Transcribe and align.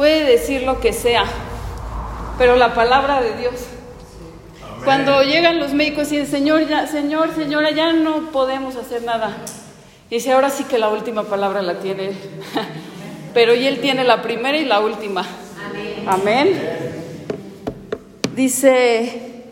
puede 0.00 0.24
decir 0.24 0.62
lo 0.62 0.80
que 0.80 0.94
sea, 0.94 1.24
pero 2.38 2.56
la 2.56 2.72
palabra 2.72 3.20
de 3.20 3.36
Dios. 3.36 3.52
Cuando 4.82 5.22
llegan 5.22 5.60
los 5.60 5.74
médicos 5.74 6.10
y 6.10 6.16
dicen, 6.16 6.38
Señor, 6.38 6.66
ya, 6.66 6.86
Señor, 6.86 7.34
señora, 7.34 7.70
ya 7.70 7.92
no 7.92 8.30
podemos 8.30 8.76
hacer 8.76 9.02
nada. 9.02 9.36
Y 10.08 10.14
dice, 10.14 10.32
ahora 10.32 10.48
sí 10.48 10.64
que 10.64 10.78
la 10.78 10.88
última 10.88 11.24
palabra 11.24 11.60
la 11.60 11.80
tiene 11.80 12.08
Él. 12.08 12.14
Pero 13.34 13.54
y 13.54 13.66
Él 13.66 13.82
tiene 13.82 14.02
la 14.04 14.22
primera 14.22 14.56
y 14.56 14.64
la 14.64 14.80
última. 14.80 15.22
Amén. 16.06 16.58
Dice, 18.34 19.42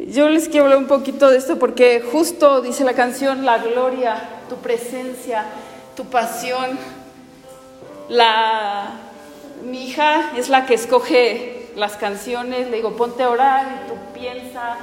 yo 0.00 0.28
les 0.28 0.48
quiero 0.48 0.64
hablar 0.64 0.78
un 0.78 0.88
poquito 0.88 1.30
de 1.30 1.38
esto 1.38 1.60
porque 1.60 2.02
justo 2.10 2.62
dice 2.62 2.82
la 2.82 2.94
canción, 2.94 3.44
la 3.44 3.58
gloria, 3.58 4.28
tu 4.48 4.56
presencia, 4.56 5.44
tu 5.94 6.06
pasión. 6.06 6.80
La, 8.08 9.11
mi 9.64 9.88
hija 9.88 10.32
es 10.36 10.48
la 10.48 10.66
que 10.66 10.74
escoge 10.74 11.68
las 11.76 11.96
canciones, 11.96 12.68
le 12.68 12.76
digo, 12.76 12.96
ponte 12.96 13.22
a 13.22 13.30
orar 13.30 13.84
y 13.84 13.88
tú 13.88 13.94
piensa, 14.12 14.76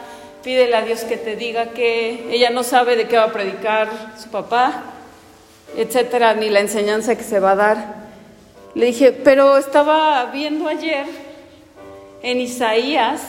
pídele 0.44 0.76
a 0.76 0.82
Dios 0.82 1.02
que 1.02 1.18
te 1.18 1.36
diga 1.36 1.72
que 1.72 2.28
ella 2.32 2.50
no 2.50 2.64
sabe 2.64 2.96
de 2.96 3.08
qué 3.08 3.18
va 3.18 3.26
a 3.26 3.34
predicar 3.34 3.90
su 4.22 4.30
papá, 4.30 4.84
etcétera, 5.76 6.34
ni 6.34 6.50
la 6.50 6.62
enseñanza 6.62 7.16
que 7.16 7.24
se 7.24 7.40
va 7.40 7.52
a 7.52 7.56
dar. 7.56 7.96
Le 8.76 8.88
dije, 8.88 9.12
pero 9.12 9.58
estaba 9.58 10.26
viendo 10.26 10.68
ayer 10.68 11.06
en 12.22 12.40
Isaías 12.40 13.22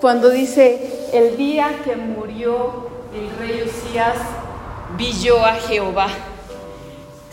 cuando 0.00 0.30
dice, 0.30 1.08
el 1.12 1.36
día 1.36 1.80
que 1.84 1.96
murió 1.96 2.88
el 3.14 3.38
rey 3.38 3.62
Usías, 3.62 4.16
vi 4.96 5.12
yo 5.12 5.44
a 5.44 5.54
Jehová 5.54 6.08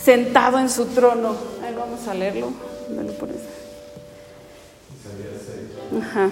sentado 0.01 0.57
en 0.57 0.69
su 0.69 0.85
trono. 0.87 1.35
Ahí 1.63 1.75
vamos 1.75 2.07
a 2.07 2.13
leerlo. 2.13 2.70
Dale 2.95 3.11
por. 3.13 3.29
Ajá. 5.99 6.29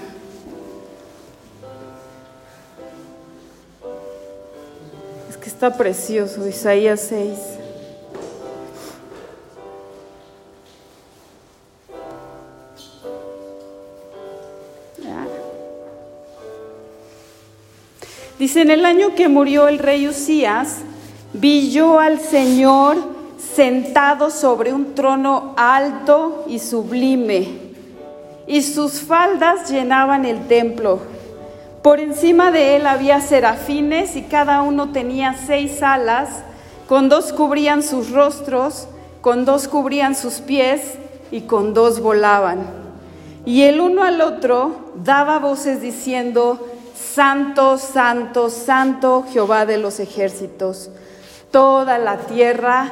Es 5.30 5.38
que 5.38 5.50
está 5.50 5.75
precioso, 5.75 6.47
Isaías 6.47 7.02
6. 7.09 7.59
Dice, 18.39 18.62
en 18.62 18.72
el 18.72 18.86
año 18.86 19.16
que 19.16 19.28
murió 19.28 19.67
el 19.67 19.80
rey 19.80 20.08
Usías, 20.08 20.78
vi 21.34 21.72
yo 21.72 22.00
al 22.00 22.22
Señor 22.22 23.19
sentado 23.55 24.30
sobre 24.30 24.73
un 24.73 24.95
trono 24.95 25.53
alto 25.58 26.45
y 26.47 26.59
sublime, 26.59 27.47
y 28.47 28.61
sus 28.61 29.02
faldas 29.02 29.69
llenaban 29.69 30.25
el 30.25 30.47
templo. 30.47 31.00
Por 31.81 32.00
encima 32.00 32.52
de 32.52 32.75
él 32.75 32.88
había 32.88 33.22
serafines 33.22 34.16
y 34.16 34.23
cada 34.23 34.61
uno 34.61 34.91
tenía 34.91 35.36
seis 35.45 35.81
alas, 35.81 36.30
con 36.88 37.09
dos 37.09 37.31
cubrían 37.31 37.83
sus 37.83 38.11
rostros, 38.11 38.88
con 39.22 39.45
dos 39.45 39.67
cubrían 39.67 40.16
sus 40.16 40.36
pies 40.36 40.95
y 41.31 41.41
con 41.41 41.73
dos 41.73 42.02
volaban. 42.02 42.66
Y 43.45 43.63
el 43.63 43.80
uno 43.80 44.03
al 44.03 44.22
otro 44.22 44.91
daba 44.95 45.39
voces 45.39 45.81
diciendo, 45.81 46.59
Santo, 46.95 47.78
santo, 47.78 48.50
santo 48.50 49.25
Jehová 49.31 49.66
de 49.66 49.78
los 49.78 50.00
ejércitos. 50.00 50.89
Toda 51.52 51.97
la 51.97 52.17
tierra 52.17 52.91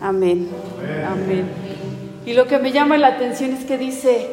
Amén. 0.00 0.48
Amén. 1.06 1.48
Y 2.26 2.34
lo 2.34 2.46
que 2.46 2.58
me 2.58 2.72
llama 2.72 2.98
la 2.98 3.08
atención 3.08 3.52
es 3.52 3.64
que 3.64 3.78
dice, 3.78 4.28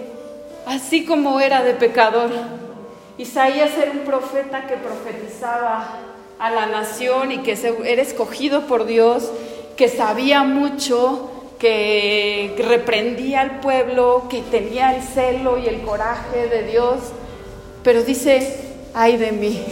así 0.66 1.06
como 1.06 1.40
era 1.40 1.64
de 1.64 1.74
pecador, 1.74 2.32
Isaías 3.18 3.72
era 3.78 3.92
un 3.92 4.00
profeta 4.00 4.66
que 4.66 4.76
profetizaba 4.76 6.00
a 6.40 6.50
la 6.50 6.66
nación 6.66 7.32
y 7.32 7.38
que 7.40 7.54
era 7.86 8.02
escogido 8.02 8.62
por 8.62 8.86
Dios, 8.86 9.30
que 9.78 9.88
sabía 9.88 10.44
mucho, 10.44 11.30
que 11.60 12.56
reprendía 12.68 13.42
al 13.42 13.60
pueblo, 13.60 14.24
que 14.30 14.42
tenía 14.42 14.96
el 14.96 15.04
celo 15.04 15.60
y 15.60 15.68
el 15.68 15.82
coraje 15.82 16.48
de 16.50 16.64
Dios, 16.64 17.00
pero 17.84 18.04
dice, 18.04 18.72
ay 18.94 19.18
de 19.18 19.32
mí, 19.32 19.64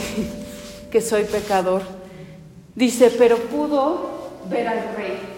que 0.91 1.02
soy 1.02 1.23
pecador. 1.23 1.81
Dice, 2.75 3.12
pero 3.18 3.38
pudo 3.38 4.29
ver 4.50 4.68
al 4.68 4.96
rey. 4.96 5.30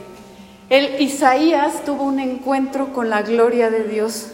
El 0.73 0.99
Isaías 0.99 1.85
tuvo 1.85 2.01
un 2.01 2.19
encuentro 2.19 2.93
con 2.93 3.07
la 3.07 3.21
gloria 3.21 3.69
de 3.69 3.83
Dios. 3.83 4.31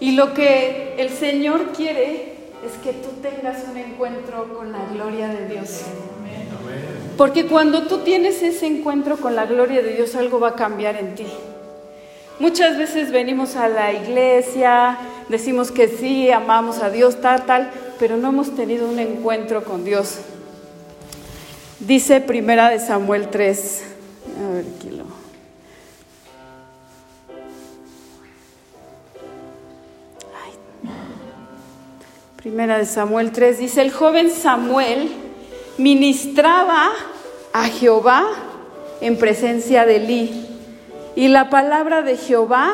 Y 0.00 0.12
lo 0.12 0.32
que 0.32 0.94
el 0.96 1.10
Señor 1.10 1.72
quiere 1.76 2.36
es 2.64 2.72
que 2.82 2.94
tú 2.94 3.10
tengas 3.20 3.64
un 3.70 3.76
encuentro 3.76 4.56
con 4.56 4.72
la 4.72 4.78
gloria 4.94 5.28
de 5.28 5.46
Dios. 5.46 5.82
Porque 7.18 7.44
cuando 7.48 7.82
tú 7.82 7.98
tienes 7.98 8.42
ese 8.42 8.64
encuentro 8.64 9.18
con 9.18 9.36
la 9.36 9.44
gloria 9.44 9.82
de 9.82 9.92
Dios, 9.92 10.14
algo 10.14 10.40
va 10.40 10.48
a 10.48 10.54
cambiar 10.54 10.96
en 10.96 11.14
ti. 11.14 11.26
Muchas 12.38 12.78
veces 12.78 13.12
venimos 13.12 13.56
a 13.56 13.68
la 13.68 13.92
iglesia, 13.92 14.96
decimos 15.28 15.70
que 15.70 15.88
sí, 15.88 16.30
amamos 16.30 16.78
a 16.78 16.88
Dios, 16.88 17.20
tal, 17.20 17.44
tal, 17.44 17.70
pero 17.98 18.16
no 18.16 18.28
hemos 18.28 18.56
tenido 18.56 18.88
un 18.88 18.98
encuentro 18.98 19.64
con 19.64 19.84
Dios. 19.84 20.16
Dice 21.78 22.22
Primera 22.22 22.70
de 22.70 22.80
Samuel 22.80 23.28
3. 23.28 23.82
A 24.38 24.54
ver, 24.54 24.64
aquí 24.78 24.88
lo. 24.96 25.15
Primera 32.46 32.78
de 32.78 32.86
Samuel 32.86 33.32
3 33.32 33.58
dice, 33.58 33.82
el 33.82 33.90
joven 33.90 34.30
Samuel 34.30 35.10
ministraba 35.78 36.90
a 37.52 37.64
Jehová 37.64 38.24
en 39.00 39.18
presencia 39.18 39.84
de 39.84 39.96
Elí. 39.96 40.46
Y 41.16 41.26
la 41.26 41.50
palabra 41.50 42.02
de 42.02 42.16
Jehová 42.16 42.70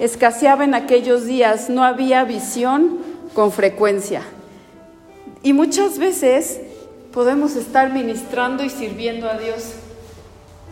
escaseaba 0.00 0.64
en 0.64 0.74
aquellos 0.74 1.24
días, 1.24 1.70
no 1.70 1.84
había 1.84 2.24
visión 2.24 2.98
con 3.32 3.52
frecuencia. 3.52 4.22
Y 5.44 5.52
muchas 5.52 6.00
veces 6.00 6.60
podemos 7.12 7.54
estar 7.54 7.92
ministrando 7.92 8.64
y 8.64 8.70
sirviendo 8.70 9.30
a 9.30 9.38
Dios, 9.38 9.74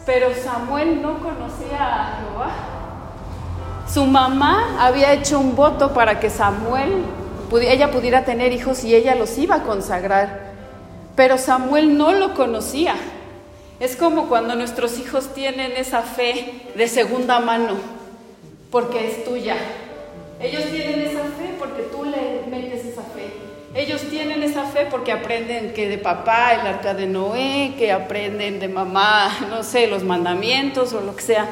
pero 0.05 0.27
Samuel 0.35 1.01
no 1.01 1.21
conocía 1.21 1.79
a 1.79 2.17
Jehová. 2.17 2.51
Su 3.87 4.07
mamá 4.07 4.77
había 4.81 5.13
hecho 5.13 5.39
un 5.39 5.55
voto 5.55 5.95
para 5.95 6.19
que 6.19 6.31
Samuel 6.31 7.05
ella 7.59 7.91
pudiera 7.91 8.25
tener 8.25 8.53
hijos 8.53 8.85
y 8.85 8.95
ella 8.95 9.15
los 9.15 9.37
iba 9.39 9.57
a 9.57 9.63
consagrar. 9.63 10.51
Pero 11.17 11.39
Samuel 11.39 11.99
no 11.99 12.13
lo 12.13 12.35
conocía. 12.35 12.95
Es 13.81 13.97
como 13.97 14.29
cuando 14.29 14.55
nuestros 14.55 14.99
hijos 14.99 15.33
tienen 15.35 15.73
esa 15.73 16.03
fe 16.03 16.53
de 16.77 16.87
segunda 16.87 17.41
mano, 17.41 17.75
porque 18.71 19.09
es 19.09 19.25
tuya. 19.25 19.57
Ellos 20.41 20.65
tienen 20.71 21.01
esa 21.01 21.23
fe 21.23 21.55
porque 21.59 21.83
tú 21.85 22.05
le 22.05 22.43
metes 22.51 22.85
esa 22.85 23.03
fe. 23.03 23.31
Ellos 23.75 24.03
tienen 24.11 24.43
esa 24.43 24.65
fe 24.65 24.87
porque 24.91 25.13
aprenden 25.13 25.73
que 25.73 25.89
de 25.89 25.97
papá 25.99 26.55
el 26.55 26.67
arca 26.67 26.93
de 26.93 27.07
Noé, 27.07 27.75
que 27.79 27.93
aprenden 27.93 28.59
de 28.59 28.69
mamá, 28.69 29.31
no 29.49 29.63
sé, 29.63 29.87
los 29.87 30.03
mandamientos 30.03 30.93
o 30.93 31.01
lo 31.01 31.15
que 31.15 31.23
sea. 31.23 31.47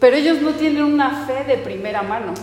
Pero 0.00 0.16
ellos 0.16 0.40
no 0.40 0.52
tienen 0.52 0.82
una 0.82 1.26
fe 1.26 1.44
de 1.44 1.58
primera 1.58 2.02
mano. 2.02 2.34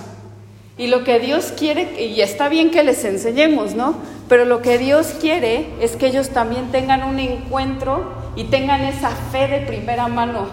Y 0.78 0.88
lo 0.88 1.04
que 1.04 1.20
Dios 1.20 1.54
quiere, 1.58 2.02
y 2.02 2.22
está 2.22 2.50
bien 2.50 2.72
que 2.72 2.84
les 2.84 3.04
enseñemos, 3.04 3.76
¿no? 3.76 3.96
Pero 4.30 4.46
lo 4.46 4.62
que 4.62 4.78
Dios 4.78 5.16
quiere 5.20 5.68
es 5.82 5.96
que 5.96 6.08
ellos 6.08 6.30
también 6.30 6.72
tengan 6.72 7.04
un 7.04 7.20
encuentro 7.20 8.14
y 8.36 8.46
tengan 8.46 8.82
esa 8.82 9.10
fe 9.10 9.48
de 9.48 9.60
primera 9.60 10.08
mano. 10.08 10.48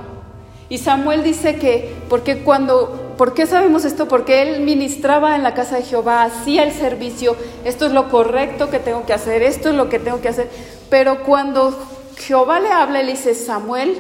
Y 0.69 0.79
Samuel 0.79 1.23
dice 1.23 1.57
que, 1.57 1.95
porque 2.11 2.41
cuando, 2.41 3.15
¿por 3.17 3.33
qué 3.33 3.47
sabemos 3.47 3.85
esto? 3.85 4.07
Porque 4.07 4.43
él 4.43 4.61
ministraba 4.61 5.35
en 5.35 5.43
la 5.43 5.55
casa 5.55 5.77
de 5.77 5.83
Jehová, 5.83 6.25
hacía 6.25 6.65
el 6.65 6.73
servicio, 6.73 7.37
esto 7.65 7.87
es 7.87 7.93
lo 7.93 8.11
correcto 8.11 8.69
que 8.69 8.79
tengo 8.79 9.07
que 9.07 9.15
hacer, 9.15 9.43
esto 9.43 9.71
es 9.71 9.77
lo 9.77 9.89
que 9.89 9.99
tengo 9.99 10.21
que 10.21 10.29
hacer. 10.29 10.51
Pero 10.91 11.23
cuando 11.23 11.79
Jehová 12.19 12.61
le 12.61 12.71
habla, 12.71 13.03
le 13.03 13.13
dice, 13.13 13.35
Samuel, 13.35 13.97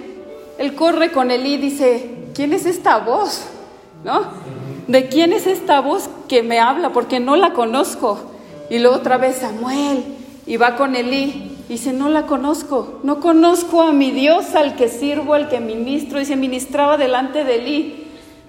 él 0.58 0.74
corre 0.74 1.10
con 1.10 1.30
él 1.30 1.46
y 1.46 1.56
dice, 1.56 2.10
¿quién 2.34 2.52
es 2.52 2.66
esta 2.66 2.98
voz? 2.98 3.44
¿No? 4.04 4.57
¿De 4.88 5.08
quién 5.08 5.32
es 5.32 5.46
esta 5.46 5.80
voz 5.80 6.10
que 6.28 6.42
me 6.42 6.58
habla? 6.58 6.92
Porque 6.92 7.20
no 7.20 7.36
la 7.36 7.52
conozco. 7.52 8.18
Y 8.70 8.80
luego 8.80 8.96
otra 8.96 9.16
vez 9.16 9.36
Samuel, 9.36 10.04
y 10.46 10.56
va 10.56 10.76
con 10.76 10.96
Elí. 10.96 11.56
Y 11.68 11.74
dice, 11.74 11.92
no 11.92 12.08
la 12.08 12.26
conozco, 12.26 12.98
no 13.02 13.20
conozco 13.20 13.82
a 13.82 13.92
mi 13.92 14.10
Dios, 14.10 14.54
al 14.54 14.74
que 14.74 14.88
sirvo, 14.88 15.34
al 15.34 15.48
que 15.48 15.60
ministro. 15.60 16.18
Dice, 16.18 16.34
ministraba 16.34 16.96
delante 16.96 17.44
de 17.44 17.56
Elí, 17.56 18.06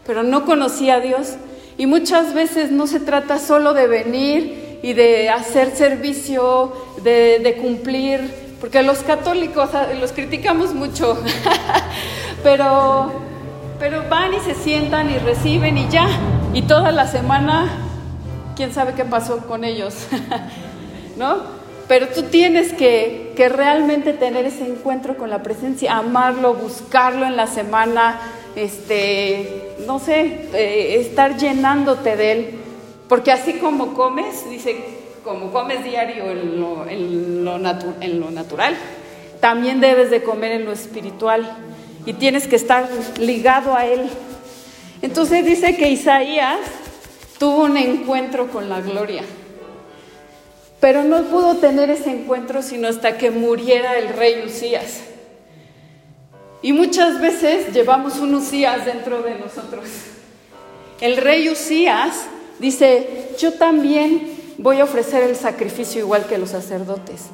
pero 0.08 0.24
no 0.24 0.46
conocía 0.46 0.96
a 0.96 1.00
Dios. 1.02 1.36
Y 1.78 1.86
muchas 1.86 2.34
veces 2.34 2.72
no 2.72 2.88
se 2.88 3.00
trata 3.00 3.38
solo 3.38 3.74
de 3.74 3.88
venir 3.88 4.80
y 4.82 4.94
de 4.94 5.30
hacer 5.30 5.76
servicio, 5.76 6.72
de, 7.04 7.40
de 7.40 7.58
cumplir, 7.58 8.22
porque 8.60 8.84
los 8.84 9.00
católicos 9.00 9.70
los 10.00 10.12
criticamos 10.12 10.74
mucho, 10.74 11.18
pero, 12.44 13.12
pero 13.80 14.04
van 14.10 14.34
y 14.34 14.40
se 14.42 14.54
sientan 14.54 15.10
y 15.10 15.18
reciben 15.18 15.78
y 15.78 15.88
ya. 15.88 16.08
Y 16.54 16.64
toda 16.64 16.92
la 16.92 17.08
semana, 17.08 17.70
quién 18.56 18.74
sabe 18.74 18.94
qué 18.94 19.06
pasó 19.06 19.48
con 19.48 19.64
ellos, 19.64 19.96
¿no? 21.18 21.38
Pero 21.88 22.10
tú 22.10 22.24
tienes 22.24 22.74
que, 22.74 23.34
realmente 23.38 24.12
tener 24.12 24.46
ese 24.46 24.68
encuentro 24.68 25.16
con 25.16 25.30
la 25.30 25.42
presencia, 25.42 25.96
amarlo, 25.96 26.54
buscarlo 26.56 27.26
en 27.26 27.38
la 27.38 27.48
semana, 27.48 28.20
este, 28.58 29.76
no 29.88 29.98
sé, 29.98 30.50
eh, 30.54 30.98
estar 31.00 31.38
llenándote 31.38 32.18
de 32.18 32.32
él. 32.34 32.60
Porque 33.08 33.32
así 33.32 33.54
como 33.54 33.94
comes, 33.94 34.48
dice, 34.50 34.76
como 35.24 35.52
comes 35.52 35.86
diario 35.86 36.30
en 36.30 36.60
lo, 36.60 36.86
en 36.86 37.46
lo, 37.46 37.56
en 38.02 38.20
lo 38.20 38.30
natural, 38.30 38.76
también 39.40 39.80
debes 39.80 40.12
de 40.12 40.22
comer 40.22 40.52
en 40.52 40.66
lo 40.66 40.74
espiritual 40.74 41.50
y 42.10 42.14
tienes 42.14 42.48
que 42.48 42.56
estar 42.56 42.90
ligado 43.20 43.76
a 43.76 43.86
él. 43.86 44.10
Entonces 45.04 45.46
dice 45.46 45.78
que 45.78 45.92
Isaías 45.92 46.58
tuvo 47.38 47.66
un 47.66 47.78
encuentro 47.78 48.48
con 48.48 48.68
la 48.68 48.82
gloria. 48.82 49.22
Pero 50.80 51.04
no 51.04 51.22
pudo 51.26 51.58
tener 51.58 51.92
ese 51.92 52.10
encuentro 52.10 52.64
sino 52.64 52.88
hasta 52.88 53.20
que 53.20 53.30
muriera 53.30 54.00
el 54.00 54.10
rey 54.10 54.42
Usías. 54.44 55.02
Y 56.64 56.74
muchas 56.74 57.22
veces 57.22 57.72
llevamos 57.76 58.18
un 58.18 58.34
Usías 58.34 58.88
dentro 58.88 59.22
de 59.22 59.36
nosotros. 59.36 59.86
El 61.02 61.16
rey 61.16 61.48
Usías 61.48 62.24
dice, 62.58 63.36
yo 63.38 63.54
también 63.54 64.32
voy 64.58 64.80
a 64.80 64.86
ofrecer 64.86 65.22
el 65.22 65.36
sacrificio 65.36 66.02
igual 66.02 66.26
que 66.26 66.40
los 66.40 66.50
sacerdotes. 66.50 67.26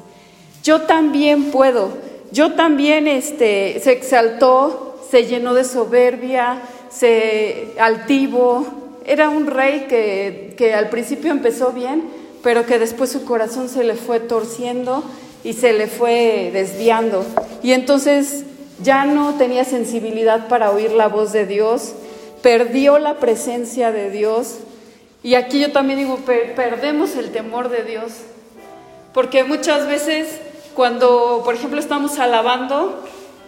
Yo 0.62 0.82
también 0.82 1.44
puedo. 1.44 2.15
Yo 2.32 2.52
también 2.52 3.06
este, 3.06 3.80
se 3.80 3.92
exaltó, 3.92 5.00
se 5.10 5.26
llenó 5.26 5.54
de 5.54 5.64
soberbia, 5.64 6.60
se 6.90 7.74
altivo. 7.78 8.66
Era 9.04 9.28
un 9.28 9.46
rey 9.46 9.86
que, 9.88 10.54
que 10.56 10.74
al 10.74 10.88
principio 10.88 11.30
empezó 11.30 11.72
bien, 11.72 12.04
pero 12.42 12.66
que 12.66 12.78
después 12.78 13.10
su 13.10 13.24
corazón 13.24 13.68
se 13.68 13.84
le 13.84 13.94
fue 13.94 14.20
torciendo 14.20 15.04
y 15.44 15.52
se 15.52 15.72
le 15.72 15.86
fue 15.86 16.50
desviando. 16.52 17.24
Y 17.62 17.72
entonces 17.72 18.44
ya 18.82 19.04
no 19.04 19.34
tenía 19.34 19.64
sensibilidad 19.64 20.48
para 20.48 20.70
oír 20.70 20.90
la 20.92 21.08
voz 21.08 21.32
de 21.32 21.46
Dios, 21.46 21.94
perdió 22.42 22.98
la 22.98 23.18
presencia 23.18 23.92
de 23.92 24.10
Dios. 24.10 24.58
Y 25.22 25.34
aquí 25.34 25.60
yo 25.60 25.72
también 25.72 25.98
digo, 25.98 26.18
perdemos 26.56 27.16
el 27.16 27.30
temor 27.30 27.68
de 27.68 27.84
Dios. 27.84 28.12
Porque 29.12 29.44
muchas 29.44 29.86
veces 29.86 30.40
cuando, 30.76 31.40
por 31.42 31.54
ejemplo, 31.54 31.80
estamos 31.80 32.18
alabando 32.18 33.02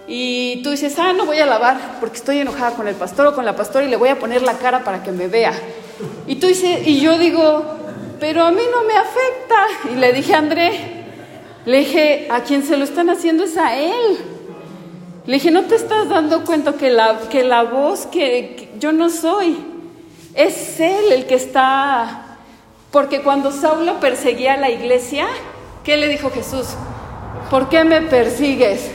y 0.08 0.62
tú 0.62 0.70
dices, 0.70 0.98
ah, 0.98 1.12
no 1.12 1.26
voy 1.26 1.38
a 1.38 1.44
alabar 1.44 1.98
porque 2.00 2.16
estoy 2.16 2.38
enojada 2.38 2.75
con 2.75 2.88
el 2.88 2.94
pastor 2.94 3.26
o 3.26 3.34
con 3.34 3.44
la 3.44 3.54
pastora 3.54 3.84
y 3.84 3.90
le 3.90 3.96
voy 3.96 4.08
a 4.08 4.19
poner 4.19 4.40
la 4.40 4.54
cara 4.54 4.82
para 4.82 5.02
que 5.02 5.12
me 5.12 5.28
vea. 5.28 5.52
Y 6.26 6.36
tú 6.36 6.46
dices, 6.46 6.86
y 6.86 7.00
yo 7.00 7.19
digo, 7.19 7.62
pero 8.19 8.44
a 8.44 8.50
mí 8.50 8.62
no 8.72 8.82
me 8.84 8.94
afecta. 8.94 9.92
Y 9.92 9.96
le 9.96 10.14
dije 10.14 10.34
a 10.34 10.38
André, 10.38 11.04
le 11.66 11.78
dije, 11.80 12.28
a 12.30 12.40
quien 12.40 12.64
se 12.64 12.78
lo 12.78 12.84
están 12.84 13.10
haciendo 13.10 13.44
es 13.44 13.58
a 13.58 13.76
él. 13.76 14.19
Le 15.26 15.34
dije, 15.34 15.50
¿no 15.50 15.64
te 15.64 15.75
estás 15.75 16.08
dando 16.08 16.46
cuenta 16.46 16.72
que 16.72 16.88
la, 16.88 17.19
que 17.28 17.44
la 17.44 17.64
voz 17.64 18.06
que, 18.06 18.70
yo 18.78 18.92
no 18.92 19.10
soy? 19.10 19.58
Es 20.32 20.80
él 20.80 21.12
el 21.12 21.26
que 21.26 21.34
está... 21.34 22.38
Porque 22.90 23.20
cuando 23.20 23.52
Saulo 23.52 24.00
perseguía 24.00 24.54
a 24.54 24.56
la 24.56 24.70
iglesia, 24.70 25.26
¿qué 25.84 25.98
le 25.98 26.08
dijo 26.08 26.30
Jesús? 26.30 26.69
¿Por 27.50 27.69
qué 27.69 27.85
me 27.85 28.02
persigues? 28.02 28.90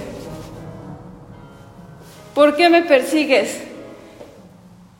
¿Por 2.35 2.55
qué 2.55 2.69
me 2.69 2.83
persigues? 2.83 3.61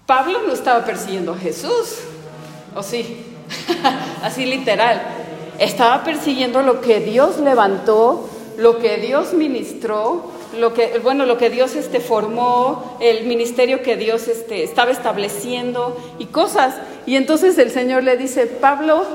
Pablo 0.05 0.39
no 0.45 0.53
estaba 0.53 0.83
persiguiendo 0.85 1.33
a 1.33 1.37
Jesús, 1.37 1.99
¿o 2.75 2.83
sí? 2.83 3.25
así 4.23 4.45
literal. 4.45 5.01
Estaba 5.59 6.03
persiguiendo 6.03 6.61
lo 6.61 6.81
que 6.81 6.99
Dios 6.99 7.39
levantó, 7.39 8.29
lo 8.57 8.79
que 8.79 8.97
Dios 8.97 9.33
ministró, 9.33 10.31
lo 10.57 10.73
que, 10.73 10.99
bueno, 10.99 11.25
lo 11.25 11.37
que 11.37 11.49
Dios 11.49 11.75
este, 11.75 11.99
formó, 11.99 12.97
el 12.99 13.25
ministerio 13.25 13.81
que 13.81 13.97
Dios 13.97 14.27
este, 14.27 14.63
estaba 14.63 14.91
estableciendo 14.91 15.97
y 16.19 16.25
cosas. 16.27 16.75
Y 17.05 17.15
entonces 17.15 17.57
el 17.57 17.71
Señor 17.71 18.03
le 18.03 18.17
dice, 18.17 18.45
Pablo, 18.45 19.05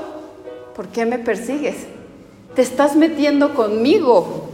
¿por 0.75 0.87
qué 0.87 1.05
me 1.05 1.19
persigues? 1.19 1.75
Te 2.59 2.63
estás 2.63 2.97
metiendo 2.97 3.53
conmigo. 3.53 4.49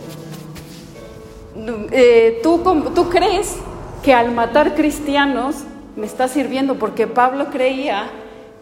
Eh, 1.90 2.40
¿tú, 2.44 2.62
¿Tú 2.94 3.10
crees 3.10 3.56
que 4.04 4.14
al 4.14 4.32
matar 4.32 4.76
cristianos 4.76 5.64
me 5.96 6.06
está 6.06 6.28
sirviendo? 6.28 6.76
Porque 6.76 7.08
Pablo 7.08 7.48
creía 7.50 8.12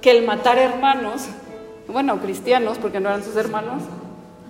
que 0.01 0.11
el 0.11 0.25
matar 0.25 0.57
hermanos, 0.57 1.23
bueno, 1.89 2.21
cristianos, 2.21 2.77
porque 2.77 3.01
no 3.01 3.09
eran 3.09 3.21
sus 3.21 3.35
hermanos, 3.35 3.83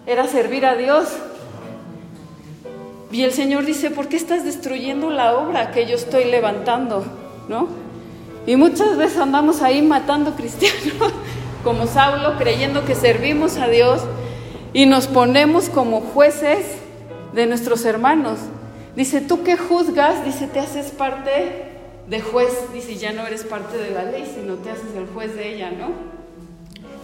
era 0.05 0.27
servir 0.27 0.63
a 0.63 0.75
Dios. 0.75 1.07
Y 3.11 3.23
el 3.23 3.31
Señor 3.31 3.65
dice, 3.65 3.89
¿por 3.89 4.09
qué 4.09 4.17
estás 4.17 4.45
destruyendo 4.45 5.09
la 5.09 5.35
obra 5.35 5.71
que 5.71 5.87
yo 5.87 5.95
estoy 5.95 6.25
levantando? 6.25 7.03
¿No? 7.49 7.67
Y 8.45 8.57
muchas 8.57 8.95
veces 8.95 9.17
andamos 9.17 9.63
ahí 9.63 9.81
matando 9.81 10.35
cristianos, 10.35 11.11
como 11.63 11.87
Saulo, 11.87 12.37
creyendo 12.37 12.85
que 12.85 12.93
servimos 12.93 13.57
a 13.57 13.67
Dios 13.69 14.03
y 14.73 14.87
nos 14.87 15.07
ponemos 15.07 15.69
como 15.69 16.01
jueces 16.01 16.65
de 17.33 17.45
nuestros 17.45 17.85
hermanos. 17.85 18.39
Dice, 18.95 19.21
tú 19.21 19.43
que 19.43 19.55
juzgas, 19.55 20.25
dice, 20.25 20.47
te 20.47 20.59
haces 20.59 20.91
parte 20.91 21.71
de 22.07 22.21
juez, 22.21 22.53
dice, 22.73 22.95
ya 22.95 23.11
no 23.11 23.25
eres 23.25 23.43
parte 23.43 23.77
de 23.77 23.91
la 23.91 24.03
ley, 24.03 24.31
sino 24.35 24.55
te 24.55 24.71
haces 24.71 24.95
el 24.97 25.07
juez 25.07 25.35
de 25.35 25.55
ella, 25.55 25.71
¿no? 25.71 25.91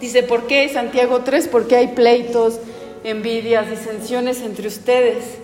Dice, 0.00 0.22
¿por 0.22 0.46
qué 0.46 0.68
Santiago 0.68 1.20
3? 1.20 1.48
Porque 1.48 1.76
hay 1.76 1.88
pleitos, 1.88 2.58
envidias, 3.04 3.70
disensiones 3.70 4.40
entre 4.42 4.68
ustedes, 4.68 5.38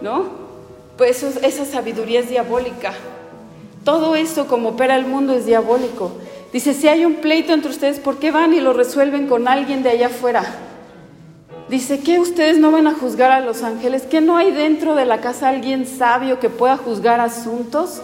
¿no? 0.00 0.48
Pues 0.96 1.22
esa 1.22 1.64
sabiduría 1.64 2.20
es 2.20 2.28
diabólica. 2.28 2.92
Todo 3.84 4.16
eso 4.16 4.46
como 4.48 4.70
opera 4.70 4.96
el 4.96 5.06
mundo 5.06 5.34
es 5.34 5.46
diabólico. 5.46 6.12
Dice, 6.52 6.74
si 6.74 6.88
hay 6.88 7.04
un 7.04 7.16
pleito 7.16 7.52
entre 7.52 7.70
ustedes, 7.70 8.00
¿por 8.00 8.18
qué 8.18 8.30
van 8.30 8.52
y 8.52 8.60
lo 8.60 8.72
resuelven 8.72 9.28
con 9.28 9.48
alguien 9.48 9.82
de 9.82 9.90
allá 9.90 10.06
afuera? 10.06 10.67
Dice, 11.68 12.00
¿qué 12.00 12.18
ustedes 12.18 12.58
no 12.58 12.70
van 12.70 12.86
a 12.86 12.94
juzgar 12.94 13.30
a 13.30 13.40
los 13.40 13.62
ángeles? 13.62 14.04
¿Que 14.04 14.22
no 14.22 14.38
hay 14.38 14.52
dentro 14.52 14.94
de 14.94 15.04
la 15.04 15.20
casa 15.20 15.50
alguien 15.50 15.86
sabio 15.86 16.40
que 16.40 16.48
pueda 16.48 16.78
juzgar 16.78 17.20
asuntos? 17.20 18.00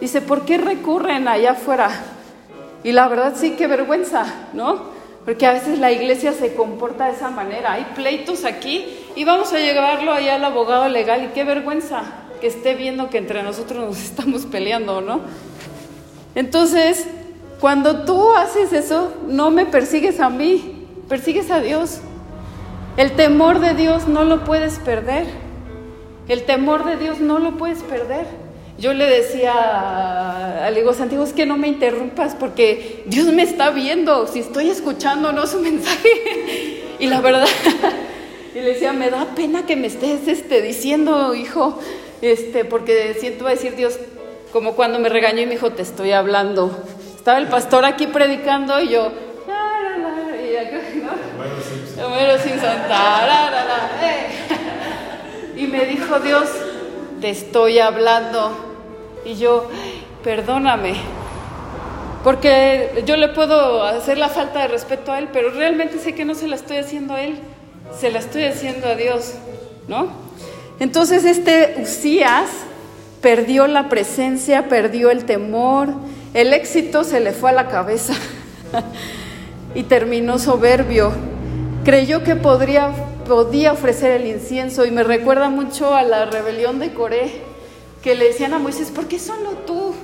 Dice, 0.00 0.20
¿por 0.20 0.44
qué 0.44 0.58
recurren 0.58 1.26
allá 1.26 1.52
afuera? 1.52 1.90
Y 2.84 2.92
la 2.92 3.08
verdad 3.08 3.34
sí, 3.36 3.56
qué 3.58 3.66
vergüenza, 3.66 4.26
¿no? 4.52 5.00
Porque 5.24 5.46
a 5.46 5.52
veces 5.52 5.80
la 5.80 5.90
iglesia 5.90 6.32
se 6.32 6.54
comporta 6.54 7.06
de 7.06 7.12
esa 7.12 7.30
manera. 7.30 7.72
Hay 7.72 7.86
pleitos 7.96 8.44
aquí 8.44 8.86
y 9.16 9.24
vamos 9.24 9.52
a 9.52 9.58
llevarlo 9.58 10.12
allá 10.12 10.36
al 10.36 10.44
abogado 10.44 10.88
legal 10.88 11.24
y 11.24 11.34
qué 11.34 11.42
vergüenza 11.42 12.02
que 12.40 12.46
esté 12.46 12.74
viendo 12.74 13.10
que 13.10 13.18
entre 13.18 13.42
nosotros 13.42 13.84
nos 13.84 13.98
estamos 14.02 14.46
peleando, 14.46 15.00
¿no? 15.00 15.20
Entonces, 16.36 17.06
cuando 17.58 18.04
tú 18.04 18.32
haces 18.34 18.72
eso, 18.72 19.12
no 19.26 19.50
me 19.50 19.66
persigues 19.66 20.20
a 20.20 20.30
mí, 20.30 20.86
persigues 21.08 21.50
a 21.50 21.60
Dios. 21.60 22.00
El 22.96 23.12
temor 23.12 23.60
de 23.60 23.74
Dios 23.74 24.08
no 24.08 24.24
lo 24.24 24.44
puedes 24.44 24.78
perder. 24.78 25.26
El 26.28 26.44
temor 26.44 26.84
de 26.84 26.96
Dios 26.96 27.20
no 27.20 27.38
lo 27.38 27.56
puedes 27.56 27.82
perder 27.82 28.26
yo 28.80 28.94
le 28.94 29.04
decía 29.06 30.72
hijo 30.78 30.94
Santiago, 30.94 31.24
es 31.24 31.34
que 31.34 31.44
no 31.44 31.58
me 31.58 31.68
interrumpas 31.68 32.34
porque 32.34 33.02
Dios 33.06 33.26
me 33.26 33.42
está 33.42 33.70
viendo, 33.70 34.26
si 34.26 34.40
estoy 34.40 34.70
escuchando 34.70 35.32
no 35.32 35.46
su 35.46 35.60
mensaje. 35.62 36.08
y 36.98 37.06
la 37.06 37.20
verdad, 37.20 37.46
y 38.54 38.60
le 38.60 38.70
decía, 38.70 38.94
me 38.94 39.10
da 39.10 39.26
pena 39.36 39.66
que 39.66 39.76
me 39.76 39.86
estés 39.86 40.26
este, 40.26 40.62
diciendo, 40.62 41.34
hijo, 41.34 41.78
este, 42.22 42.64
porque 42.64 43.14
siento 43.20 43.46
a 43.46 43.50
decir 43.50 43.76
Dios, 43.76 43.98
como 44.52 44.74
cuando 44.74 44.98
me 44.98 45.10
regañó 45.10 45.42
y 45.42 45.46
me 45.46 45.52
dijo, 45.52 45.70
te 45.70 45.82
estoy 45.82 46.12
hablando. 46.12 46.82
Estaba 47.16 47.38
el 47.38 47.48
pastor 47.48 47.84
aquí 47.84 48.06
predicando 48.06 48.80
y 48.80 48.88
yo, 48.88 49.12
y 50.42 50.56
me 55.70 55.84
dijo 55.86 56.18
Dios, 56.20 56.48
te 57.20 57.30
estoy 57.30 57.78
hablando. 57.78 58.52
Y 59.24 59.36
yo, 59.36 59.68
perdóname. 60.22 60.94
Porque 62.24 63.02
yo 63.06 63.16
le 63.16 63.28
puedo 63.28 63.84
hacer 63.84 64.18
la 64.18 64.28
falta 64.28 64.60
de 64.60 64.68
respeto 64.68 65.12
a 65.12 65.18
él, 65.18 65.28
pero 65.32 65.50
realmente 65.50 65.98
sé 65.98 66.14
que 66.14 66.24
no 66.24 66.34
se 66.34 66.48
la 66.48 66.56
estoy 66.56 66.76
haciendo 66.76 67.14
a 67.14 67.22
él, 67.22 67.38
se 67.98 68.10
la 68.10 68.18
estoy 68.18 68.44
haciendo 68.44 68.88
a 68.88 68.94
Dios, 68.94 69.34
¿no? 69.88 70.08
Entonces 70.80 71.24
este 71.24 71.76
Usías 71.82 72.50
perdió 73.22 73.66
la 73.66 73.88
presencia, 73.88 74.68
perdió 74.68 75.10
el 75.10 75.24
temor, 75.24 75.88
el 76.34 76.52
éxito 76.52 77.04
se 77.04 77.20
le 77.20 77.32
fue 77.32 77.50
a 77.50 77.54
la 77.54 77.68
cabeza 77.68 78.12
y 79.74 79.84
terminó 79.84 80.38
soberbio. 80.38 81.12
Creyó 81.84 82.22
que 82.22 82.36
podría, 82.36 82.92
podía 83.26 83.72
ofrecer 83.72 84.20
el 84.20 84.26
incienso 84.26 84.84
y 84.84 84.90
me 84.90 85.02
recuerda 85.02 85.48
mucho 85.48 85.94
a 85.94 86.02
la 86.02 86.26
rebelión 86.26 86.78
de 86.78 86.92
Coré, 86.92 87.32
que 88.02 88.14
le 88.14 88.26
decían 88.26 88.52
a 88.52 88.58
Moisés, 88.58 88.90
¿por 88.90 89.08
qué 89.08 89.18
solo 89.18 89.52
tú? 89.66 89.94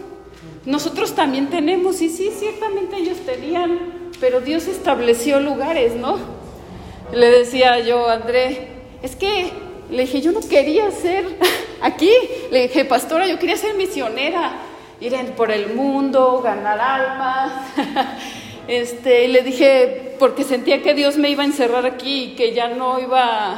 Nosotros 0.64 1.14
también 1.14 1.50
tenemos, 1.50 2.00
y 2.00 2.08
sí, 2.08 2.30
ciertamente 2.36 2.96
ellos 2.96 3.18
tenían, 3.26 4.10
pero 4.20 4.40
Dios 4.40 4.66
estableció 4.68 5.38
lugares, 5.38 5.94
¿no? 5.94 6.18
Le 7.12 7.30
decía 7.30 7.78
yo, 7.80 8.08
André, 8.08 8.68
es 9.02 9.14
que 9.14 9.50
le 9.90 10.02
dije, 10.02 10.22
yo 10.22 10.32
no 10.32 10.40
quería 10.40 10.90
ser 10.90 11.26
aquí, 11.82 12.10
le 12.50 12.62
dije, 12.62 12.86
pastora, 12.86 13.26
yo 13.26 13.38
quería 13.38 13.58
ser 13.58 13.74
misionera, 13.74 14.52
ir 14.98 15.14
por 15.36 15.50
el 15.50 15.74
mundo, 15.74 16.40
ganar 16.42 16.80
almas. 16.80 17.52
Este, 18.68 19.26
y 19.26 19.28
le 19.28 19.42
dije, 19.42 20.05
porque 20.18 20.44
sentía 20.44 20.82
que 20.82 20.94
Dios 20.94 21.16
me 21.16 21.30
iba 21.30 21.42
a 21.42 21.46
encerrar 21.46 21.86
aquí 21.86 22.24
y 22.24 22.34
que 22.34 22.52
ya 22.54 22.68
no 22.68 22.98
iba. 22.98 23.56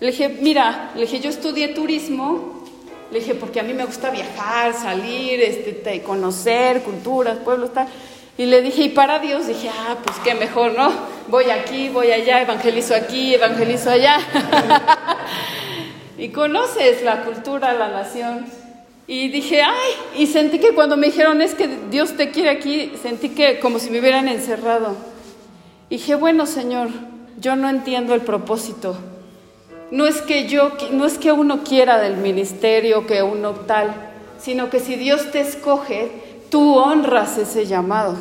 Le 0.00 0.08
dije, 0.08 0.28
mira, 0.28 0.90
le 0.94 1.02
dije, 1.02 1.20
yo 1.20 1.30
estudié 1.30 1.68
turismo 1.68 2.58
le 3.10 3.20
dije, 3.20 3.34
porque 3.34 3.58
a 3.58 3.62
mí 3.62 3.72
me 3.72 3.86
gusta 3.86 4.10
viajar, 4.10 4.74
salir, 4.74 5.40
este, 5.40 6.02
conocer 6.02 6.82
culturas, 6.82 7.38
pueblos, 7.38 7.72
tal. 7.72 7.88
Y 8.36 8.44
le 8.44 8.60
dije, 8.60 8.82
y 8.82 8.88
para 8.90 9.18
Dios, 9.18 9.46
dije, 9.46 9.70
ah, 9.72 9.96
pues 10.04 10.18
qué 10.22 10.34
mejor, 10.34 10.74
¿no? 10.74 10.92
Voy 11.28 11.50
aquí, 11.50 11.88
voy 11.88 12.12
allá, 12.12 12.42
evangelizo 12.42 12.94
aquí, 12.94 13.34
evangelizo 13.34 13.90
allá. 13.90 14.18
y 16.18 16.28
conoces 16.28 17.02
la 17.02 17.22
cultura, 17.24 17.72
la 17.72 17.88
nación. 17.88 18.44
Y 19.06 19.28
dije, 19.28 19.62
ay, 19.62 19.92
y 20.22 20.26
sentí 20.26 20.58
que 20.58 20.74
cuando 20.74 20.98
me 20.98 21.06
dijeron, 21.06 21.40
es 21.40 21.54
que 21.54 21.66
Dios 21.90 22.14
te 22.14 22.30
quiere 22.30 22.50
aquí, 22.50 22.92
sentí 23.02 23.30
que 23.30 23.58
como 23.58 23.78
si 23.78 23.88
me 23.88 24.00
hubieran 24.00 24.28
encerrado. 24.28 24.94
Y 25.90 25.96
dije, 25.96 26.14
bueno, 26.14 26.46
Señor, 26.46 26.88
yo 27.40 27.56
no 27.56 27.68
entiendo 27.68 28.14
el 28.14 28.20
propósito 28.20 28.96
no 29.90 30.06
es 30.06 30.20
que 30.20 30.46
yo, 30.46 30.72
no 30.92 31.06
es 31.06 31.18
que 31.18 31.32
uno 31.32 31.64
quiera 31.64 31.98
del 31.98 32.16
ministerio, 32.16 33.06
que 33.06 33.22
uno 33.22 33.52
tal, 33.52 33.94
sino 34.38 34.70
que 34.70 34.80
si 34.80 34.96
Dios 34.96 35.30
te 35.30 35.40
escoge, 35.40 36.10
tú 36.50 36.76
honras 36.76 37.38
ese 37.38 37.66
llamado. 37.66 38.16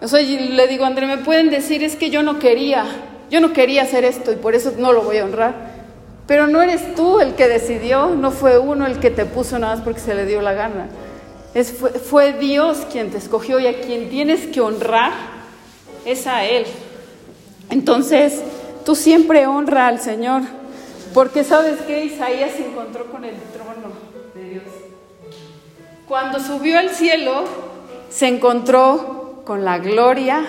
O 0.00 0.16
le 0.16 0.66
digo, 0.68 0.84
André, 0.84 1.06
me 1.06 1.18
pueden 1.18 1.50
decir, 1.50 1.82
es 1.82 1.96
que 1.96 2.10
yo 2.10 2.22
no 2.22 2.38
quería, 2.38 2.84
yo 3.30 3.40
no 3.40 3.54
quería 3.54 3.82
hacer 3.82 4.04
esto 4.04 4.30
y 4.30 4.36
por 4.36 4.54
eso 4.54 4.74
no 4.78 4.92
lo 4.92 5.02
voy 5.02 5.18
a 5.18 5.24
honrar. 5.24 5.74
Pero 6.26 6.48
no 6.48 6.60
eres 6.60 6.94
tú 6.94 7.20
el 7.20 7.34
que 7.34 7.48
decidió, 7.48 8.08
no 8.08 8.30
fue 8.30 8.58
uno 8.58 8.86
el 8.86 8.98
que 8.98 9.10
te 9.10 9.24
puso 9.24 9.58
nada 9.58 9.76
más 9.76 9.84
porque 9.84 10.00
se 10.00 10.14
le 10.14 10.26
dio 10.26 10.42
la 10.42 10.52
gana. 10.52 10.88
Es, 11.54 11.72
fue, 11.72 11.90
fue 11.92 12.32
Dios 12.34 12.86
quien 12.92 13.10
te 13.10 13.16
escogió 13.16 13.58
y 13.58 13.66
a 13.68 13.80
quien 13.80 14.10
tienes 14.10 14.46
que 14.48 14.60
honrar 14.60 15.12
es 16.06 16.26
a 16.26 16.44
Él. 16.44 16.64
Entonces, 17.70 18.42
Tú 18.86 18.94
siempre 18.94 19.48
honra 19.48 19.88
al 19.88 19.98
Señor, 19.98 20.42
porque 21.12 21.42
sabes 21.42 21.80
que 21.80 22.04
Isaías 22.04 22.52
se 22.52 22.68
encontró 22.68 23.06
con 23.06 23.24
el 23.24 23.34
trono 23.52 23.90
de 24.32 24.48
Dios. 24.48 24.64
Cuando 26.06 26.38
subió 26.38 26.78
al 26.78 26.90
cielo, 26.90 27.42
se 28.10 28.28
encontró 28.28 29.42
con 29.44 29.64
la 29.64 29.78
gloria, 29.78 30.46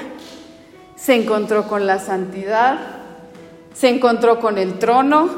se 0.95 1.15
encontró 1.15 1.67
con 1.67 1.87
la 1.87 1.97
santidad, 1.97 2.77
se 3.73 3.89
encontró 3.89 4.39
con 4.39 4.59
el 4.59 4.77
trono, 4.77 5.31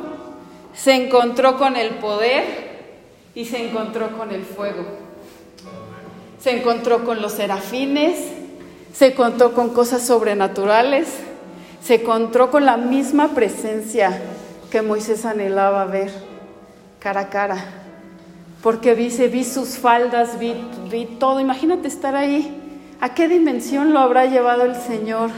se 0.74 0.92
encontró 0.96 1.58
con 1.58 1.78
el 1.78 1.92
poder 1.92 2.44
y 3.34 3.46
se 3.46 3.66
encontró 3.66 4.18
con 4.18 4.34
el 4.34 4.44
fuego. 4.44 4.84
Se 6.38 6.52
encontró 6.52 7.06
con 7.06 7.22
los 7.22 7.32
serafines, 7.32 8.18
se 8.94 9.08
encontró 9.08 9.54
con 9.54 9.70
cosas 9.70 10.06
sobrenaturales, 10.06 11.08
se 11.82 11.96
encontró 11.96 12.52
con 12.52 12.66
la 12.66 12.78
misma 12.78 13.30
presencia 13.30 14.22
que 14.70 14.82
Moisés 14.82 15.26
anhelaba 15.26 15.86
ver 15.86 16.12
cara 17.00 17.22
a 17.22 17.30
cara. 17.30 17.58
Porque 18.62 18.94
vi, 18.94 19.08
vi 19.08 19.44
sus 19.44 19.78
faldas, 19.78 20.38
vi, 20.38 20.54
vi 20.92 21.06
todo. 21.06 21.40
Imagínate 21.40 21.88
estar 21.88 22.16
ahí. 22.16 22.56
¿A 23.00 23.14
qué 23.14 23.30
dimensión 23.30 23.94
lo 23.94 24.00
habrá 24.00 24.26
llevado 24.26 24.64
el 24.64 24.76
Señor 24.76 25.32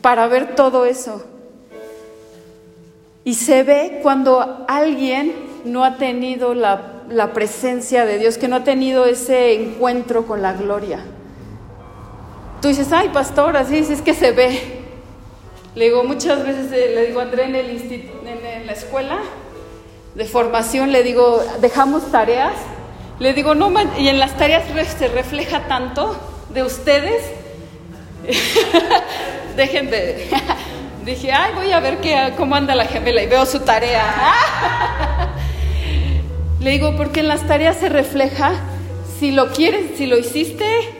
para 0.00 0.26
ver 0.26 0.54
todo 0.54 0.86
eso? 0.86 1.24
Y 3.24 3.34
se 3.34 3.62
ve 3.62 4.00
cuando 4.02 4.64
alguien 4.66 5.34
no 5.66 5.84
ha 5.84 5.98
tenido 5.98 6.54
la, 6.54 7.02
la, 7.10 7.34
presencia 7.34 8.06
de 8.06 8.18
Dios, 8.18 8.38
que 8.38 8.48
no 8.48 8.56
ha 8.56 8.64
tenido 8.64 9.04
ese 9.04 9.52
encuentro 9.52 10.26
con 10.26 10.40
la 10.40 10.54
gloria. 10.54 11.04
Tú 12.60 12.68
dices, 12.68 12.92
ay, 12.92 13.08
pastor, 13.08 13.56
así 13.56 13.78
es 13.78 14.02
que 14.02 14.12
se 14.12 14.32
ve. 14.32 14.80
Le 15.74 15.86
digo, 15.86 16.04
muchas 16.04 16.44
veces 16.44 16.70
eh, 16.72 16.92
le 16.94 17.06
digo, 17.06 17.20
André, 17.20 17.44
en, 17.44 17.54
el 17.54 17.70
en, 17.70 18.66
la 18.66 18.72
escuela 18.72 19.18
de 20.14 20.24
formación, 20.26 20.92
le 20.92 21.02
digo, 21.02 21.42
dejamos 21.60 22.10
tareas. 22.10 22.52
Le 23.18 23.32
digo, 23.32 23.54
no, 23.54 23.72
y 23.98 24.08
en 24.08 24.18
las 24.18 24.36
tareas 24.36 24.64
se 24.98 25.08
refleja 25.08 25.68
tanto 25.68 26.16
de 26.50 26.62
ustedes. 26.62 27.22
Dejen 29.56 29.90
de. 29.90 30.28
Dije, 31.04 31.32
ay, 31.32 31.52
voy 31.54 31.72
a 31.72 31.80
ver 31.80 31.98
qué, 31.98 32.34
cómo 32.36 32.56
anda 32.56 32.74
la 32.74 32.84
gemela 32.84 33.22
y 33.22 33.26
veo 33.26 33.46
su 33.46 33.60
tarea. 33.60 34.04
Le 36.60 36.70
digo, 36.72 36.94
porque 36.96 37.20
en 37.20 37.28
las 37.28 37.46
tareas 37.46 37.78
se 37.78 37.88
refleja 37.88 38.52
si 39.18 39.30
lo 39.30 39.50
quieres, 39.50 39.96
si 39.96 40.06
lo 40.06 40.18
hiciste, 40.18 40.99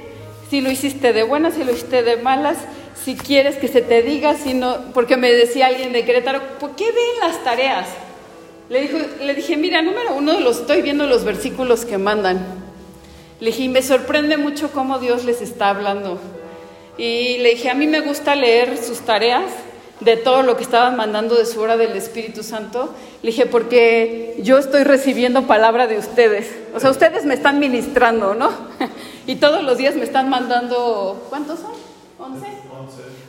si 0.51 0.61
lo 0.61 0.71
hiciste 0.71 1.13
de 1.13 1.23
buenas, 1.23 1.55
si 1.55 1.63
lo 1.63 1.73
hiciste 1.73 2.03
de 2.03 2.17
malas, 2.17 2.59
si 3.05 3.17
quieres 3.17 3.57
que 3.57 3.69
se 3.69 3.81
te 3.81 4.03
diga, 4.03 4.35
si 4.35 4.53
no, 4.53 4.93
porque 4.93 5.17
me 5.17 5.33
decía 5.33 5.69
alguien 5.69 5.93
de 5.93 6.05
Querétaro, 6.05 6.59
¿por 6.59 6.75
qué 6.75 6.87
ven 6.87 7.21
las 7.29 7.43
tareas? 7.45 7.87
Le, 8.69 8.83
dijo, 8.83 8.99
le 9.23 9.35
dije, 9.35 9.57
mira, 9.57 9.81
número 9.81 10.15
uno, 10.15 10.39
los 10.41 10.61
estoy 10.61 10.83
viendo 10.83 11.07
los 11.07 11.25
versículos 11.25 11.85
que 11.85 11.99
mandan. 11.99 12.45
Le 13.39 13.47
dije, 13.47 13.63
y 13.63 13.69
me 13.69 13.83
sorprende 13.83 14.37
mucho 14.37 14.71
cómo 14.73 14.99
Dios 14.99 15.25
les 15.25 15.41
está 15.41 15.71
hablando. 15.71 16.21
Y 16.99 17.39
le 17.39 17.51
dije, 17.51 17.71
a 17.71 17.75
mí 17.75 17.87
me 17.87 18.01
gusta 18.01 18.35
leer 18.35 18.77
sus 18.77 19.01
tareas 19.01 19.45
de 20.01 20.17
todo 20.17 20.43
lo 20.43 20.57
que 20.57 20.63
estaban 20.63 20.97
mandando 20.97 21.35
de 21.35 21.47
su 21.47 21.61
hora 21.61 21.77
del 21.77 21.93
Espíritu 21.93 22.43
Santo. 22.43 22.95
Le 23.23 23.31
dije, 23.31 23.47
porque 23.47 24.37
yo 24.43 24.59
estoy 24.59 24.85
recibiendo 24.85 25.43
palabra 25.43 25.87
de 25.87 25.99
ustedes. 25.99 26.51
O 26.75 26.81
sea, 26.81 26.91
ustedes 26.91 27.25
me 27.25 27.35
están 27.35 27.59
ministrando, 27.59 28.35
¿no? 28.35 28.51
y 29.27 29.37
todos 29.37 29.63
los 29.63 29.79
días 29.79 29.95
me 29.95 30.05
están 30.05 30.31
mandando, 30.31 31.27
¿cuántos 31.29 31.61
son? 31.61 31.73
¿11? 32.19 32.71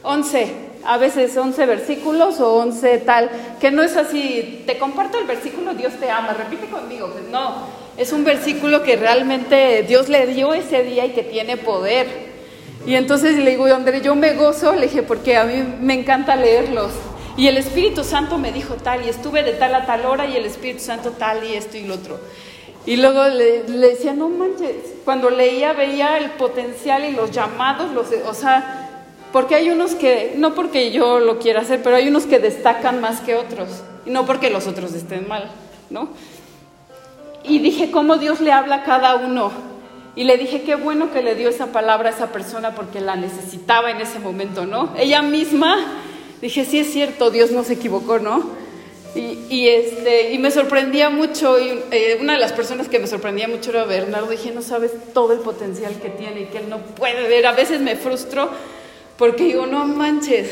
11, 0.04 0.56
a 0.84 0.98
veces 0.98 1.38
11 1.38 1.66
versículos 1.66 2.40
o 2.40 2.56
11 2.56 2.98
tal, 3.00 3.30
que 3.60 3.70
no 3.70 3.84
es 3.84 3.96
así, 3.98 4.64
te 4.66 4.80
comparto 4.80 5.20
el 5.20 5.26
versículo, 5.26 5.76
Dios 5.76 5.94
te 6.00 6.10
ama, 6.10 6.34
repite 6.34 6.68
conmigo, 6.68 7.10
pues 7.12 7.30
no, 7.30 7.68
es 7.98 8.12
un 8.12 8.24
versículo 8.24 8.82
que 8.82 8.96
realmente 8.96 9.84
Dios 9.84 10.10
le 10.10 10.26
dio 10.28 10.54
ese 10.54 10.84
día 10.84 11.06
y 11.06 11.12
que 11.12 11.24
tiene 11.24 11.58
poder. 11.58 12.31
Y 12.86 12.96
entonces 12.96 13.38
le 13.38 13.52
digo, 13.52 13.66
André, 13.66 14.02
yo 14.02 14.16
me 14.16 14.34
gozo, 14.34 14.74
le 14.74 14.84
dije, 14.84 15.04
porque 15.04 15.38
a 15.38 15.44
mí 15.44 15.64
me 15.80 15.94
encanta 15.94 16.36
leerlos. 16.36 16.92
Y 17.38 17.48
el 17.48 17.58
Espíritu 17.58 18.04
Santo 18.04 18.38
me 18.38 18.52
dijo 18.52 18.76
tal, 18.76 19.06
y 19.06 19.10
estuve 19.10 19.44
de 19.44 19.54
tal 19.54 19.76
a 19.76 19.86
tal 19.86 20.06
hora, 20.06 20.26
y 20.26 20.36
el 20.36 20.46
Espíritu 20.46 20.84
Santo 20.84 21.12
tal, 21.12 21.44
y 21.44 21.54
esto 21.54 21.78
y 21.78 21.84
lo 21.84 21.96
otro. 21.96 22.20
Y 22.86 22.98
luego 22.98 23.28
le, 23.28 23.64
decía, 23.64 24.14
no 24.14 24.30
manches, 24.30 24.76
cuando 25.06 25.30
leía 25.30 25.74
veía 25.74 26.18
el 26.18 26.32
potencial 26.32 27.06
y 27.06 27.12
los 27.12 27.32
llamados, 27.32 27.92
los, 27.92 28.08
o 28.28 28.34
sea, 28.34 28.90
porque 29.32 29.56
hay 29.56 29.70
unos 29.70 29.94
que, 29.94 30.34
no 30.36 30.56
porque 30.56 30.92
yo 30.92 31.20
lo 31.20 31.38
quiera 31.38 31.62
hacer, 31.62 31.82
pero 31.84 31.96
hay 31.96 32.08
unos 32.08 32.24
que 32.24 32.40
destacan 32.40 33.00
más 33.00 33.22
que 33.22 33.36
otros. 33.36 33.70
Y 34.06 34.10
no 34.10 34.26
porque 34.26 34.50
los 34.50 34.66
otros 34.66 34.94
estén 34.94 35.28
mal, 35.28 35.52
¿no? 35.92 36.10
Y 37.44 37.60
dije 37.60 37.92
cómo 37.92 38.18
Dios 38.18 38.42
le 38.42 38.52
habla 38.52 38.78
a 38.78 38.84
cada 38.84 39.16
uno. 39.16 39.52
Y 40.16 40.26
le 40.26 40.38
dije 40.38 40.64
qué 40.64 40.76
bueno 40.76 41.12
que 41.12 41.22
le 41.22 41.36
dio 41.36 41.50
esa 41.50 41.68
palabra 41.68 42.10
a 42.10 42.14
esa 42.14 42.32
persona 42.32 42.76
porque 42.76 43.00
la 43.00 43.16
necesitaba 43.16 43.92
en 43.92 44.02
ese 44.02 44.20
momento, 44.20 44.66
¿no? 44.66 44.94
Ella 44.98 45.22
misma, 45.22 45.78
dije, 46.42 46.66
sí 46.66 46.80
es 46.80 46.92
cierto, 46.92 47.32
Dios 47.32 47.52
no 47.52 47.64
se 47.64 47.74
equivocó, 47.74 48.20
¿no? 48.20 48.62
Y, 49.14 49.68
este, 49.68 50.32
y 50.32 50.38
me 50.38 50.52
sorprendía 50.52 51.10
mucho, 51.10 51.60
y 51.60 51.82
eh, 51.92 52.18
una 52.22 52.34
de 52.34 52.40
las 52.40 52.54
personas 52.54 52.88
que 52.88 52.98
me 52.98 53.08
sorprendía 53.08 53.50
mucho 53.50 53.72
era 53.72 53.84
Bernardo, 53.84 54.30
dije, 54.30 54.52
no 54.52 54.62
sabes 54.62 54.92
todo 55.14 55.34
el 55.34 55.40
potencial 55.40 55.94
que 56.02 56.08
tiene 56.08 56.42
y 56.42 56.46
que 56.46 56.60
él 56.60 56.70
no 56.70 56.78
puede 56.78 57.28
ver, 57.28 57.46
a 57.46 57.52
veces 57.52 57.82
me 57.82 57.98
frustro 57.98 58.50
porque 59.22 59.44
digo, 59.44 59.68
no 59.68 59.86
manches. 59.86 60.50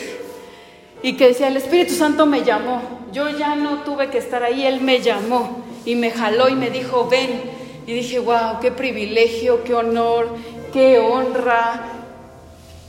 Y 1.01 1.13
que 1.13 1.29
decía, 1.29 1.47
el 1.47 1.57
Espíritu 1.57 1.95
Santo 1.95 2.27
me 2.27 2.43
llamó. 2.43 2.83
Yo 3.11 3.27
ya 3.29 3.55
no 3.55 3.83
tuve 3.83 4.09
que 4.09 4.19
estar 4.19 4.43
ahí, 4.43 4.63
Él 4.63 4.81
me 4.81 4.99
llamó 4.99 5.65
y 5.85 5.95
me 5.95 6.11
jaló 6.11 6.49
y 6.49 6.53
me 6.53 6.69
dijo, 6.69 7.07
ven. 7.09 7.58
Y 7.89 7.93
dije, 7.95 8.19
wow, 8.19 8.59
qué 8.61 8.71
privilegio, 8.71 9.63
qué 9.63 9.73
honor, 9.73 10.27
qué 10.71 10.99
honra, 10.99 11.81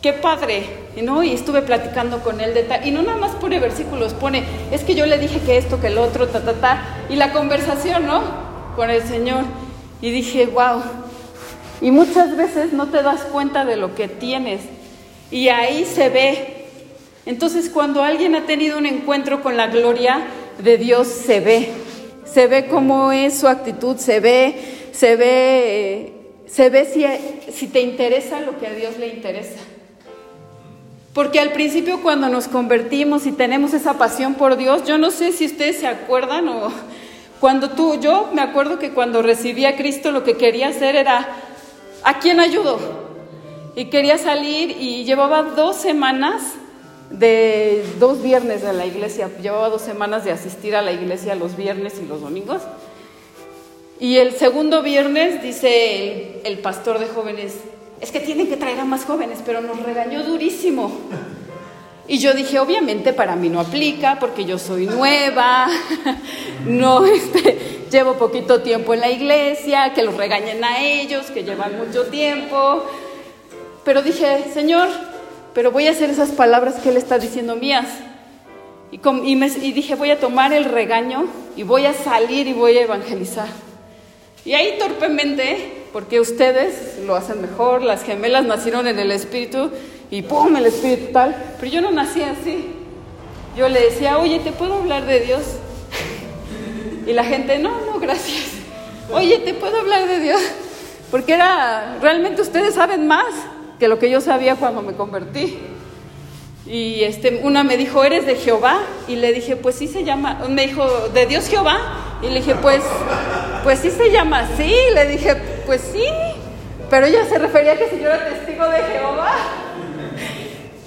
qué 0.03 0.13
padre, 0.13 0.65
¿no? 1.03 1.23
Y 1.23 1.33
estuve 1.33 1.63
platicando 1.63 2.23
con 2.23 2.39
él 2.43 2.53
de 2.53 2.65
tal, 2.65 2.87
y 2.87 2.91
no 2.91 3.01
nada 3.01 3.17
más 3.17 3.31
pone 3.37 3.59
versículos, 3.61 4.13
pone, 4.13 4.45
es 4.71 4.85
que 4.85 4.95
yo 4.95 5.07
le 5.07 5.17
dije 5.17 5.41
que 5.41 5.57
esto, 5.57 5.81
que 5.81 5.87
el 5.87 5.97
otro, 5.97 6.29
ta, 6.29 6.43
ta, 6.43 6.53
ta, 6.53 6.83
y 7.09 7.17
la 7.17 7.33
conversación, 7.33 8.05
¿no? 8.05 8.21
Con 8.77 8.91
el 8.91 9.03
Señor. 9.03 9.45
Y 10.03 10.11
dije, 10.11 10.45
wow. 10.45 10.83
Y 11.81 11.93
muchas 11.93 12.37
veces 12.37 12.75
no 12.75 12.89
te 12.89 13.03
das 13.03 13.23
cuenta 13.23 13.65
de 13.65 13.79
lo 13.79 13.95
que 13.95 14.07
tienes, 14.07 14.61
y 15.31 15.49
ahí 15.49 15.87
se 15.87 16.11
ve. 16.11 16.67
Entonces, 17.25 17.71
cuando 17.71 18.03
alguien 18.03 18.35
ha 18.35 18.45
tenido 18.45 18.77
un 18.77 18.85
encuentro 18.85 19.43
con 19.43 19.57
la 19.57 19.69
gloria 19.69 20.27
de 20.63 20.77
Dios, 20.77 21.09
se 21.09 21.41
ve. 21.41 21.71
Se 22.27 22.49
ve 22.49 22.67
cómo 22.67 23.13
es 23.13 23.41
su 23.41 23.49
actitud, 23.49 23.97
se 23.97 24.21
ve, 24.21 24.79
se 24.93 25.17
ve, 25.17 26.13
se 26.47 26.71
ve 26.71 26.85
si, 26.85 27.53
si 27.53 27.67
te 27.69 27.81
interesa 27.81 28.41
lo 28.41 28.59
que 28.59 28.67
a 28.67 28.73
Dios 28.73 28.99
le 28.99 29.09
interesa. 29.09 29.59
Porque 31.15 31.41
al 31.41 31.53
principio 31.53 32.03
cuando 32.03 32.29
nos 32.29 32.47
convertimos 32.47 33.27
y 33.27 33.33
tenemos 33.33 33.75
esa 33.75 33.95
pasión 33.95 34.35
por 34.35 34.57
Dios, 34.57 34.85
yo 34.87 34.97
no 34.97 35.11
sé 35.11 35.33
si 35.33 35.47
ustedes 35.47 35.79
se 35.79 35.89
acuerdan 35.89 36.49
o 36.49 36.71
cuando 37.41 37.71
tú, 37.71 37.99
yo 38.01 38.29
me 38.33 38.43
acuerdo 38.43 38.79
que 38.79 38.93
cuando 38.93 39.23
recibí 39.23 39.65
a 39.65 39.77
Cristo 39.77 40.13
lo 40.13 40.23
que 40.23 40.37
quería 40.37 40.69
hacer 40.69 40.95
era, 40.95 41.27
¿a 42.05 42.19
quién 42.21 42.39
ayudo? 42.39 42.79
Y 43.75 43.87
quería 43.87 44.19
salir 44.19 44.77
y 44.79 45.05
llevaba 45.05 45.43
dos 45.43 45.77
semanas 45.77 46.43
de 47.11 47.85
dos 47.99 48.23
viernes 48.23 48.63
de 48.63 48.73
la 48.73 48.87
iglesia, 48.87 49.31
llevaba 49.41 49.69
dos 49.69 49.83
semanas 49.83 50.25
de 50.25 50.33
asistir 50.33 50.77
a 50.77 50.83
la 50.83 50.93
iglesia 50.93 51.35
los 51.35 51.57
viernes 51.57 51.95
y 52.01 52.07
los 52.07 52.21
domingos. 52.21 52.63
Y 54.01 54.17
el 54.17 54.33
segundo 54.33 54.83
viernes 54.83 55.43
dice 55.43 56.41
el, 56.45 56.59
pastor 56.61 56.99
de 56.99 57.07
jóvenes, 57.07 57.57
es 58.01 58.11
que 58.11 58.21
tienen 58.21 58.49
que 58.49 58.57
traer 58.57 58.81
a 58.81 58.87
más 58.87 59.05
jóvenes, 59.05 59.41
pero 59.45 59.61
nos 59.61 59.83
regañó 59.83 60.23
durísimo. 60.23 60.91
Y 62.09 62.17
yo 62.17 62.33
dije, 62.33 62.59
obviamente 62.59 63.13
para 63.13 63.37
mí 63.37 63.51
no 63.51 63.61
aplica 63.61 64.19
porque 64.19 64.47
yo 64.47 64.59
soy 64.59 64.87
nueva, 64.87 65.69
no 66.67 67.05
este, 67.05 67.59
llevo 67.93 68.15
poquito 68.15 68.63
tiempo 68.63 68.95
en 68.95 69.01
la 69.01 69.11
iglesia, 69.11 69.93
que 69.93 70.03
los 70.03 70.17
regañen 70.17 70.65
a 70.65 70.83
ellos, 70.83 71.27
que 71.27 71.45
llevan 71.45 71.77
mucho 71.77 72.07
tiempo. 72.07 72.87
Pero 73.85 74.01
dije, 74.01 74.47
Señor, 74.55 74.89
pero 75.53 75.73
voy 75.73 75.89
a 75.89 75.91
hacer 75.91 76.09
esas 76.09 76.31
palabras 76.31 76.77
que 76.77 76.89
Él 76.89 76.97
está 76.97 77.19
diciendo 77.19 77.55
mías. 77.55 77.87
Y 78.91 79.73
dije, 79.73 79.95
voy 79.95 80.11
a 80.11 80.19
tomar 80.19 80.55
el 80.55 80.65
regaño 80.65 81.27
y 81.55 81.65
voy 81.65 81.85
a 81.85 81.93
salir 81.93 82.47
y 82.47 82.55
voy 82.55 82.79
a 82.79 82.83
evangelizar. 82.85 83.70
Y 84.45 84.55
ahí 84.55 84.79
torpemente 84.79 85.81
porque 85.93 86.21
ustedes 86.21 86.99
lo 87.05 87.17
hacen 87.17 87.43
mejor, 87.43 87.83
las 87.83 88.05
gemelas 88.05 88.45
nacieron 88.45 88.87
en 88.87 88.99
el 88.99 89.11
espíritu 89.11 89.71
y 90.11 90.23
¡pum! 90.23 90.57
el 90.57 90.67
espíritu 90.67 91.13
tal, 91.13 91.55
pero 91.59 91.71
yo 91.71 91.81
no 91.81 91.91
nací 91.91 92.23
así. 92.23 92.73
Yo 93.57 93.69
le 93.69 93.81
decía, 93.81 94.19
oye, 94.19 94.39
¿te 94.39 94.53
puedo 94.53 94.75
hablar 94.75 95.07
de 95.07 95.21
Dios? 95.21 95.43
Y 97.07 97.13
la 97.13 97.25
gente, 97.25 97.59
no, 97.59 97.81
no, 97.87 97.99
gracias. 97.99 98.53
Oye, 99.13 99.39
¿te 99.39 99.55
puedo 99.55 99.79
hablar 99.79 100.07
de 100.07 100.21
Dios? 100.21 100.41
Porque 101.11 101.35
era, 101.35 101.99
realmente 102.01 102.41
ustedes 102.43 102.75
saben 102.75 103.09
más 103.09 103.27
que 103.81 103.89
lo 103.89 103.99
que 103.99 104.11
yo 104.11 104.21
sabía 104.21 104.55
cuando 104.55 104.83
me 104.83 104.93
convertí. 104.93 105.59
Y 106.67 107.03
este, 107.03 107.41
una 107.43 107.65
me 107.65 107.77
dijo, 107.77 108.05
¿eres 108.05 108.27
de 108.27 108.37
Jehová? 108.37 108.83
Y 109.09 109.17
le 109.17 109.33
dije, 109.33 109.57
pues 109.57 109.75
sí 109.75 109.89
se 109.89 110.05
llama, 110.05 110.45
me 110.49 110.69
dijo, 110.69 110.87
¿de 111.09 111.27
Dios 111.27 111.49
Jehová? 111.49 112.10
Y 112.23 112.29
le 112.29 112.35
dije, 112.41 112.55
pues, 112.57 112.83
pues 113.65 113.79
sí 113.79 113.91
se 113.91 114.11
llama 114.11 114.41
así. 114.41 114.75
Le 114.95 115.07
dije, 115.07 115.37
pues 115.67 115.81
sí. 115.93 116.05
Pero 116.89 117.07
ella 117.07 117.25
se 117.25 117.39
refería 117.39 117.73
a 117.73 117.77
que 117.77 117.89
si 117.89 118.01
yo 118.01 118.09
era 118.09 118.29
testigo 118.29 118.69
de 118.69 118.79
Jehová. 118.83 119.35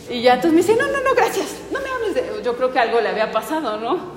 Y 0.09 0.21
ya 0.21 0.35
entonces 0.35 0.51
me 0.53 0.61
dice, 0.61 0.75
no, 0.75 0.87
no, 0.91 1.01
no, 1.01 1.15
gracias. 1.15 1.47
No 1.71 1.79
me 1.79 1.89
hables 1.89 2.15
de... 2.15 2.43
Yo 2.43 2.55
creo 2.55 2.71
que 2.71 2.79
algo 2.79 2.99
le 3.01 3.09
había 3.09 3.31
pasado, 3.31 3.77
¿no? 3.77 4.13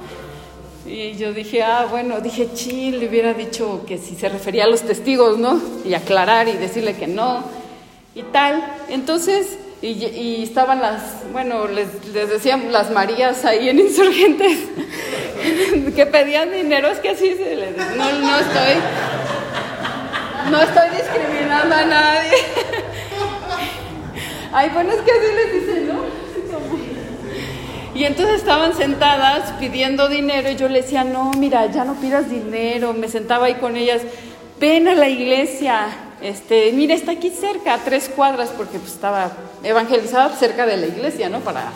Y 0.85 1.17
yo 1.17 1.33
dije, 1.33 1.63
ah, 1.63 1.87
bueno, 1.91 2.21
dije, 2.21 2.49
chill, 2.55 3.01
le 3.01 3.09
hubiera 3.09 3.35
dicho 3.35 3.85
que 3.87 3.99
si 3.99 4.15
se 4.15 4.29
refería 4.29 4.65
a 4.65 4.67
los 4.69 4.83
testigos, 4.83 5.39
¿no? 5.39 5.61
Y 5.85 5.95
aclarar 5.95 6.49
y 6.49 6.53
decirle 6.53 6.97
que 6.97 7.07
no. 7.07 7.45
Y 8.15 8.23
tal. 8.25 8.65
Entonces, 8.89 9.59
y, 9.83 10.43
estaban 10.43 10.81
las, 10.81 11.31
bueno, 11.33 11.69
les, 11.69 12.07
les, 12.13 12.31
decían 12.31 12.73
las 12.73 12.91
Marías 12.91 13.45
ahí 13.45 13.69
en 13.69 13.79
Insurgentes, 13.79 14.59
que 15.97 16.07
pedían 16.07 16.53
dinero, 16.53 16.89
es 16.89 16.99
que 16.99 17.11
así 17.11 17.35
se 17.35 17.57
les 17.57 17.77
no, 17.77 18.13
no 18.13 18.39
estoy, 18.39 18.75
no 20.51 20.61
estoy 20.61 20.91
discriminando 20.91 21.75
a 21.75 21.85
nadie. 21.85 22.33
Ay, 24.53 24.71
bueno, 24.73 24.93
es 24.93 25.01
que 25.01 25.11
así 25.11 25.27
les 25.35 25.53
dicen, 25.53 25.89
¿no? 25.89 26.07
Y 27.95 28.05
entonces 28.05 28.37
estaban 28.37 28.75
sentadas 28.75 29.53
pidiendo 29.59 30.09
dinero 30.09 30.51
y 30.51 30.57
yo 30.57 30.69
le 30.69 30.83
decía, 30.83 31.03
no, 31.03 31.33
mira, 31.39 31.67
ya 31.67 31.85
no 31.85 31.95
pidas 31.95 32.29
dinero. 32.29 32.93
Me 32.93 33.09
sentaba 33.09 33.47
ahí 33.47 33.55
con 33.55 33.75
ellas, 33.75 34.03
ven 34.61 34.87
a 34.87 34.95
la 34.95 35.09
iglesia, 35.09 35.87
este, 36.21 36.73
mira, 36.73 36.95
está 36.95 37.13
aquí 37.13 37.31
cerca, 37.31 37.73
a 37.73 37.79
tres 37.79 38.11
cuadras, 38.15 38.51
porque 38.51 38.79
pues, 38.79 38.93
estaba 38.93 39.33
evangelizada 39.63 40.29
cerca 40.37 40.67
de 40.67 40.77
la 40.77 40.87
iglesia, 40.87 41.31
¿no? 41.31 41.41
Para 41.41 41.73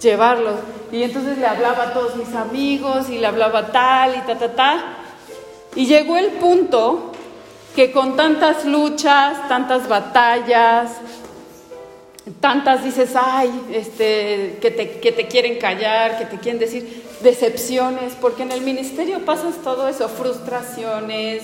llevarlo. 0.00 0.52
Y 0.92 1.02
entonces 1.02 1.38
le 1.38 1.46
hablaba 1.46 1.84
a 1.84 1.92
todos 1.92 2.16
mis 2.16 2.34
amigos 2.34 3.08
y 3.10 3.18
le 3.18 3.26
hablaba 3.26 3.66
tal 3.68 4.16
y 4.16 4.20
ta, 4.20 4.38
ta, 4.38 4.52
ta. 4.54 4.84
Y 5.74 5.86
llegó 5.86 6.16
el 6.16 6.28
punto 6.32 7.12
que 7.74 7.92
con 7.92 8.16
tantas 8.16 8.64
luchas, 8.64 9.48
tantas 9.48 9.88
batallas, 9.88 10.92
tantas 12.40 12.84
dices, 12.84 13.10
ay, 13.14 13.50
este, 13.72 14.58
que, 14.60 14.70
te, 14.70 14.98
que 15.00 15.12
te 15.12 15.26
quieren 15.26 15.58
callar, 15.58 16.18
que 16.18 16.26
te 16.26 16.38
quieren 16.38 16.58
decir 16.58 17.04
decepciones, 17.22 18.14
porque 18.20 18.42
en 18.42 18.52
el 18.52 18.60
ministerio 18.60 19.24
pasas 19.24 19.56
todo 19.62 19.88
eso, 19.88 20.08
frustraciones, 20.08 21.42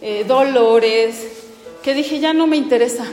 eh, 0.00 0.24
dolores, 0.26 1.44
que 1.82 1.94
dije, 1.94 2.20
ya 2.20 2.32
no 2.32 2.46
me 2.46 2.56
interesa, 2.56 3.04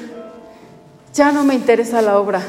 ya 1.13 1.31
no 1.31 1.43
me 1.43 1.55
interesa 1.55 2.01
la 2.01 2.17
obra. 2.17 2.41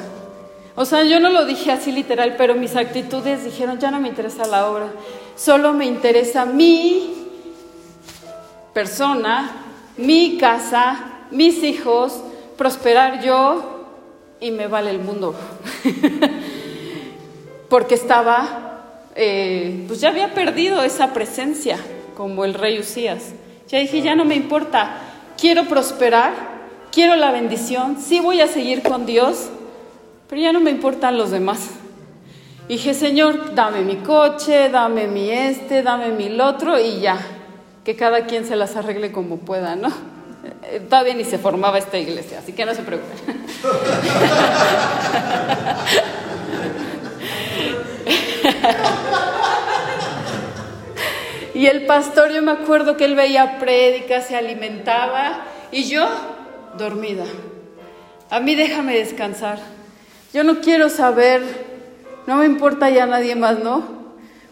O 0.78 0.84
sea, 0.84 1.04
yo 1.04 1.20
no 1.20 1.30
lo 1.30 1.46
dije 1.46 1.72
así 1.72 1.90
literal, 1.90 2.34
pero 2.36 2.54
mis 2.54 2.76
actitudes 2.76 3.44
dijeron, 3.44 3.78
ya 3.78 3.90
no 3.90 3.98
me 3.98 4.08
interesa 4.08 4.46
la 4.46 4.70
obra, 4.70 4.92
solo 5.34 5.72
me 5.72 5.86
interesa 5.86 6.44
mi 6.44 7.14
persona, 8.74 9.52
mi 9.96 10.36
casa, 10.36 11.22
mis 11.30 11.62
hijos, 11.62 12.20
prosperar 12.58 13.22
yo 13.22 13.86
y 14.38 14.50
me 14.50 14.66
vale 14.66 14.90
el 14.90 14.98
mundo. 14.98 15.34
Porque 17.70 17.94
estaba, 17.94 18.84
eh, 19.14 19.84
pues 19.88 20.02
ya 20.02 20.10
había 20.10 20.34
perdido 20.34 20.82
esa 20.82 21.14
presencia 21.14 21.78
como 22.18 22.44
el 22.44 22.52
rey 22.52 22.78
Usías. 22.78 23.32
Ya 23.68 23.78
dije, 23.78 24.02
ya 24.02 24.14
no 24.14 24.26
me 24.26 24.34
importa, 24.34 24.98
quiero 25.40 25.64
prosperar, 25.64 26.34
quiero 26.92 27.16
la 27.16 27.32
bendición, 27.32 27.96
sí 27.98 28.20
voy 28.20 28.42
a 28.42 28.46
seguir 28.46 28.82
con 28.82 29.06
Dios, 29.06 29.48
pero 30.28 30.40
ya 30.40 30.52
no 30.52 30.60
me 30.60 30.70
importan 30.70 31.18
los 31.18 31.30
demás. 31.30 31.70
dije, 32.68 32.94
Señor, 32.94 33.54
dame 33.54 33.82
mi 33.82 33.96
coche, 33.96 34.70
dame 34.70 35.06
mi 35.06 35.30
este, 35.30 35.82
dame 35.82 36.08
mi 36.08 36.40
otro 36.40 36.78
y 36.78 37.00
ya, 37.00 37.18
que 37.84 37.96
cada 37.96 38.26
quien 38.26 38.44
se 38.44 38.56
las 38.56 38.76
arregle 38.76 39.12
como 39.12 39.38
pueda, 39.38 39.76
¿no? 39.76 39.88
Eh, 40.64 40.80
todavía 40.88 41.14
ni 41.14 41.24
se 41.24 41.38
formaba 41.38 41.78
esta 41.78 41.98
iglesia, 41.98 42.40
así 42.40 42.52
que 42.52 42.66
no 42.66 42.74
se 42.74 42.82
preocupen. 42.82 43.26
Y 51.56 51.68
el 51.68 51.86
pastor, 51.86 52.34
yo 52.34 52.42
me 52.42 52.52
acuerdo 52.52 52.98
que 52.98 53.06
él 53.06 53.14
veía 53.14 53.58
prédicas, 53.58 54.26
se 54.26 54.36
alimentaba 54.36 55.46
y 55.72 55.84
yo 55.84 56.06
dormida. 56.76 57.24
A 58.28 58.40
mí 58.40 58.54
déjame 58.54 58.94
descansar. 58.94 59.58
Yo 60.36 60.44
no 60.44 60.60
quiero 60.60 60.90
saber, 60.90 61.40
no 62.26 62.36
me 62.36 62.44
importa 62.44 62.90
ya 62.90 63.06
nadie 63.06 63.34
más, 63.34 63.58
¿no? 63.60 63.82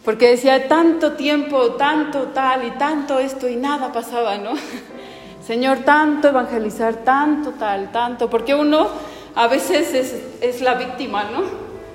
Porque 0.03 0.31
decía 0.31 0.67
tanto 0.67 1.11
tiempo, 1.11 1.73
tanto 1.73 2.29
tal 2.33 2.65
y 2.65 2.71
tanto 2.71 3.19
esto 3.19 3.47
y 3.47 3.55
nada 3.55 3.93
pasaba, 3.93 4.39
¿no? 4.39 4.53
Señor, 5.45 5.81
tanto 5.85 6.29
evangelizar, 6.29 7.03
tanto 7.03 7.51
tal, 7.51 7.91
tanto, 7.91 8.31
porque 8.31 8.55
uno 8.55 8.87
a 9.35 9.45
veces 9.45 9.93
es, 9.93 10.15
es 10.41 10.61
la 10.61 10.73
víctima, 10.73 11.25
¿no? 11.25 11.43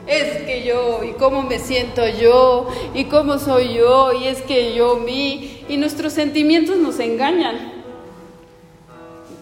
es 0.06 0.42
que 0.44 0.62
yo, 0.64 1.02
y 1.02 1.14
cómo 1.14 1.42
me 1.42 1.58
siento 1.58 2.06
yo, 2.06 2.68
y 2.94 3.06
cómo 3.06 3.40
soy 3.40 3.74
yo, 3.74 4.12
y 4.12 4.28
es 4.28 4.40
que 4.42 4.72
yo, 4.72 4.98
mí, 4.98 5.64
y 5.68 5.78
nuestros 5.78 6.12
sentimientos 6.12 6.76
nos 6.76 7.00
engañan. 7.00 7.72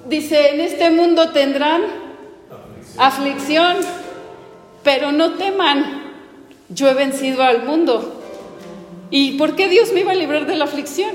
Dice, 0.07 0.55
en 0.55 0.61
este 0.63 0.91
mundo 0.91 1.33
tendrán 1.33 1.83
aflicción, 2.97 3.77
pero 4.89 5.13
no 5.13 5.35
teman, 5.35 6.01
yo 6.71 6.89
he 6.89 6.95
vencido 6.95 7.43
al 7.43 7.63
mundo. 7.63 8.23
¿Y 9.11 9.37
por 9.37 9.55
qué 9.55 9.69
Dios 9.69 9.93
me 9.93 10.01
iba 10.01 10.13
a 10.13 10.15
librar 10.15 10.47
de 10.47 10.55
la 10.55 10.65
aflicción? 10.65 11.11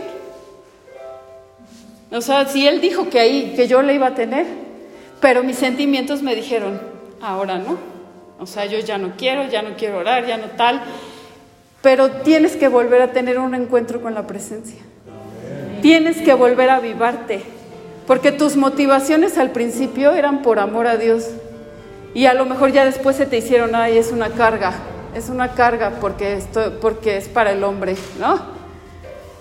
O 2.11 2.21
sea, 2.21 2.45
si 2.47 2.67
Él 2.67 2.81
dijo 2.81 3.09
que 3.09 3.19
ahí, 3.19 3.53
que 3.55 3.67
yo 3.67 3.81
le 3.81 3.95
iba 3.95 4.05
a 4.05 4.13
tener, 4.13 4.45
Pero 5.19 5.41
mis 5.41 5.57
sentimientos 5.57 6.21
me 6.21 6.35
dijeron, 6.35 6.79
ahora 7.19 7.57
no. 7.57 7.79
O 8.39 8.45
sea, 8.45 8.67
yo 8.67 8.77
ya 8.77 8.99
no 8.99 9.13
quiero, 9.17 9.49
ya 9.49 9.63
no 9.63 9.71
quiero 9.75 9.97
orar, 9.97 10.27
ya 10.27 10.37
no 10.37 10.51
tal. 10.55 10.79
Pero 11.81 12.11
tienes 12.11 12.55
que 12.55 12.67
volver 12.67 13.01
a 13.01 13.11
tener 13.11 13.39
un 13.39 13.55
encuentro 13.55 14.03
con 14.03 14.13
la 14.13 14.27
presencia. 14.27 14.83
Tienes 15.81 16.21
que 16.21 16.35
volver 16.35 16.69
a 16.69 16.75
avivarte. 16.75 17.41
Porque 18.05 18.31
tus 18.31 18.55
motivaciones 18.55 19.39
al 19.39 19.49
principio 19.49 20.11
eran 20.11 20.43
por 20.43 20.59
amor 20.59 20.85
a 20.85 20.97
Dios. 20.97 21.31
Y 22.13 22.25
a 22.25 22.33
lo 22.33 22.45
mejor 22.45 22.71
ya 22.71 22.85
después 22.85 23.15
se 23.15 23.25
te 23.25 23.37
hicieron, 23.37 23.75
ay, 23.75 23.97
es 23.97 24.11
una 24.11 24.29
carga. 24.29 24.73
Es 25.15 25.29
una 25.29 25.53
carga 25.53 25.97
porque, 25.99 26.33
esto, 26.33 26.79
porque 26.81 27.17
es 27.17 27.27
para 27.27 27.51
el 27.51 27.63
hombre, 27.63 27.95
¿no? 28.19 28.39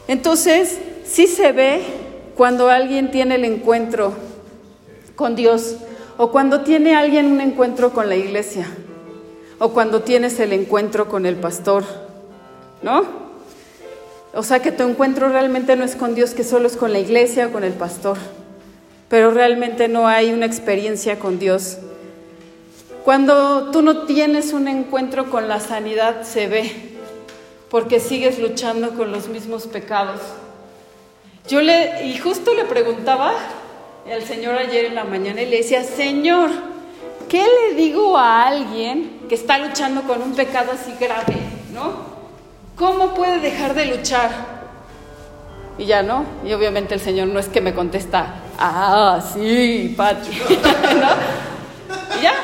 Entonces, 0.07 0.79
sí 1.05 1.27
se 1.27 1.53
ve 1.53 1.83
cuando 2.37 2.69
alguien 2.69 3.11
tiene 3.11 3.37
el 3.37 3.45
encuentro 3.45 4.15
con 5.17 5.37
Dios 5.37 5.77
o 6.17 6.31
cuando 6.31 6.63
tiene 6.63 6.95
alguien 6.95 7.27
un 7.27 7.41
encuentro 7.41 7.93
con 7.93 8.09
la 8.09 8.17
iglesia 8.17 8.67
o 9.59 9.73
cuando 9.73 10.03
tienes 10.03 10.41
el 10.41 10.53
encuentro 10.53 11.09
con 11.09 11.25
el 11.25 11.37
pastor, 11.37 11.85
¿no? 12.83 13.05
O 14.35 14.43
sea 14.43 14.61
que 14.61 14.73
tu 14.73 14.83
encuentro 14.83 15.29
realmente 15.29 15.77
no 15.77 15.85
es 15.85 15.95
con 15.95 16.15
Dios, 16.15 16.33
que 16.33 16.43
solo 16.43 16.67
es 16.67 16.77
con 16.77 16.93
la 16.93 16.99
iglesia 16.99 17.47
o 17.47 17.53
con 17.53 17.65
el 17.65 17.73
pastor, 17.73 18.17
pero 19.09 19.31
realmente 19.31 19.89
no 19.89 20.09
hay 20.09 20.33
una 20.33 20.47
experiencia 20.47 21.19
con 21.19 21.39
Dios. 21.39 21.79
Cuando 23.05 23.71
tú 23.73 23.83
no 23.83 24.05
tienes 24.07 24.53
un 24.53 24.69
encuentro 24.69 25.29
con 25.29 25.49
la 25.49 25.59
sanidad, 25.59 26.23
se 26.23 26.47
ve, 26.47 26.99
porque 27.69 27.99
sigues 27.99 28.39
luchando 28.39 28.91
con 28.91 29.11
los 29.11 29.29
mismos 29.29 29.67
pecados. 29.67 30.21
Yo 31.49 31.61
le, 31.61 32.07
y 32.07 32.17
justo 32.19 32.55
le 32.55 32.65
preguntaba 32.65 33.33
al 34.11 34.23
Señor 34.23 34.57
ayer 34.57 34.85
en 34.85 34.95
la 34.95 35.03
mañana 35.03 35.43
y 35.43 35.47
le 35.47 35.59
decía, 35.59 35.83
Señor, 35.83 36.51
¿qué 37.29 37.45
le 37.45 37.75
digo 37.75 38.17
a 38.17 38.47
alguien 38.47 39.23
que 39.29 39.35
está 39.35 39.59
luchando 39.59 40.03
con 40.03 40.23
un 40.23 40.35
pecado 40.35 40.71
así 40.71 40.93
grave? 41.01 41.37
¿No? 41.73 42.13
¿Cómo 42.77 43.15
puede 43.15 43.41
dejar 43.41 43.75
de 43.75 43.87
luchar? 43.87 44.31
Y 45.77 45.87
ya 45.87 46.05
no, 46.05 46.25
y 46.45 46.53
obviamente 46.53 46.95
el 46.95 47.01
Señor 47.01 47.27
no 47.29 47.41
es 47.41 47.49
que 47.49 47.61
me 47.61 47.75
contesta, 47.75 48.43
ah, 48.59 49.21
sí, 49.33 49.93
Pati, 49.97 50.31
¿no? 51.01 52.19
Y 52.19 52.23
ya, 52.23 52.35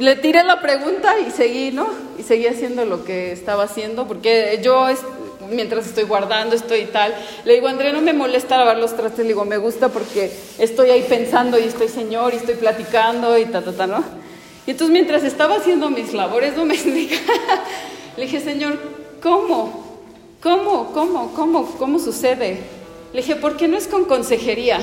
le 0.00 0.16
tiré 0.16 0.42
la 0.44 0.60
pregunta 0.60 1.14
y 1.18 1.30
seguí, 1.30 1.70
¿no? 1.70 1.86
Y 2.18 2.22
seguí 2.22 2.46
haciendo 2.46 2.84
lo 2.84 3.04
que 3.04 3.32
estaba 3.32 3.64
haciendo, 3.64 4.08
porque 4.08 4.60
yo 4.62 4.86
mientras 5.50 5.86
estoy 5.86 6.04
guardando, 6.04 6.56
estoy 6.56 6.86
tal. 6.86 7.14
Le 7.44 7.54
digo, 7.54 7.68
André, 7.68 7.92
no 7.92 8.00
me 8.00 8.12
molesta 8.12 8.56
lavar 8.56 8.78
los 8.78 8.96
trastes. 8.96 9.20
Le 9.20 9.28
digo, 9.28 9.44
me 9.44 9.58
gusta 9.58 9.88
porque 9.88 10.32
estoy 10.58 10.90
ahí 10.90 11.04
pensando 11.08 11.58
y 11.58 11.64
estoy 11.64 11.88
señor 11.88 12.32
y 12.32 12.38
estoy 12.38 12.54
platicando 12.54 13.36
y 13.36 13.46
ta, 13.46 13.62
ta, 13.62 13.72
ta, 13.72 13.86
¿no? 13.86 14.02
Y 14.66 14.72
entonces 14.72 14.92
mientras 14.92 15.24
estaba 15.24 15.56
haciendo 15.56 15.90
mis 15.90 16.12
labores 16.12 16.56
domésticas, 16.56 17.20
le 18.16 18.24
dije, 18.24 18.40
Señor, 18.40 18.78
¿cómo? 19.22 20.00
¿Cómo? 20.42 20.92
¿Cómo? 20.92 21.32
¿Cómo? 21.34 21.66
¿Cómo 21.78 21.98
sucede? 21.98 22.60
Le 23.12 23.20
dije, 23.20 23.36
¿por 23.36 23.56
qué 23.56 23.68
no 23.68 23.76
es 23.76 23.86
con 23.86 24.04
consejería? 24.04 24.80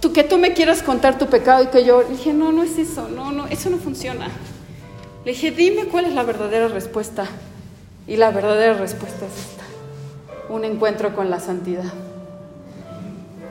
Tú 0.00 0.12
que 0.12 0.24
tú 0.24 0.38
me 0.38 0.52
quieras 0.52 0.82
contar 0.82 1.18
tu 1.18 1.26
pecado 1.26 1.64
y 1.64 1.66
que 1.68 1.84
yo, 1.84 2.02
le 2.02 2.10
dije, 2.10 2.32
no, 2.32 2.52
no 2.52 2.62
es 2.62 2.78
eso, 2.78 3.08
no, 3.08 3.32
no, 3.32 3.46
eso 3.46 3.68
no 3.70 3.78
funciona. 3.78 4.28
Le 5.24 5.32
dije, 5.32 5.50
dime 5.50 5.86
cuál 5.86 6.06
es 6.06 6.14
la 6.14 6.22
verdadera 6.22 6.68
respuesta. 6.68 7.26
Y 8.06 8.16
la 8.16 8.30
verdadera 8.30 8.74
respuesta 8.74 9.26
es 9.26 9.32
esta, 9.32 9.64
un 10.48 10.64
encuentro 10.64 11.14
con 11.14 11.28
la 11.28 11.40
santidad. 11.40 11.92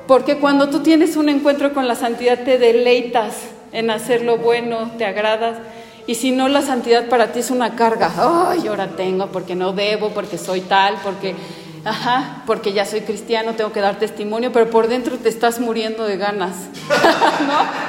Porque 0.07 0.37
cuando 0.37 0.69
tú 0.69 0.79
tienes 0.79 1.17
un 1.17 1.29
encuentro 1.29 1.73
con 1.73 1.87
la 1.87 1.95
santidad 1.95 2.43
te 2.43 2.57
deleitas 2.57 3.35
en 3.73 3.91
hacer 3.91 4.23
lo 4.23 4.37
bueno, 4.37 4.91
te 4.97 5.05
agradas. 5.05 5.57
Y 6.07 6.15
si 6.15 6.31
no, 6.31 6.47
la 6.47 6.61
santidad 6.61 7.09
para 7.09 7.33
ti 7.33 7.39
es 7.39 7.51
una 7.51 7.75
carga. 7.75 8.11
Ay, 8.17 8.67
ahora 8.67 8.87
tengo, 8.95 9.27
porque 9.27 9.55
no 9.55 9.73
debo, 9.73 10.11
porque 10.11 10.37
soy 10.37 10.61
tal, 10.61 10.95
porque, 11.03 11.35
ajá, 11.87 12.43
porque 12.45 12.73
ya 12.73 12.85
soy 12.85 13.01
cristiano, 13.01 13.53
tengo 13.53 13.71
que 13.71 13.79
dar 13.79 13.97
testimonio, 13.97 14.51
pero 14.51 14.69
por 14.69 14.87
dentro 14.87 15.17
te 15.17 15.29
estás 15.29 15.59
muriendo 15.59 16.05
de 16.05 16.17
ganas. 16.17 16.55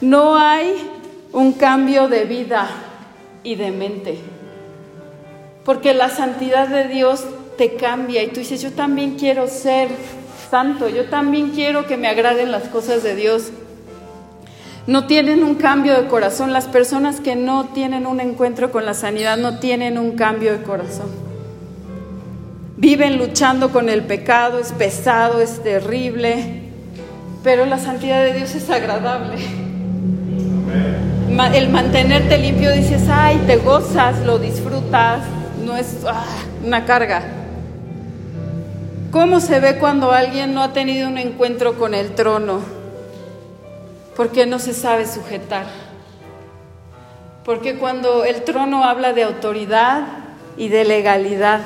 ¿No? 0.00 0.36
Hay 0.36 0.90
un 1.32 1.52
cambio 1.52 2.08
de 2.08 2.24
vida 2.24 2.68
y 3.42 3.56
de 3.56 3.70
mente. 3.70 4.18
Porque 5.64 5.92
la 5.92 6.08
santidad 6.08 6.68
de 6.68 6.88
Dios 6.88 7.26
te 7.58 7.74
cambia 7.74 8.22
y 8.22 8.28
tú 8.28 8.40
dices, 8.40 8.62
yo 8.62 8.72
también 8.72 9.18
quiero 9.18 9.46
ser 9.48 9.90
santo, 10.50 10.88
yo 10.88 11.10
también 11.10 11.50
quiero 11.50 11.86
que 11.86 11.98
me 11.98 12.08
agraden 12.08 12.50
las 12.50 12.68
cosas 12.68 13.02
de 13.02 13.14
Dios. 13.14 13.50
No 14.88 15.06
tienen 15.06 15.44
un 15.44 15.56
cambio 15.56 16.00
de 16.00 16.08
corazón. 16.08 16.54
Las 16.54 16.64
personas 16.64 17.20
que 17.20 17.36
no 17.36 17.66
tienen 17.66 18.06
un 18.06 18.20
encuentro 18.20 18.72
con 18.72 18.86
la 18.86 18.94
sanidad 18.94 19.36
no 19.36 19.58
tienen 19.58 19.98
un 19.98 20.12
cambio 20.12 20.50
de 20.50 20.62
corazón. 20.62 21.10
Viven 22.78 23.18
luchando 23.18 23.68
con 23.68 23.90
el 23.90 24.04
pecado, 24.04 24.58
es 24.58 24.72
pesado, 24.72 25.42
es 25.42 25.62
terrible, 25.62 26.62
pero 27.44 27.66
la 27.66 27.78
santidad 27.78 28.24
de 28.24 28.32
Dios 28.32 28.54
es 28.54 28.70
agradable. 28.70 29.36
El 31.52 31.68
mantenerte 31.68 32.38
limpio 32.38 32.72
dices, 32.72 33.02
ay, 33.10 33.42
te 33.46 33.56
gozas, 33.56 34.24
lo 34.24 34.38
disfrutas, 34.38 35.20
no 35.66 35.76
es 35.76 35.98
ah, 36.06 36.24
una 36.64 36.86
carga. 36.86 37.24
¿Cómo 39.10 39.40
se 39.40 39.60
ve 39.60 39.76
cuando 39.76 40.12
alguien 40.12 40.54
no 40.54 40.62
ha 40.62 40.72
tenido 40.72 41.08
un 41.08 41.18
encuentro 41.18 41.74
con 41.74 41.92
el 41.92 42.14
trono? 42.14 42.77
Porque 44.18 44.44
no 44.44 44.58
se 44.58 44.74
sabe 44.74 45.06
sujetar. 45.06 45.64
Porque 47.42 47.76
cuando 47.78 48.26
el 48.26 48.42
trono 48.42 48.84
habla 48.84 49.14
de 49.14 49.22
autoridad 49.22 50.02
y 50.58 50.68
de 50.68 50.84
legalidad, 50.84 51.62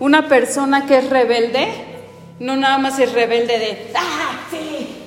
una 0.00 0.26
persona 0.26 0.86
que 0.86 0.98
es 0.98 1.08
rebelde 1.08 1.68
no 2.38 2.56
nada 2.56 2.78
más 2.78 2.98
es 2.98 3.12
rebelde 3.12 3.58
de, 3.58 3.92
ah, 3.94 4.40
sí, 4.50 5.06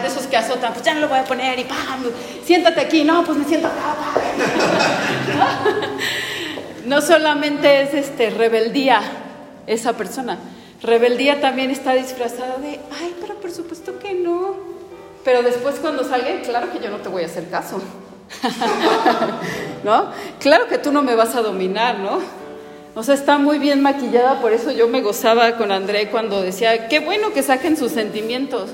de 0.00 0.08
esos 0.08 0.26
que 0.26 0.36
azotan, 0.36 0.72
pues 0.72 0.84
ya 0.84 0.94
no 0.94 1.00
lo 1.00 1.08
voy 1.08 1.18
a 1.18 1.24
poner 1.24 1.58
y 1.58 1.64
¡pam! 1.64 2.04
Siéntate 2.44 2.80
aquí, 2.80 3.04
no, 3.04 3.24
pues 3.24 3.36
me 3.36 3.44
siento 3.44 3.68
acá. 3.68 3.94
¿No? 6.86 7.00
solamente 7.00 7.82
es 7.82 7.94
este, 7.94 8.30
rebeldía 8.30 9.00
esa 9.66 9.92
persona, 9.92 10.38
rebeldía 10.82 11.40
también 11.40 11.70
está 11.70 11.92
disfrazada 11.94 12.56
de, 12.58 12.80
ay, 13.00 13.14
supuesto 13.52 13.98
que 13.98 14.14
no. 14.14 14.56
Pero 15.24 15.42
después 15.42 15.76
cuando 15.76 16.04
salga, 16.04 16.40
claro 16.42 16.72
que 16.72 16.80
yo 16.80 16.90
no 16.90 16.98
te 16.98 17.08
voy 17.08 17.22
a 17.22 17.26
hacer 17.26 17.48
caso. 17.48 17.80
¿No? 19.84 20.06
Claro 20.40 20.66
que 20.68 20.78
tú 20.78 20.92
no 20.92 21.02
me 21.02 21.14
vas 21.14 21.34
a 21.36 21.42
dominar, 21.42 21.98
¿no? 21.98 22.20
O 22.94 23.02
sea, 23.02 23.14
está 23.14 23.38
muy 23.38 23.58
bien 23.58 23.80
maquillada, 23.80 24.40
por 24.40 24.52
eso 24.52 24.70
yo 24.70 24.86
me 24.86 25.00
gozaba 25.00 25.56
con 25.56 25.72
André 25.72 26.10
cuando 26.10 26.42
decía, 26.42 26.88
qué 26.88 27.00
bueno 27.00 27.32
que 27.32 27.42
saquen 27.42 27.76
sus 27.76 27.92
sentimientos 27.92 28.70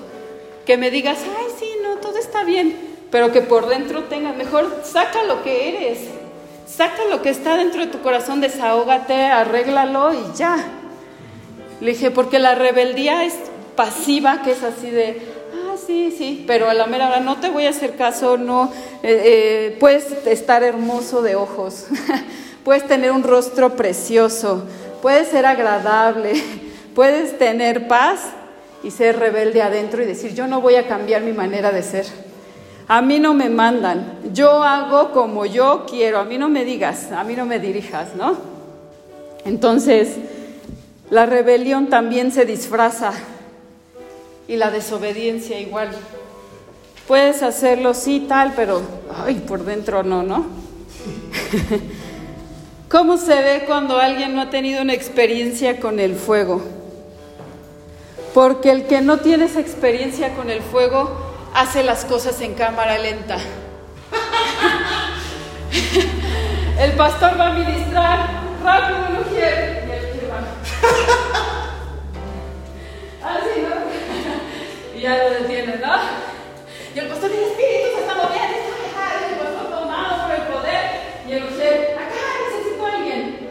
que 0.67 0.77
me 0.77 0.91
digas, 0.91 1.19
ay, 1.39 1.47
sí, 1.59 1.71
no, 1.83 1.97
todo 1.97 2.19
está 2.19 2.43
bien, 2.43 2.77
pero 3.11 3.31
que 3.33 3.43
por 3.43 3.69
dentro 3.69 4.05
tengas, 4.05 4.37
mejor 4.37 4.83
saca 4.83 5.23
lo 5.23 5.43
que 5.43 5.69
eres, 5.69 6.09
saca 6.67 7.05
lo 7.09 7.23
que 7.23 7.31
está 7.31 7.57
dentro 7.57 7.81
de 7.81 7.87
tu 7.87 8.01
corazón, 8.01 8.41
desahógate, 8.41 9.15
arréglalo 9.15 10.13
y 10.13 10.37
ya. 10.37 10.57
Le 11.81 11.93
dije, 11.93 12.11
porque 12.11 12.41
la 12.41 12.57
rebeldía 12.57 13.25
es 13.25 13.35
pasiva, 13.79 14.43
que 14.43 14.51
es 14.51 14.65
así 14.65 14.91
de, 14.91 15.23
ah, 15.55 15.77
sí, 15.87 16.13
sí, 16.19 16.43
pero 16.49 16.69
a 16.69 16.75
la 16.75 16.89
mera 16.89 17.07
hora 17.07 17.21
no 17.21 17.37
te 17.37 17.49
voy 17.49 17.67
a 17.67 17.71
hacer 17.71 17.95
caso, 17.95 18.37
no, 18.37 18.73
eh, 19.05 19.23
eh, 19.25 19.77
puedes 19.79 20.27
estar 20.27 20.65
hermoso 20.65 21.23
de 21.23 21.37
ojos, 21.37 21.87
puedes 22.65 22.85
tener 22.89 23.13
un 23.13 23.23
rostro 23.23 23.77
precioso, 23.77 24.65
puedes 25.01 25.29
ser 25.29 25.47
agradable, 25.47 26.33
puedes 26.97 27.39
tener 27.39 27.87
paz, 27.87 28.33
y 28.83 28.91
ser 28.91 29.17
rebelde 29.17 29.63
adentro 29.63 30.03
y 30.03 30.07
decir, 30.07 30.35
yo 30.35 30.49
no 30.49 30.61
voy 30.61 30.75
a 30.75 30.89
cambiar 30.89 31.23
mi 31.23 31.33
manera 31.33 31.71
de 31.71 31.83
ser. 31.83 32.07
A 32.89 33.01
mí 33.01 33.21
no 33.21 33.33
me 33.33 33.49
mandan, 33.49 34.19
yo 34.33 34.65
hago 34.65 35.13
como 35.13 35.47
yo 35.47 35.85
quiero, 35.89 36.19
a 36.19 36.25
mí 36.25 36.37
no 36.37 36.49
me 36.49 36.65
digas, 36.65 37.13
a 37.13 37.23
mí 37.23 37.37
no 37.37 37.45
me 37.45 37.61
dirijas, 37.61 38.17
¿no? 38.17 38.37
Entonces, 39.45 40.17
la 41.11 41.27
rebelión 41.27 41.89
también 41.89 42.33
se 42.33 42.45
disfraza 42.45 43.13
y 44.49 44.57
la 44.57 44.71
desobediencia 44.71 45.61
igual. 45.61 45.91
Puedes 47.07 47.43
hacerlo 47.43 47.93
sí, 47.95 48.25
tal, 48.29 48.55
pero 48.57 48.83
ay, 49.25 49.37
por 49.47 49.65
dentro 49.65 50.03
no, 50.03 50.23
¿no? 50.23 50.47
¿Cómo 52.89 53.19
se 53.19 53.43
ve 53.43 53.65
cuando 53.67 53.99
alguien 53.99 54.35
no 54.35 54.41
ha 54.41 54.49
tenido 54.51 54.83
una 54.83 54.95
experiencia 54.95 55.79
con 55.79 56.01
el 56.01 56.17
fuego? 56.17 56.63
Porque 58.33 58.71
el 58.71 58.87
que 58.87 59.03
no 59.03 59.19
tiene 59.19 59.45
esa 59.45 59.61
experiencia 59.61 60.35
con 60.35 60.49
el 60.49 60.63
fuego 60.63 61.11
hace 61.55 61.83
las 61.83 62.07
cosas 62.07 62.41
en 62.41 62.55
cámara 62.55 62.97
lenta. 62.99 63.37
el 66.81 66.93
pastor 66.93 67.39
va 67.39 67.49
a 67.49 67.53
ministrar, 67.53 68.31
rápido, 68.65 69.01
mujer. 69.19 69.85
Y 69.87 69.91
el 69.91 70.21
que 70.21 70.27
va. 70.29 70.39
Así, 73.31 73.61
¿no? 73.63 73.88
Y 74.99 75.03
ya 75.03 75.17
lo 75.17 75.31
detienen, 75.31 75.81
¿no? 75.81 75.95
Y 76.93 76.99
el 76.99 77.07
pastor 77.07 77.31
dice, 77.31 77.45
espíritu 77.47 77.89
se 77.95 78.01
está 78.01 78.15
moviendo, 78.17 78.59
está 78.59 78.75
alejado, 78.75 79.21
y 79.21 79.33
el 79.33 79.39
pastor 79.39 79.67
tomado 79.71 80.27
por 80.27 80.35
el 80.35 80.43
poder. 80.43 80.91
Y 81.29 81.33
el 81.35 81.45
mujer, 81.45 81.97
acá 81.97 82.23
necesito 82.51 82.85
a 82.85 82.93
alguien. 82.97 83.49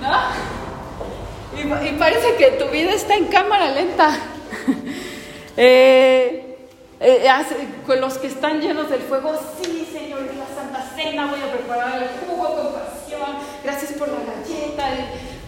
¿No? 1.82 1.88
Y, 1.88 1.92
parece 1.98 2.36
que 2.36 2.52
tu 2.52 2.68
vida 2.68 2.92
está 2.92 3.16
en 3.16 3.26
cámara 3.26 3.72
lenta. 3.72 4.16
Eh, 5.58 6.58
eh, 7.00 7.26
con 7.86 7.98
los 7.98 8.18
que 8.18 8.26
están 8.26 8.60
llenos 8.60 8.90
del 8.90 9.00
fuego, 9.00 9.32
sí, 9.62 9.88
Señor, 9.90 10.28
es 10.30 10.36
la 10.36 10.46
Santa 10.54 10.86
Cena, 10.94 11.28
voy 11.28 11.40
a 11.40 11.50
preparar 11.50 12.02
el 12.02 12.10
jugo 12.28 12.54
con 12.54 12.74
pasión, 12.74 13.38
gracias 13.64 13.92
por 13.92 14.08
la 14.08 14.18
galleta. 14.18 14.86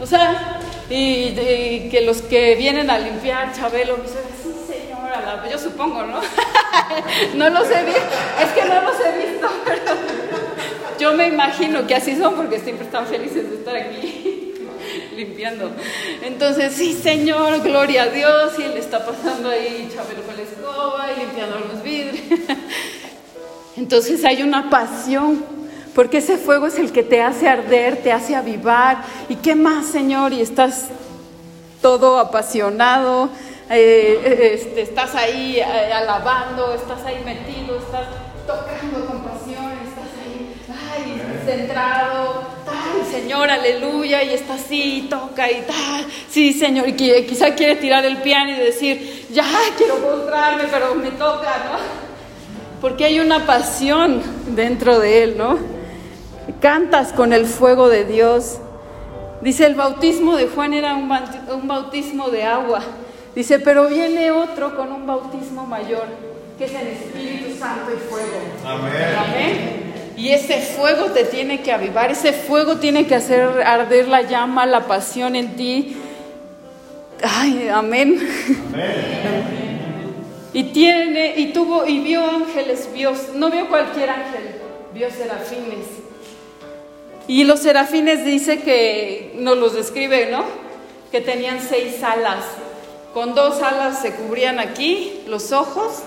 o 0.01 0.07
sea, 0.07 0.59
y, 0.91 1.89
que 1.91 2.01
los 2.07 2.23
que 2.23 2.55
vienen 2.55 2.91
a 2.91 2.99
limpiar, 2.99 3.53
Chabelo, 3.55 3.97
me 3.99 4.05
dicen, 4.05 4.21
sí, 4.43 4.51
Señor, 4.73 5.13
a 5.13 5.37
la- 5.37 5.51
yo 5.51 5.59
supongo, 5.59 6.03
¿no? 6.05 6.21
no 7.35 7.51
los 7.51 7.71
he 7.71 7.85
visto, 7.85 8.01
es 8.43 8.51
que 8.55 8.65
no 8.69 8.83
los 8.83 8.95
he 9.01 9.27
visto, 9.31 9.49
pero 9.65 9.83
yo 10.99 11.13
me 11.15 11.29
imagino 11.29 11.87
que 11.87 11.95
así 11.95 12.17
son 12.17 12.35
porque 12.35 12.59
siempre 12.59 12.87
están 12.87 13.07
felices 13.07 13.49
de 13.51 13.57
estar 13.57 13.77
aquí 13.77 14.55
limpiando. 15.17 15.71
Entonces, 16.23 16.73
sí, 16.75 16.95
Señor, 16.95 17.61
gloria 17.63 18.05
a 18.05 18.07
Dios, 18.09 18.53
y 18.59 18.63
le 18.63 18.79
está 18.79 19.05
pasando 19.05 19.51
ahí 19.51 19.91
Chabelo 19.95 20.23
con 20.23 20.37
la 20.37 20.43
escoba 20.43 21.13
y 21.13 21.21
limpiando 21.21 21.59
los 21.73 21.83
vidrios. 21.83 22.17
Entonces 23.77 24.25
hay 24.25 24.43
una 24.43 24.69
pasión, 24.71 25.45
porque 25.99 26.19
ese 26.19 26.37
fuego 26.39 26.69
es 26.69 26.79
el 26.79 26.93
que 26.93 27.03
te 27.03 27.21
hace 27.21 27.49
arder, 27.49 27.97
te 27.97 28.13
hace 28.13 28.37
avivar. 28.37 28.99
¿Y 29.29 29.35
qué 29.35 29.57
más, 29.57 29.85
Señor? 29.87 30.33
Y 30.33 30.41
estás 30.41 30.85
todo 31.83 32.21
apasionado, 32.21 33.31
eh, 33.69 34.55
este, 34.55 34.83
estás 34.83 35.17
ahí 35.17 35.57
eh, 35.59 35.65
alabando, 35.93 36.73
estás 36.73 37.05
ahí 37.05 37.21
metido, 37.25 37.79
estás 37.79 38.07
tocando 38.47 39.07
con 39.07 39.25
pasión, 39.25 39.73
estás 39.89 40.11
ahí, 40.23 40.55
ay, 40.71 41.21
centrado, 41.45 42.43
ay, 42.69 43.03
Señor, 43.11 43.51
aleluya, 43.51 44.23
y 44.23 44.35
está 44.35 44.55
así, 44.55 45.09
toca 45.11 45.51
y 45.51 45.63
tal, 45.63 46.07
sí, 46.31 46.53
Señor, 46.53 46.89
y 46.91 46.93
qui- 46.93 47.27
quizá 47.27 47.57
quiere 47.57 47.75
tirar 47.75 48.05
el 48.05 48.19
piano 48.19 48.53
y 48.53 48.55
decir, 48.55 49.27
ya 49.33 49.45
quiero 49.77 49.97
postrarme, 49.97 50.63
pero 50.71 50.95
me 50.95 51.11
toca, 51.11 51.57
¿no? 51.73 51.79
Porque 52.81 53.05
hay 53.05 53.19
una 53.19 53.45
pasión 53.45 54.23
dentro 54.55 55.01
de 55.01 55.25
él, 55.25 55.37
¿no? 55.37 55.78
Cantas 56.61 57.13
con 57.13 57.33
el 57.33 57.47
fuego 57.47 57.89
de 57.89 58.05
Dios. 58.05 58.59
Dice, 59.41 59.67
el 59.67 59.75
bautismo 59.75 60.37
de 60.37 60.49
Juan 60.49 60.75
era 60.75 60.95
un 60.97 61.09
baut- 61.09 61.53
un 61.55 61.69
bautismo 61.69 62.29
de 62.31 62.43
agua. 62.45 62.81
Dice, 63.35 63.61
pero 63.61 63.87
viene 63.89 64.31
otro 64.33 64.77
con 64.77 64.91
un 64.93 65.07
bautismo 65.07 65.65
mayor, 65.67 66.07
que 66.59 66.65
es 66.65 66.75
el 66.75 66.89
Espíritu 66.89 67.57
Santo 67.57 67.93
y 67.95 67.99
fuego. 68.11 68.41
Amén. 68.67 68.93
Amén. 69.17 70.15
Y 70.17 70.31
ese 70.31 70.61
fuego 70.61 71.05
te 71.13 71.23
tiene 71.25 71.61
que 71.61 71.71
avivar, 71.71 72.11
ese 72.11 72.33
fuego 72.33 72.79
tiene 72.79 73.07
que 73.07 73.15
hacer 73.15 73.63
arder 73.65 74.09
la 74.09 74.23
llama, 74.23 74.67
la 74.67 74.81
pasión 74.89 75.37
en 75.37 75.55
ti. 75.55 75.97
Ay, 77.23 77.69
amén. 77.69 78.19
Y 80.53 80.65
tiene, 80.73 81.35
y 81.37 81.53
tuvo, 81.53 81.87
y 81.87 82.01
vio 82.01 82.25
ángeles, 82.25 82.89
vio, 82.93 83.13
no 83.37 83.51
vio 83.51 83.69
cualquier 83.69 84.11
ángel, 84.11 84.57
vio 84.93 85.09
serafines. 85.11 85.87
Y 87.29 87.45
los 87.45 87.61
serafines 87.61 88.25
dice 88.25 88.61
que 88.61 89.35
nos 89.37 89.59
los 89.59 89.75
describe, 89.75 90.31
¿no? 90.31 90.45
Que 91.13 91.21
tenían 91.21 91.61
seis 91.61 92.03
alas. 92.03 92.45
Con 93.13 93.35
dos 93.35 93.61
alas 93.61 94.01
se 94.01 94.13
cubrían 94.13 94.59
aquí 94.59 95.21
los 95.29 95.53
ojos, 95.53 96.03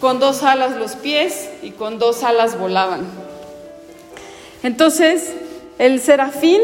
con 0.00 0.20
dos 0.20 0.42
alas 0.42 0.76
los 0.76 0.96
pies 0.96 1.48
y 1.62 1.70
con 1.70 1.98
dos 1.98 2.22
alas 2.22 2.58
volaban. 2.58 3.06
Entonces, 4.62 5.32
el 5.78 5.98
serafín 5.98 6.60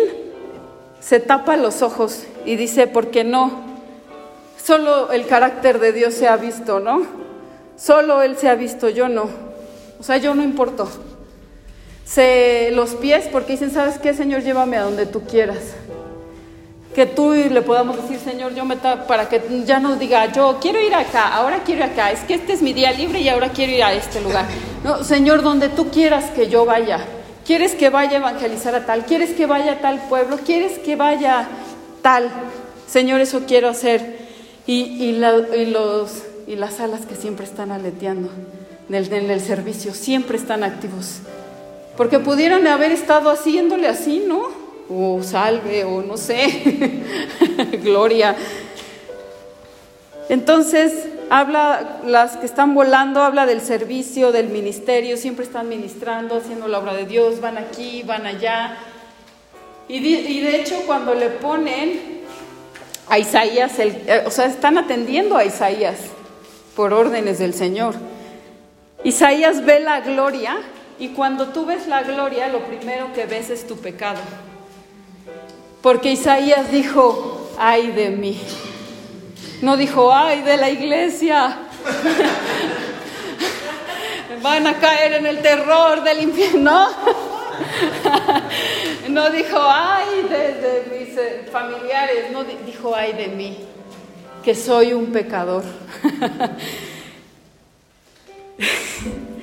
se 1.01 1.19
tapa 1.19 1.57
los 1.57 1.81
ojos 1.81 2.25
y 2.45 2.57
dice, 2.57 2.87
¿por 2.87 3.11
qué 3.11 3.25
no? 3.25 3.65
Solo 4.63 5.11
el 5.11 5.27
carácter 5.27 5.79
de 5.79 5.93
Dios 5.93 6.13
se 6.13 6.29
ha 6.29 6.37
visto, 6.37 6.81
¿no? 6.81 7.07
Solo 7.79 8.21
Él 8.21 8.37
se 8.37 8.51
ha 8.51 8.55
visto, 8.57 8.91
yo 8.91 9.09
no. 9.09 9.29
O 9.99 10.03
sea, 10.03 10.19
yo 10.19 10.35
no 10.35 10.43
importo. 10.43 10.87
Se, 12.07 12.71
los 12.71 12.95
pies, 12.95 13.29
porque 13.31 13.53
dicen, 13.53 13.73
¿sabes 13.73 13.99
qué, 13.99 14.15
Señor? 14.15 14.43
Llévame 14.43 14.77
a 14.77 14.83
donde 14.83 15.07
tú 15.07 15.23
quieras. 15.25 15.59
Que 16.95 17.05
tú 17.05 17.33
le 17.33 17.61
podamos 17.63 18.01
decir, 18.01 18.19
Señor, 18.21 18.55
yo 18.55 18.65
me 18.65 18.77
para 18.77 19.29
que 19.29 19.43
ya 19.67 19.81
nos 19.81 19.99
diga, 19.99 20.33
yo 20.33 20.59
quiero 20.63 20.81
ir 20.81 20.95
acá, 20.95 21.35
ahora 21.35 21.63
quiero 21.65 21.85
acá, 21.85 22.13
es 22.13 22.21
que 22.21 22.35
este 22.35 22.55
es 22.55 22.63
mi 22.63 22.73
día 22.73 22.93
libre 22.93 23.21
y 23.21 23.29
ahora 23.29 23.51
quiero 23.51 23.73
ir 23.73 23.83
a 23.83 23.93
este 23.93 24.21
lugar. 24.21 24.47
No, 24.85 25.03
Señor, 25.05 25.43
donde 25.43 25.69
tú 25.69 25.91
quieras 25.91 26.31
que 26.31 26.49
yo 26.49 26.65
vaya. 26.65 27.01
¿Quieres 27.45 27.75
que 27.75 27.91
vaya 27.91 28.13
a 28.13 28.17
evangelizar 28.17 28.75
a 28.75 28.87
tal? 28.87 29.05
¿Quieres 29.05 29.33
que 29.33 29.47
vaya 29.47 29.73
a 29.73 29.79
tal 29.81 30.01
pueblo? 30.09 30.39
¿Quieres 30.39 30.79
que 30.79 30.97
vaya 30.97 31.49
tal? 32.03 32.31
Señor, 32.89 33.21
eso 33.21 33.43
quiero 33.47 33.69
hacer. 33.69 34.17
Y, 34.67 35.05
y, 35.05 35.13
los, 35.13 36.23
y 36.47 36.57
las 36.57 36.81
alas 36.81 37.05
que 37.05 37.15
siempre 37.15 37.45
están 37.45 37.73
aleteando 37.73 38.31
en 38.89 38.95
en 38.95 39.31
el 39.31 39.41
servicio, 39.41 39.93
siempre 39.93 40.39
están 40.39 40.63
activos. 40.63 41.21
Porque 41.97 42.19
pudieran 42.19 42.67
haber 42.67 42.93
estado 42.93 43.31
haciéndole 43.31 43.89
así, 43.89 44.25
¿no? 44.27 44.49
O 44.89 45.23
salve, 45.23 45.85
o 45.85 46.03
no 46.03 46.17
sé, 46.17 47.03
gloria. 47.83 48.37
Entonces, 50.29 51.09
habla, 51.31 52.01
las 52.05 52.37
que 52.37 52.47
están 52.47 52.75
volando, 52.75 53.23
habla 53.23 53.47
del 53.47 53.61
servicio, 53.61 54.33
del 54.33 54.49
ministerio, 54.49 55.17
siempre 55.17 55.45
están 55.45 55.69
ministrando, 55.69 56.37
haciendo 56.37 56.69
la 56.69 56.79
obra 56.79 56.95
de 56.95 57.07
Dios, 57.07 57.41
van 57.41 57.59
aquí, 57.59 58.03
van 58.03 58.27
allá. 58.27 58.77
Y, 59.89 60.01
de 60.41 60.61
hecho, 60.61 60.83
cuando 60.87 61.15
le 61.15 61.31
ponen 61.31 62.23
a 63.09 63.19
Isaías, 63.19 63.79
eh, 63.79 64.25
o 64.27 64.31
sea, 64.31 64.47
están 64.47 64.79
atendiendo 64.79 65.37
a 65.37 65.45
Isaías 65.45 65.97
por 66.75 66.93
órdenes 66.93 67.39
del 67.39 67.55
Señor. 67.55 67.95
Isaías 69.05 69.65
ve 69.65 69.79
la 69.79 70.01
gloria 70.01 70.59
y 70.99 71.09
cuando 71.09 71.49
tú 71.49 71.67
ves 71.67 71.87
la 71.87 72.03
gloria, 72.03 72.49
lo 72.49 72.61
primero 72.65 73.13
que 73.13 73.27
ves 73.27 73.51
es 73.51 73.67
tu 73.67 73.77
pecado. 73.77 74.21
Porque 75.83 76.13
Isaías 76.13 76.71
dijo, 76.71 77.51
ay 77.59 77.89
de 77.93 78.11
mí. 78.11 78.41
No 79.63 79.77
dijo, 79.77 80.13
ay 80.13 80.43
de 80.43 80.57
la 80.57 80.71
iglesia. 80.71 81.59
Van 84.43 84.67
a 84.67 84.79
caer 84.79 85.15
en 85.15 85.27
el 85.27 85.41
terror 85.43 86.03
del 86.03 86.23
infierno. 86.23 86.89
No 89.09 89.31
dijo, 89.31 89.57
ay 89.59 90.23
de, 90.29 90.55
de 90.55 90.99
mis 90.99 91.17
eh, 91.17 91.49
familiares. 91.51 92.31
No 92.33 92.45
di- 92.45 92.59
dijo, 92.67 92.95
ay 92.95 93.13
de 93.15 93.29
mí, 93.29 93.57
que 94.45 94.55
soy 94.55 94.93
un 94.93 95.07
pecador. 95.07 95.65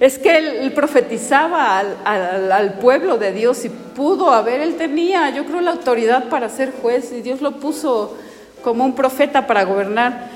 Es 0.00 0.18
que 0.18 0.38
él, 0.38 0.72
profetizaba 0.72 1.78
al 1.78 2.78
pueblo 2.80 3.18
de 3.18 3.32
Dios 3.32 3.64
y 3.66 3.68
pudo 3.68 4.32
haber, 4.32 4.62
él 4.62 4.76
tenía, 4.76 5.28
yo 5.28 5.44
creo, 5.44 5.60
la 5.60 5.72
autoridad 5.72 6.30
para 6.30 6.48
ser 6.48 6.72
juez 6.72 7.12
y 7.12 7.20
Dios 7.20 7.42
lo 7.42 7.52
puso 7.52 8.16
como 8.62 8.84
un 8.84 8.94
profeta 8.94 9.46
para 9.46 9.64
gobernar. 9.64 10.30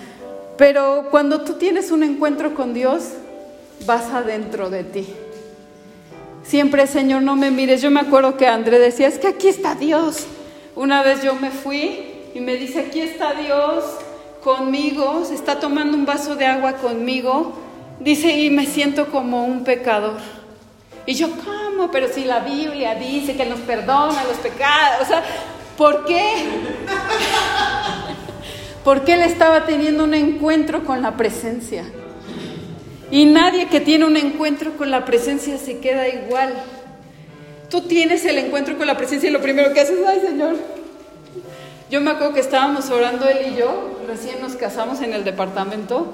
Pero 0.59 1.09
cuando 1.11 1.41
tú 1.41 1.55
tienes 1.55 1.91
un 1.91 2.03
encuentro 2.03 2.55
con 2.55 2.75
Dios, 2.75 3.13
vas 3.87 4.13
adentro 4.13 4.69
de 4.69 4.85
ti. 4.85 5.07
Siempre, 6.45 6.87
Señor, 6.87 7.23
no 7.23 7.35
me 7.35 7.51
mires. 7.51 7.81
Yo 7.81 7.91
me 7.91 8.01
acuerdo 8.01 8.37
que 8.37 8.47
André 8.47 8.79
decía, 8.79 9.09
es 9.09 9.19
que 9.19 9.29
aquí 9.29 9.49
está 9.49 9.75
Dios. 9.75 10.27
Una 10.77 11.03
vez 11.03 11.23
yo 11.23 11.35
me 11.37 11.51
fui 11.51 12.05
y 12.35 12.41
me 12.41 12.57
dice, 12.57 12.81
aquí 12.81 13.01
está 13.01 13.33
Dios 13.33 13.83
conmigo, 14.43 15.25
se 15.25 15.35
está 15.35 15.59
tomando 15.59 15.97
un 15.97 16.05
vaso 16.05 16.37
de 16.37 16.45
agua 16.45 16.75
conmigo. 16.75 17.64
Dice, 18.01 18.33
y 18.33 18.51
me 18.51 18.67
siento 18.67 19.07
como 19.07 19.45
un 19.45 19.65
pecador. 19.65 20.19
Y 21.07 21.15
yo, 21.15 21.29
¿cómo? 21.31 21.91
Pero 21.91 22.09
si 22.09 22.25
la 22.25 22.41
Biblia 22.41 22.95
dice 22.95 23.37
que 23.37 23.45
nos 23.45 23.61
perdona 23.61 24.25
los 24.25 24.39
pecados. 24.39 25.03
O 25.03 25.05
sea, 25.07 25.23
¿por 25.77 26.05
qué? 26.07 26.23
Porque 28.85 29.15
él 29.15 29.23
estaba 29.23 29.65
teniendo 29.65 30.05
un 30.05 30.15
encuentro 30.15 30.85
con 30.85 31.03
la 31.03 31.17
presencia. 31.17 31.85
Y 33.11 33.27
nadie 33.27 33.69
que 33.69 33.81
tiene 33.81 34.05
un 34.07 34.17
encuentro 34.17 34.77
con 34.77 34.91
la 34.91 35.05
presencia 35.05 35.59
se 35.59 35.79
queda 35.79 36.09
igual. 36.09 36.53
Tú 37.71 37.83
tienes 37.83 38.25
el 38.25 38.39
encuentro 38.39 38.77
con 38.77 38.87
la 38.87 38.97
presencia 38.97 39.29
y 39.29 39.33
lo 39.33 39.41
primero 39.41 39.73
que 39.73 39.81
haces, 39.81 39.99
ay 40.07 40.21
Señor. 40.21 40.57
Yo 41.91 42.01
me 42.01 42.11
acuerdo 42.11 42.35
que 42.35 42.41
estábamos 42.41 42.91
orando 42.91 43.29
él 43.29 43.53
y 43.53 43.57
yo, 43.57 44.01
recién 44.09 44.41
nos 44.41 44.57
casamos 44.57 45.01
en 45.01 45.13
el 45.13 45.23
departamento, 45.23 46.13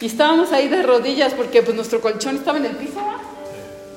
y 0.00 0.06
estábamos 0.06 0.52
ahí 0.52 0.68
de 0.68 0.82
rodillas 0.82 1.34
porque 1.34 1.62
pues 1.62 1.76
nuestro 1.76 2.00
colchón 2.00 2.36
estaba 2.36 2.58
en 2.58 2.66
el 2.66 2.76
piso. 2.76 3.00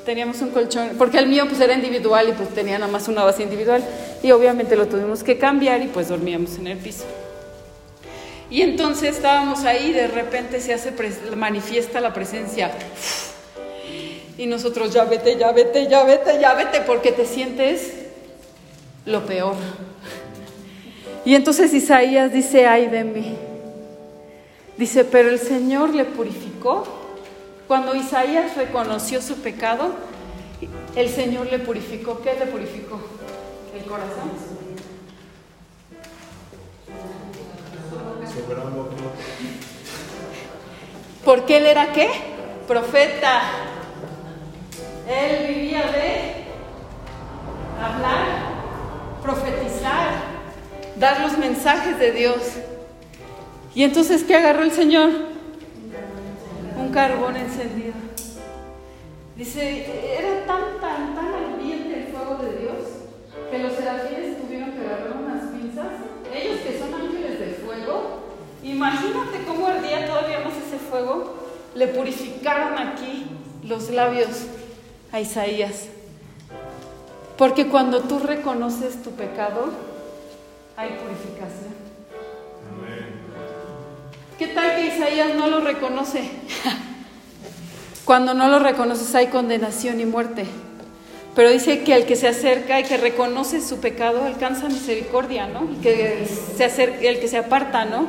teníamos 0.06 0.40
un 0.42 0.52
colchón, 0.52 0.92
porque 0.98 1.18
el 1.18 1.28
mío 1.28 1.46
pues 1.48 1.60
era 1.60 1.74
individual 1.74 2.30
y 2.30 2.34
pues 2.34 2.50
tenía 2.50 2.78
nada 2.78 2.92
más 2.92 3.08
una 3.08 3.24
base 3.24 3.42
individual 3.42 3.84
y 4.22 4.32
obviamente 4.32 4.76
lo 4.76 4.88
tuvimos 4.88 5.24
que 5.24 5.38
cambiar 5.38 5.82
y 5.82 5.88
pues 5.88 6.10
dormíamos 6.10 6.58
en 6.58 6.68
el 6.68 6.78
piso. 6.78 7.06
Y 8.50 8.62
entonces 8.62 9.16
estábamos 9.16 9.64
ahí, 9.64 9.92
de 9.92 10.08
repente 10.08 10.62
se 10.62 10.74
hace 10.74 10.94
manifiesta 11.36 12.00
la 12.00 12.14
presencia. 12.14 12.72
Y 14.38 14.46
nosotros 14.46 14.94
ya 14.94 15.06
vete, 15.06 15.38
ya 15.38 15.52
vete, 15.52 15.88
ya 15.88 16.04
vete, 16.04 16.40
ya 16.40 16.54
vete, 16.54 16.82
porque 16.82 17.12
te 17.12 17.26
sientes 17.26 17.94
lo 19.06 19.26
peor. 19.26 19.56
Y 21.24 21.34
entonces 21.36 21.74
Isaías 21.74 22.32
dice, 22.32 22.68
ay 22.68 22.88
de 22.88 23.04
mí. 23.04 23.36
Dice, 24.78 25.06
pero 25.06 25.30
el 25.30 25.40
Señor 25.40 25.94
le 25.94 26.06
purificó. 26.06 26.84
Cuando 27.68 27.96
Isaías 27.96 28.56
reconoció 28.58 29.22
su 29.22 29.36
pecado, 29.36 29.96
el 30.96 31.10
Señor 31.10 31.48
le 31.48 31.60
purificó. 31.60 32.22
¿Qué 32.22 32.34
le 32.34 32.46
purificó? 32.48 33.00
El 33.76 33.86
corazón. 33.86 34.32
Porque 41.24 41.58
él 41.58 41.66
era 41.66 41.92
qué? 41.92 42.10
Profeta. 42.68 43.42
Él 45.08 45.56
vivía 45.56 45.84
de 45.84 46.46
hablar, 47.82 48.26
profetizar, 49.22 50.10
dar 50.98 51.22
los 51.22 51.38
mensajes 51.38 51.98
de 51.98 52.12
Dios. 52.12 52.38
Y 53.76 53.84
entonces, 53.84 54.24
¿qué 54.24 54.36
agarró 54.36 54.64
el 54.64 54.72
Señor? 54.72 55.10
Un 56.80 56.90
carbón 56.92 57.36
encendido. 57.36 57.94
Dice, 59.36 60.18
era 60.18 60.46
tan, 60.46 60.80
tan, 60.80 61.14
tan 61.14 61.26
ardiente 61.26 62.06
el 62.06 62.14
fuego 62.14 62.42
de 62.42 62.58
Dios 62.58 62.76
que 63.52 63.60
los 63.60 63.74
serafines 63.74 64.42
tuvieron 64.42 64.72
que 64.72 64.80
agarrar 64.80 65.18
unas 65.22 65.52
pinzas. 65.52 65.88
Ellos 66.34 66.62
que 66.62 66.80
son 66.80 66.94
ángeles 66.94 67.38
del 67.38 67.56
fuego, 67.56 68.22
imagínate 68.64 69.44
cómo 69.46 69.68
ardía 69.68 70.08
todavía 70.08 70.40
más 70.40 70.54
ese 70.56 70.78
fuego. 70.78 71.36
Le 71.76 71.88
purificaron 71.88 72.78
aquí 72.78 73.26
los 73.62 73.90
labios 73.90 74.46
a 75.12 75.20
Isaías. 75.20 75.88
Porque 77.38 77.68
cuando 77.68 78.00
tú 78.00 78.20
reconoces 78.20 79.04
tu 79.04 79.12
pecado, 79.12 79.72
hay 80.78 80.92
purificación. 80.92 81.75
¿Qué 84.38 84.48
tal 84.48 84.76
que 84.76 84.88
Isaías 84.88 85.34
no 85.36 85.48
lo 85.48 85.62
reconoce? 85.62 86.30
Cuando 88.06 88.34
no 88.34 88.50
lo 88.50 88.60
reconoces 88.60 89.16
hay 89.16 89.28
condenación 89.28 90.02
y 90.02 90.06
muerte. 90.06 90.46
Pero 91.34 91.50
dice 91.50 91.84
que 91.84 91.96
el 91.96 92.06
que 92.06 92.18
se 92.18 92.28
acerca 92.28 92.78
y 92.82 92.84
que 92.84 92.98
reconoce 92.98 93.62
su 93.62 93.80
pecado 93.80 94.26
alcanza 94.26 94.68
misericordia, 94.68 95.48
¿no? 95.48 95.62
El 95.62 95.78
que 95.80 96.28
el 97.02 97.20
que 97.20 97.28
se 97.30 97.38
aparta, 97.38 97.86
¿no? 97.86 98.08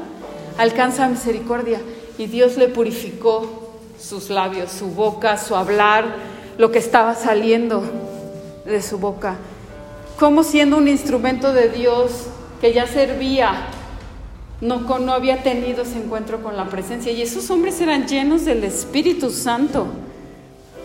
Alcanza 0.58 1.08
misericordia. 1.08 1.80
Y 2.18 2.26
Dios 2.26 2.56
le 2.56 2.68
purificó 2.68 3.78
sus 3.96 4.28
labios, 4.28 4.72
su 4.72 4.88
boca, 4.88 5.38
su 5.38 5.54
hablar, 5.54 6.16
lo 6.58 6.72
que 6.72 6.80
estaba 6.80 7.14
saliendo 7.14 7.84
de 8.64 8.82
su 8.82 8.98
boca. 8.98 9.36
Como 10.18 10.42
siendo 10.42 10.76
un 10.76 10.88
instrumento 10.88 11.52
de 11.52 11.68
Dios 11.68 12.26
que 12.60 12.72
ya 12.72 12.88
servía 12.88 13.68
no, 14.60 14.98
no 14.98 15.12
había 15.12 15.42
tenido 15.42 15.82
ese 15.82 15.98
encuentro 15.98 16.42
con 16.42 16.56
la 16.56 16.66
presencia. 16.66 17.12
Y 17.12 17.22
esos 17.22 17.50
hombres 17.50 17.80
eran 17.80 18.06
llenos 18.06 18.44
del 18.44 18.64
Espíritu 18.64 19.30
Santo. 19.30 19.86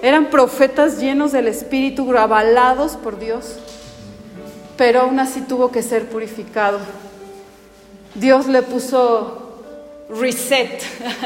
Eran 0.01 0.29
profetas 0.29 0.99
llenos 0.99 1.31
del 1.31 1.47
Espíritu, 1.47 2.11
avalados 2.17 2.97
por 2.97 3.19
Dios. 3.19 3.55
Pero 4.77 5.01
aún 5.01 5.19
así 5.19 5.41
tuvo 5.41 5.71
que 5.71 5.83
ser 5.83 6.09
purificado. 6.09 6.79
Dios 8.15 8.47
le 8.47 8.61
puso 8.61 9.63
reset 10.09 10.81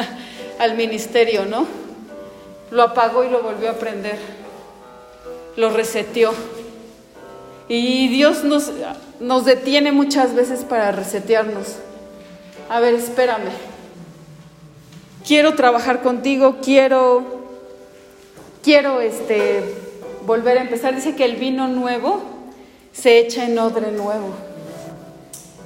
al 0.59 0.75
ministerio, 0.75 1.45
¿no? 1.45 1.65
Lo 2.69 2.83
apagó 2.83 3.23
y 3.23 3.29
lo 3.29 3.41
volvió 3.41 3.71
a 3.71 3.73
prender. 3.73 4.19
Lo 5.55 5.71
reseteó. 5.71 6.31
Y 7.67 8.07
Dios 8.09 8.43
nos, 8.43 8.71
nos 9.19 9.45
detiene 9.45 9.91
muchas 9.91 10.35
veces 10.35 10.63
para 10.63 10.91
resetearnos 10.91 11.77
a 12.69 12.79
ver, 12.79 12.95
espérame, 12.95 13.51
quiero 15.25 15.55
trabajar 15.55 16.01
contigo, 16.01 16.57
quiero, 16.63 17.23
quiero 18.63 19.01
este, 19.01 19.63
volver 20.25 20.57
a 20.57 20.61
empezar. 20.61 20.95
Dice 20.95 21.15
que 21.15 21.25
el 21.25 21.35
vino 21.35 21.67
nuevo 21.67 22.23
se 22.91 23.19
echa 23.19 23.45
en 23.45 23.57
odre 23.59 23.91
nuevo. 23.91 24.29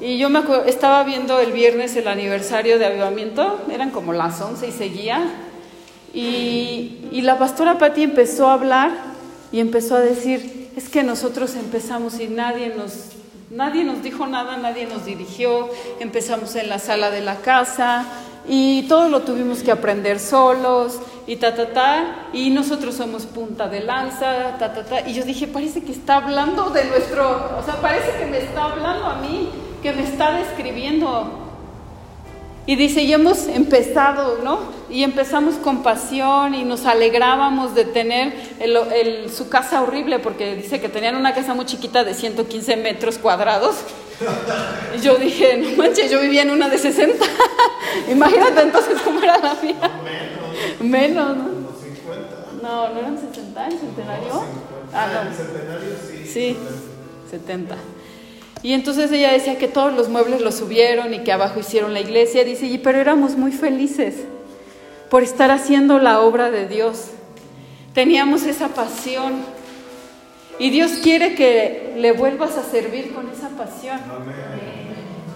Y 0.01 0.17
yo 0.17 0.29
me 0.29 0.41
estaba 0.65 1.03
viendo 1.03 1.39
el 1.39 1.51
viernes 1.51 1.95
el 1.95 2.07
aniversario 2.07 2.79
de 2.79 2.85
avivamiento, 2.85 3.59
eran 3.69 3.91
como 3.91 4.13
las 4.13 4.39
11 4.39 4.67
y 4.67 4.71
seguía. 4.71 5.23
Y, 6.13 7.09
y 7.11 7.21
la 7.21 7.37
pastora 7.37 7.77
Patti 7.77 8.03
empezó 8.03 8.47
a 8.47 8.53
hablar 8.53 8.91
y 9.51 9.59
empezó 9.59 9.95
a 9.95 9.99
decir, 9.99 10.69
es 10.75 10.89
que 10.89 11.03
nosotros 11.03 11.55
empezamos 11.55 12.19
y 12.19 12.27
nadie 12.27 12.73
nos 12.75 13.18
Nadie 13.49 13.83
nos 13.83 14.03
dijo 14.03 14.27
nada, 14.27 14.57
nadie 14.57 14.85
nos 14.85 15.05
dirigió, 15.05 15.69
empezamos 15.99 16.55
en 16.55 16.69
la 16.69 16.77
sala 16.77 17.09
de 17.09 17.21
la 17.21 17.37
casa 17.37 18.05
y 18.47 18.83
todo 18.83 19.09
lo 19.09 19.21
tuvimos 19.21 19.63
que 19.63 19.71
aprender 19.71 20.19
solos 20.19 20.99
y 21.25 21.37
ta, 21.37 21.55
ta, 21.55 21.73
ta, 21.73 22.29
y 22.31 22.51
nosotros 22.51 22.93
somos 22.93 23.25
punta 23.25 23.67
de 23.67 23.81
lanza, 23.81 24.55
ta, 24.59 24.71
ta, 24.73 24.85
ta, 24.85 25.07
y 25.07 25.13
yo 25.13 25.23
dije, 25.23 25.47
parece 25.47 25.81
que 25.81 25.91
está 25.91 26.17
hablando 26.17 26.69
de 26.69 26.85
nuestro, 26.85 27.57
o 27.59 27.63
sea, 27.63 27.75
parece 27.81 28.11
que 28.19 28.25
me 28.27 28.37
está 28.37 28.65
hablando 28.65 29.05
a 29.05 29.15
mí, 29.15 29.49
que 29.81 29.93
me 29.93 30.03
está 30.03 30.31
describiendo 30.31 31.38
y 32.69 32.75
dice, 32.75 33.01
y 33.01 33.11
hemos 33.11 33.47
empezado, 33.47 34.41
¿no? 34.43 34.59
Y 34.91 35.01
empezamos 35.01 35.55
con 35.55 35.81
pasión 35.81 36.53
y 36.53 36.63
nos 36.63 36.85
alegrábamos 36.85 37.73
de 37.73 37.83
tener 37.83 38.31
su 39.35 39.49
casa 39.49 39.81
horrible, 39.81 40.19
porque 40.19 40.55
dice 40.55 40.79
que 40.79 40.87
tenían 40.87 41.15
una 41.15 41.33
casa 41.33 41.55
muy 41.55 41.65
chiquita 41.65 42.03
de 42.03 42.13
115 42.13 42.75
metros 42.77 43.17
cuadrados. 43.17 43.77
Y 44.95 45.01
yo 45.01 45.15
dije, 45.15 45.57
no 45.57 45.77
manches, 45.77 46.11
yo 46.11 46.21
vivía 46.21 46.43
en 46.43 46.51
una 46.51 46.69
de 46.69 46.77
60. 46.77 47.25
Imagínate 48.11 48.61
entonces 48.61 49.01
cómo 49.03 49.19
era 49.19 49.39
la 49.39 49.55
mía. 49.55 49.89
Menos, 50.79 51.37
¿no? 51.37 51.49
No, 52.61 52.89
¿no 52.89 52.99
eran 52.99 53.19
70 53.19 53.65
en 53.65 53.79
centenario? 53.79 54.43
Ah, 54.93 55.07
no. 55.23 55.35
centenario 55.35 55.95
sí. 56.07 56.23
Sí, 56.31 56.57
70. 57.31 57.75
Y 58.61 58.73
entonces 58.73 59.11
ella 59.11 59.31
decía 59.31 59.57
que 59.57 59.67
todos 59.67 59.93
los 59.93 60.09
muebles 60.09 60.41
los 60.41 60.55
subieron 60.55 61.13
y 61.13 61.19
que 61.19 61.31
abajo 61.31 61.59
hicieron 61.59 61.93
la 61.93 62.01
iglesia. 62.01 62.43
Dice, 62.43 62.65
y, 62.65 62.77
pero 62.77 62.99
éramos 62.99 63.37
muy 63.37 63.51
felices 63.51 64.15
por 65.09 65.23
estar 65.23 65.49
haciendo 65.49 65.97
la 65.99 66.19
obra 66.21 66.51
de 66.51 66.67
Dios. 66.67 67.05
Teníamos 67.93 68.43
esa 68.43 68.69
pasión. 68.69 69.33
Y 70.59 70.71
Dios 70.71 70.99
quiere 71.01 71.35
que 71.35 71.93
le 71.97 72.11
vuelvas 72.11 72.57
a 72.57 72.63
servir 72.63 73.13
con 73.13 73.29
esa 73.29 73.47
pasión. 73.49 73.99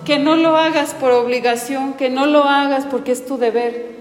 Que 0.03 0.19
no 0.19 0.35
lo 0.35 0.57
hagas 0.57 0.93
por 0.93 1.11
obligación, 1.11 1.93
que 1.93 2.09
no 2.09 2.25
lo 2.25 2.43
hagas 2.43 2.85
porque 2.85 3.13
es 3.13 3.25
tu 3.25 3.37
deber. 3.37 3.93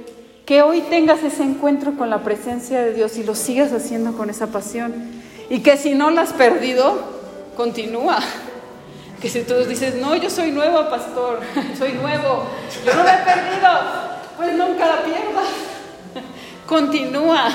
Que 0.47 0.63
hoy 0.63 0.81
tengas 0.91 1.23
ese 1.23 1.45
encuentro 1.45 1.95
con 1.97 2.11
la 2.11 2.25
presencia 2.25 2.83
de 2.83 2.93
Dios 2.93 3.17
y 3.19 3.23
lo 3.23 3.37
sigas 3.37 3.73
haciendo 3.73 4.17
con 4.17 4.31
esa 4.31 4.49
pasión. 4.49 4.93
Y 5.49 5.61
que 5.61 5.77
si 5.77 5.95
no 5.95 6.11
lo 6.11 6.21
has 6.21 6.33
perdido, 6.33 6.99
continúa. 7.57 8.19
Que 9.23 9.29
si 9.29 9.43
tú 9.43 9.55
dices, 9.65 9.95
no, 9.95 10.17
yo 10.17 10.29
soy 10.29 10.51
nuevo, 10.51 10.91
pastor, 10.91 11.39
soy 11.79 11.93
nuevo, 11.93 12.45
yo 12.85 12.93
no 12.93 13.05
lo 13.05 13.09
he 13.09 13.19
perdido, 13.19 13.69
pues 14.37 14.53
nunca 14.57 14.85
la 14.85 15.03
pierdas. 15.05 15.47
Continúa, 16.67 17.49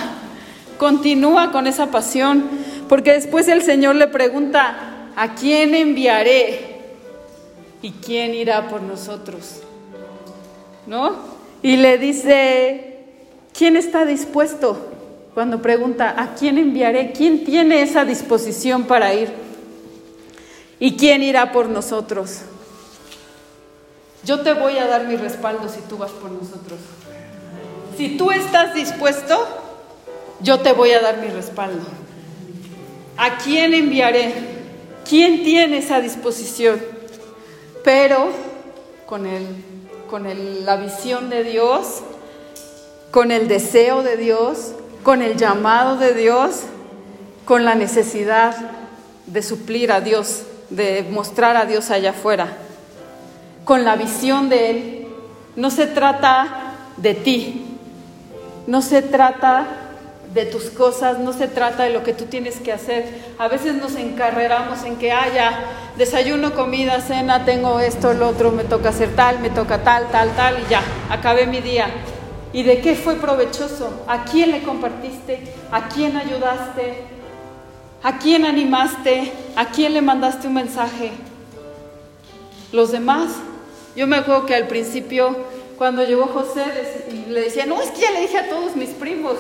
continúa 0.77 1.51
con 1.51 1.67
esa 1.67 1.87
pasión, 1.87 2.49
porque 2.87 3.11
después 3.11 3.49
el 3.49 3.63
Señor 3.63 3.95
le 3.95 4.07
pregunta, 4.07 5.09
¿a 5.17 5.35
quién 5.35 5.75
enviaré? 5.75 6.77
¿Y 7.81 7.91
quién 7.91 8.33
irá 8.33 8.69
por 8.69 8.81
nosotros? 8.81 9.61
¿No? 10.85 11.17
Y 11.61 11.75
le 11.75 11.97
dice, 11.97 12.99
¿quién 13.57 13.75
está 13.75 14.05
dispuesto? 14.05 14.91
Cuando 15.33 15.61
pregunta, 15.61 16.13
¿a 16.15 16.35
quién 16.35 16.57
enviaré? 16.57 17.11
¿Quién 17.11 17.43
tiene 17.43 17.81
esa 17.81 18.05
disposición 18.05 18.85
para 18.85 19.13
ir? 19.13 19.46
¿Y 20.79 20.95
quién 20.97 21.23
irá 21.23 21.51
por 21.51 21.67
nosotros? 21.67 22.39
Yo 24.23 24.41
te 24.41 24.53
voy 24.53 24.77
a 24.77 24.87
dar 24.87 25.05
mi 25.07 25.15
respaldo 25.15 25.69
si 25.69 25.79
tú 25.81 25.97
vas 25.97 26.11
por 26.11 26.31
nosotros. 26.31 26.79
Si 27.97 28.17
tú 28.17 28.31
estás 28.31 28.73
dispuesto, 28.73 29.37
yo 30.41 30.59
te 30.59 30.73
voy 30.73 30.91
a 30.91 31.01
dar 31.01 31.17
mi 31.17 31.27
respaldo. 31.27 31.85
¿A 33.17 33.37
quién 33.37 33.73
enviaré? 33.73 34.33
¿Quién 35.07 35.43
tiene 35.43 35.77
esa 35.77 36.01
disposición? 36.01 36.79
Pero 37.83 38.29
con, 39.05 39.25
el, 39.25 39.47
con 40.09 40.25
la 40.65 40.75
visión 40.75 41.29
de 41.29 41.43
Dios, 41.43 42.01
con 43.11 43.31
el 43.31 43.47
deseo 43.47 44.03
de 44.03 44.17
Dios, 44.17 44.73
con 45.03 45.21
el 45.21 45.37
llamado 45.37 45.97
de 45.97 46.13
Dios 46.13 46.63
con 47.47 47.63
la 47.63 47.75
necesidad 47.75 48.57
de 49.25 49.41
suplir 49.41 49.93
a 49.93 50.01
Dios, 50.01 50.41
de 50.69 51.05
mostrar 51.09 51.57
a 51.57 51.65
Dios 51.65 51.91
allá 51.91 52.11
afuera, 52.11 52.57
con 53.65 53.83
la 53.83 53.95
visión 53.95 54.49
de 54.49 54.69
Él. 54.69 55.07
No 55.55 55.71
se 55.71 55.87
trata 55.87 56.73
de 56.97 57.13
ti, 57.13 57.77
no 58.67 58.81
se 58.81 59.01
trata 59.01 59.65
de 60.33 60.45
tus 60.45 60.65
cosas, 60.65 61.19
no 61.19 61.33
se 61.33 61.47
trata 61.47 61.83
de 61.83 61.89
lo 61.89 62.03
que 62.03 62.13
tú 62.13 62.25
tienes 62.25 62.59
que 62.59 62.71
hacer. 62.71 63.05
A 63.39 63.47
veces 63.47 63.75
nos 63.75 63.95
encarreramos 63.95 64.83
en 64.83 64.97
que 64.97 65.11
haya 65.11 65.51
desayuno, 65.97 66.53
comida, 66.53 67.01
cena, 67.01 67.43
tengo 67.45 67.79
esto, 67.79 68.13
lo 68.13 68.29
otro, 68.29 68.51
me 68.51 68.63
toca 68.63 68.89
hacer 68.89 69.15
tal, 69.15 69.39
me 69.39 69.49
toca 69.49 69.83
tal, 69.83 70.07
tal, 70.11 70.29
tal, 70.35 70.59
y 70.59 70.69
ya, 70.69 70.81
acabé 71.09 71.47
mi 71.47 71.59
día. 71.59 71.87
¿Y 72.53 72.63
de 72.63 72.81
qué 72.81 72.95
fue 72.95 73.15
provechoso? 73.15 74.03
¿A 74.07 74.23
quién 74.23 74.51
le 74.51 74.63
compartiste? 74.63 75.41
¿A 75.71 75.87
quién 75.89 76.15
ayudaste? 76.15 77.16
¿A 78.03 78.19
quién 78.19 78.45
animaste? 78.45 79.31
¿A 79.55 79.65
quién 79.65 79.93
le 79.93 80.01
mandaste 80.01 80.47
un 80.47 80.53
mensaje? 80.53 81.11
Los 82.71 82.91
demás. 82.91 83.31
Yo 83.95 84.05
me 84.05 84.17
acuerdo 84.17 84.45
que 84.45 84.55
al 84.55 84.67
principio, 84.67 85.35
cuando 85.77 86.03
llegó 86.03 86.27
José, 86.27 86.63
le 87.27 87.41
decía, 87.41 87.65
no, 87.65 87.81
es 87.81 87.89
que 87.89 88.01
ya 88.01 88.11
le 88.11 88.21
dije 88.21 88.37
a 88.37 88.49
todos 88.49 88.75
mis 88.75 88.89
primos. 88.89 89.35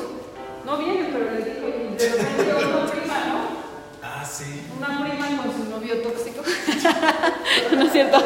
No 0.65 0.77
vienen, 0.77 1.09
pero 1.13 1.31
les 1.31 1.45
dijo, 1.45 1.67
de 1.67 2.09
repente 2.09 2.43
llegó 2.43 2.81
una 2.81 2.91
prima, 2.91 3.15
¿no? 3.27 3.57
Ah, 4.01 4.25
sí. 4.25 4.63
Una 4.77 5.03
prima 5.03 5.43
con 5.43 5.53
su 5.53 5.69
novio 5.69 6.01
tóxico. 6.01 6.41
¿No 7.75 7.83
es 7.83 7.91
cierto? 7.91 8.17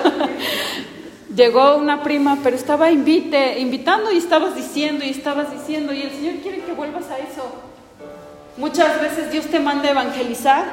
Llegó 1.35 1.75
una 1.75 2.03
prima, 2.03 2.39
pero 2.43 2.55
estaba 2.55 2.91
invite, 2.91 3.59
invitando 3.59 4.11
y 4.11 4.17
estabas 4.17 4.55
diciendo 4.55 5.05
y 5.05 5.09
estabas 5.09 5.51
diciendo, 5.51 5.93
y 5.93 6.01
el 6.01 6.11
Señor 6.11 6.35
quiere 6.41 6.61
que 6.61 6.73
vuelvas 6.73 7.09
a 7.09 7.19
eso. 7.19 7.70
Muchas 8.61 9.01
veces 9.01 9.31
Dios 9.31 9.47
te 9.47 9.59
manda 9.59 9.89
evangelizar, 9.89 10.63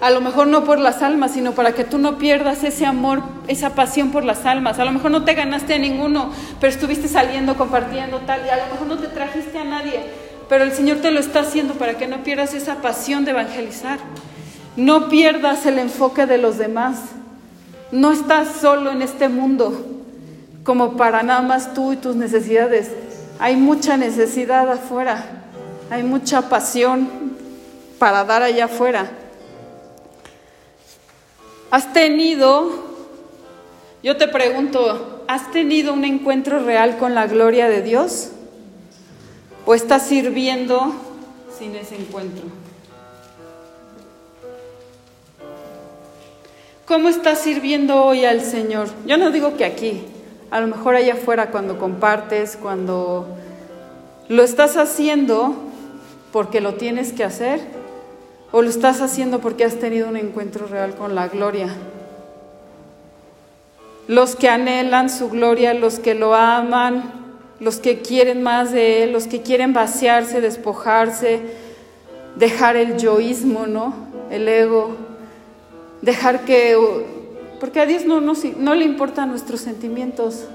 a 0.00 0.10
lo 0.10 0.20
mejor 0.20 0.46
no 0.46 0.62
por 0.62 0.78
las 0.78 1.02
almas, 1.02 1.32
sino 1.32 1.56
para 1.56 1.72
que 1.72 1.82
tú 1.82 1.98
no 1.98 2.16
pierdas 2.16 2.62
ese 2.62 2.86
amor, 2.86 3.20
esa 3.48 3.74
pasión 3.74 4.12
por 4.12 4.22
las 4.22 4.46
almas. 4.46 4.78
A 4.78 4.84
lo 4.84 4.92
mejor 4.92 5.10
no 5.10 5.24
te 5.24 5.34
ganaste 5.34 5.74
a 5.74 5.78
ninguno, 5.78 6.30
pero 6.60 6.72
estuviste 6.72 7.08
saliendo, 7.08 7.56
compartiendo 7.56 8.18
tal, 8.18 8.46
y 8.46 8.48
a 8.48 8.58
lo 8.58 8.72
mejor 8.72 8.86
no 8.86 8.96
te 8.96 9.08
trajiste 9.08 9.58
a 9.58 9.64
nadie, 9.64 10.04
pero 10.48 10.62
el 10.62 10.70
Señor 10.70 10.98
te 10.98 11.10
lo 11.10 11.18
está 11.18 11.40
haciendo 11.40 11.74
para 11.74 11.98
que 11.98 12.06
no 12.06 12.22
pierdas 12.22 12.54
esa 12.54 12.76
pasión 12.76 13.24
de 13.24 13.32
evangelizar. 13.32 13.98
No 14.76 15.08
pierdas 15.08 15.66
el 15.66 15.80
enfoque 15.80 16.26
de 16.26 16.38
los 16.38 16.58
demás. 16.58 17.00
No 17.90 18.12
estás 18.12 18.50
solo 18.60 18.92
en 18.92 19.02
este 19.02 19.28
mundo 19.28 19.84
como 20.62 20.96
para 20.96 21.24
nada 21.24 21.42
más 21.42 21.74
tú 21.74 21.92
y 21.92 21.96
tus 21.96 22.14
necesidades. 22.14 22.92
Hay 23.40 23.56
mucha 23.56 23.96
necesidad 23.96 24.70
afuera, 24.70 25.24
hay 25.90 26.04
mucha 26.04 26.48
pasión 26.48 27.21
para 28.02 28.24
dar 28.24 28.42
allá 28.42 28.64
afuera. 28.64 29.12
¿Has 31.70 31.92
tenido, 31.92 32.68
yo 34.02 34.16
te 34.16 34.26
pregunto, 34.26 35.22
¿has 35.28 35.52
tenido 35.52 35.92
un 35.92 36.04
encuentro 36.04 36.58
real 36.64 36.98
con 36.98 37.14
la 37.14 37.28
gloria 37.28 37.68
de 37.68 37.80
Dios? 37.80 38.32
¿O 39.66 39.76
estás 39.76 40.04
sirviendo 40.04 40.92
sin 41.56 41.76
ese 41.76 41.94
encuentro? 41.94 42.42
¿Cómo 46.86 47.08
estás 47.08 47.38
sirviendo 47.38 48.02
hoy 48.02 48.24
al 48.24 48.40
Señor? 48.40 48.88
Yo 49.06 49.16
no 49.16 49.30
digo 49.30 49.56
que 49.56 49.64
aquí, 49.64 50.02
a 50.50 50.60
lo 50.60 50.66
mejor 50.66 50.96
allá 50.96 51.12
afuera 51.12 51.52
cuando 51.52 51.78
compartes, 51.78 52.58
cuando 52.60 53.28
lo 54.28 54.42
estás 54.42 54.76
haciendo 54.76 55.54
porque 56.32 56.60
lo 56.60 56.74
tienes 56.74 57.12
que 57.12 57.22
hacer 57.22 57.81
o 58.52 58.62
lo 58.62 58.68
estás 58.68 59.00
haciendo 59.00 59.40
porque 59.40 59.64
has 59.64 59.76
tenido 59.76 60.08
un 60.08 60.16
encuentro 60.16 60.66
real 60.66 60.94
con 60.94 61.14
la 61.14 61.28
gloria. 61.28 61.68
Los 64.06 64.36
que 64.36 64.48
anhelan 64.48 65.08
su 65.08 65.30
gloria, 65.30 65.74
los 65.74 65.98
que 65.98 66.14
lo 66.14 66.34
aman, 66.34 67.02
los 67.60 67.78
que 67.78 68.02
quieren 68.02 68.42
más 68.42 68.70
de 68.70 69.04
Él, 69.04 69.12
los 69.12 69.26
que 69.26 69.40
quieren 69.40 69.72
vaciarse, 69.72 70.40
despojarse, 70.40 71.40
dejar 72.36 72.76
el 72.76 72.98
yoísmo, 72.98 73.66
¿no? 73.66 73.94
El 74.30 74.46
ego, 74.48 74.96
dejar 76.02 76.44
que 76.44 76.76
porque 77.62 77.78
a 77.78 77.86
Dios 77.86 78.04
no, 78.04 78.20
no, 78.20 78.74
le 78.74 78.84
importan 78.84 79.28
nuestros 79.30 79.60
sentimientos. 79.60 80.46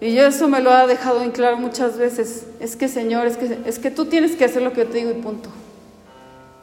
Y 0.00 0.14
yo 0.14 0.24
eso 0.24 0.46
me 0.46 0.60
lo 0.60 0.70
ha 0.70 0.86
dejado 0.86 1.20
en 1.24 1.32
claro 1.32 1.56
muchas 1.56 1.98
veces. 1.98 2.46
Es 2.60 2.76
que 2.76 2.86
Señor, 2.86 3.26
es 3.26 3.36
que, 3.36 3.58
es 3.66 3.80
que 3.80 3.90
tú 3.90 4.06
tienes 4.06 4.36
que 4.36 4.44
hacer 4.44 4.62
lo 4.62 4.72
que 4.72 4.82
yo 4.82 4.86
te 4.86 4.98
digo 4.98 5.10
y 5.10 5.14
punto. 5.14 5.50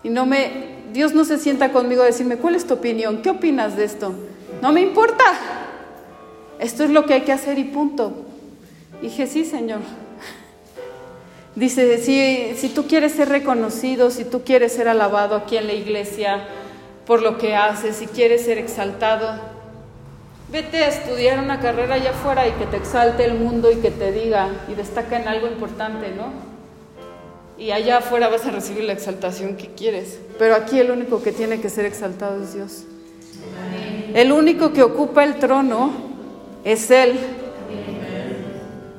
Y 0.03 0.09
no 0.09 0.25
me, 0.25 0.73
Dios 0.91 1.13
no 1.13 1.25
se 1.25 1.37
sienta 1.37 1.71
conmigo 1.71 2.03
a 2.03 2.05
decirme, 2.05 2.37
¿cuál 2.37 2.55
es 2.55 2.67
tu 2.67 2.73
opinión? 2.75 3.21
¿Qué 3.21 3.29
opinas 3.29 3.77
de 3.77 3.85
esto? 3.85 4.13
No 4.61 4.71
me 4.71 4.81
importa. 4.81 5.23
Esto 6.59 6.83
es 6.83 6.89
lo 6.89 7.05
que 7.05 7.15
hay 7.15 7.21
que 7.21 7.31
hacer 7.31 7.57
y 7.57 7.63
punto. 7.63 8.13
Y 9.01 9.07
dije, 9.07 9.27
sí, 9.27 9.45
Señor. 9.45 9.79
Dice, 11.55 11.97
si, 11.97 12.55
si 12.55 12.69
tú 12.69 12.87
quieres 12.87 13.13
ser 13.13 13.29
reconocido, 13.29 14.11
si 14.11 14.25
tú 14.25 14.43
quieres 14.43 14.73
ser 14.73 14.87
alabado 14.87 15.35
aquí 15.35 15.57
en 15.57 15.67
la 15.67 15.73
iglesia, 15.73 16.45
por 17.05 17.21
lo 17.21 17.37
que 17.37 17.55
haces, 17.55 17.95
si 17.95 18.07
quieres 18.07 18.45
ser 18.45 18.57
exaltado, 18.57 19.33
vete 20.51 20.83
a 20.83 20.87
estudiar 20.87 21.39
una 21.39 21.59
carrera 21.59 21.95
allá 21.95 22.11
afuera 22.11 22.47
y 22.47 22.51
que 22.51 22.65
te 22.65 22.77
exalte 22.77 23.25
el 23.25 23.35
mundo 23.35 23.71
y 23.71 23.77
que 23.77 23.91
te 23.91 24.11
diga 24.11 24.49
y 24.69 24.75
destaca 24.75 25.19
en 25.19 25.27
algo 25.27 25.47
importante, 25.47 26.11
¿no? 26.11 26.52
Y 27.63 27.71
allá 27.71 27.99
afuera 27.99 28.27
vas 28.27 28.45
a 28.45 28.51
recibir 28.51 28.83
la 28.83 28.91
exaltación 28.91 29.55
que 29.55 29.67
quieres. 29.67 30.19
Pero 30.37 30.53
aquí 30.53 30.81
el 30.81 30.91
único 30.91 31.23
que 31.23 31.31
tiene 31.31 31.61
que 31.61 31.69
ser 31.69 31.85
exaltado 31.85 32.43
es 32.43 32.53
Dios. 32.53 32.83
El 34.13 34.33
único 34.33 34.73
que 34.73 34.83
ocupa 34.83 35.23
el 35.23 35.35
trono 35.39 35.93
es 36.65 36.91
Él. 36.91 37.17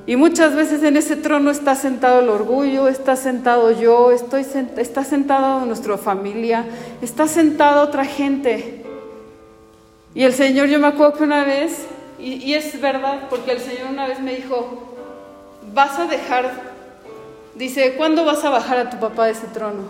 Y 0.06 0.16
muchas 0.16 0.54
veces 0.54 0.82
en 0.82 0.96
ese 0.96 1.14
trono 1.14 1.50
está 1.50 1.74
sentado 1.74 2.20
el 2.20 2.30
orgullo, 2.30 2.88
está 2.88 3.16
sentado 3.16 3.70
yo, 3.70 4.10
estoy 4.12 4.46
está 4.78 5.04
sentado 5.04 5.66
nuestra 5.66 5.98
familia, 5.98 6.64
está 7.02 7.28
sentado 7.28 7.82
otra 7.82 8.06
gente. 8.06 8.82
Y 10.14 10.22
el 10.22 10.32
Señor, 10.32 10.68
yo 10.68 10.78
me 10.78 10.86
acuerdo 10.86 11.18
que 11.18 11.24
una 11.24 11.44
vez, 11.44 11.84
y 12.18 12.54
es 12.54 12.80
verdad, 12.80 13.28
porque 13.28 13.52
el 13.52 13.60
Señor 13.60 13.90
una 13.90 14.08
vez 14.08 14.20
me 14.20 14.34
dijo, 14.34 14.94
vas 15.74 15.98
a 15.98 16.06
dejar, 16.06 16.73
dice, 17.56 17.94
¿cuándo 17.96 18.24
vas 18.24 18.44
a 18.44 18.50
bajar 18.50 18.78
a 18.78 18.90
tu 18.90 18.98
papá 18.98 19.26
de 19.26 19.32
ese 19.32 19.46
trono? 19.48 19.82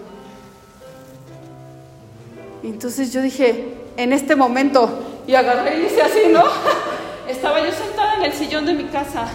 Entonces 2.62 3.12
yo 3.12 3.20
dije, 3.20 3.74
en 3.96 4.12
este 4.12 4.36
momento, 4.36 5.22
y 5.26 5.34
agarré 5.34 5.80
y 5.80 5.86
hice 5.86 6.02
así, 6.02 6.20
¿no? 6.32 6.42
Estaba 7.28 7.64
yo 7.64 7.72
sentada 7.72 8.16
en 8.16 8.24
el 8.24 8.32
sillón 8.32 8.66
de 8.66 8.74
mi 8.74 8.84
casa 8.84 9.28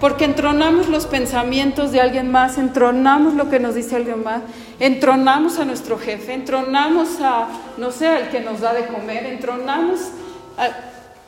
porque 0.00 0.24
entronamos 0.24 0.88
los 0.88 1.06
pensamientos 1.06 1.90
de 1.90 2.00
alguien 2.00 2.30
más, 2.30 2.56
entronamos 2.56 3.34
lo 3.34 3.50
que 3.50 3.58
nos 3.58 3.74
dice 3.74 3.96
alguien 3.96 4.22
más, 4.22 4.42
entronamos 4.78 5.58
a 5.58 5.64
nuestro 5.64 5.98
jefe, 5.98 6.34
entronamos 6.34 7.20
a, 7.20 7.48
no 7.78 7.90
sé, 7.90 8.06
al 8.06 8.30
que 8.30 8.40
nos 8.40 8.60
da 8.60 8.74
de 8.74 8.86
comer, 8.86 9.26
entronamos 9.26 10.00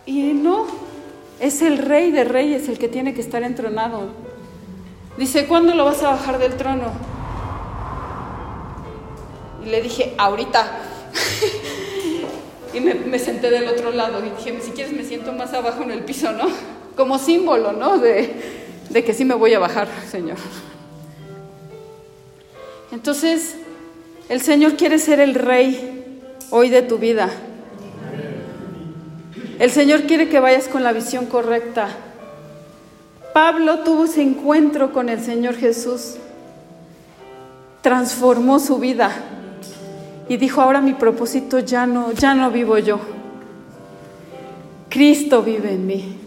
Y 0.06 0.32
no, 0.34 0.66
es 1.40 1.62
el 1.62 1.78
rey 1.78 2.10
de 2.10 2.24
reyes 2.24 2.68
el 2.68 2.78
que 2.78 2.88
tiene 2.88 3.12
que 3.12 3.20
estar 3.20 3.42
entronado. 3.42 4.29
Dice, 5.20 5.44
¿cuándo 5.44 5.74
lo 5.74 5.84
vas 5.84 6.02
a 6.02 6.12
bajar 6.12 6.38
del 6.38 6.56
trono? 6.56 6.92
Y 9.62 9.68
le 9.68 9.82
dije, 9.82 10.14
ahorita. 10.16 10.78
y 12.72 12.80
me, 12.80 13.18
senté 13.18 13.50
del 13.50 13.68
otro 13.68 13.90
lado 13.90 14.24
y 14.24 14.30
dije, 14.30 14.58
si 14.62 14.70
quieres 14.70 14.94
me 14.94 15.04
siento 15.04 15.34
más 15.34 15.52
abajo 15.52 15.82
en 15.82 15.90
el 15.90 16.04
piso, 16.04 16.32
¿no? 16.32 16.46
Como 16.96 17.18
símbolo, 17.18 17.72
¿no? 17.72 17.98
De, 17.98 18.34
de 18.88 19.04
que 19.04 19.12
sí 19.12 19.26
me 19.26 19.34
voy 19.34 19.52
a 19.52 19.58
bajar, 19.58 19.88
Señor. 20.10 20.38
Entonces, 22.90 23.56
el 24.30 24.40
Señor 24.40 24.76
quiere 24.76 24.98
ser 24.98 25.20
el 25.20 25.34
rey 25.34 26.32
hoy 26.48 26.70
de 26.70 26.80
tu 26.80 26.96
vida. 26.96 27.28
El 29.58 29.70
Señor 29.70 30.04
quiere 30.04 30.30
que 30.30 30.40
vayas 30.40 30.66
con 30.66 30.82
la 30.82 30.92
visión 30.94 31.26
correcta. 31.26 31.90
Pablo 33.32 33.80
tuvo 33.80 34.04
ese 34.04 34.22
encuentro 34.22 34.92
con 34.92 35.08
el 35.08 35.20
Señor 35.20 35.54
Jesús. 35.54 36.16
Transformó 37.82 38.58
su 38.58 38.78
vida 38.78 39.10
y 40.28 40.36
dijo, 40.36 40.60
"Ahora 40.60 40.80
mi 40.80 40.94
propósito 40.94 41.58
ya 41.58 41.86
no 41.86 42.12
ya 42.12 42.34
no 42.34 42.50
vivo 42.50 42.78
yo. 42.78 42.98
Cristo 44.88 45.42
vive 45.42 45.72
en 45.72 45.86
mí." 45.86 46.20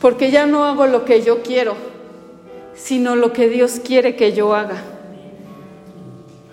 porque 0.00 0.30
ya 0.30 0.46
no 0.46 0.64
hago 0.64 0.86
lo 0.86 1.04
que 1.04 1.22
yo 1.22 1.42
quiero, 1.42 1.74
sino 2.74 3.16
lo 3.16 3.32
que 3.32 3.48
Dios 3.48 3.80
quiere 3.84 4.16
que 4.16 4.32
yo 4.32 4.54
haga. 4.54 4.76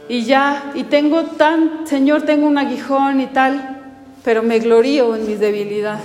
Y 0.08 0.24
ya, 0.24 0.72
y 0.76 0.84
tengo 0.84 1.24
tan, 1.24 1.88
Señor, 1.88 2.24
tengo 2.24 2.48
un 2.48 2.58
aguijón 2.58 3.22
y 3.22 3.28
tal, 3.28 3.82
pero 4.24 4.44
me 4.44 4.60
glorío 4.60 5.16
en 5.16 5.28
mi 5.28 5.36
debilidad. 5.36 6.00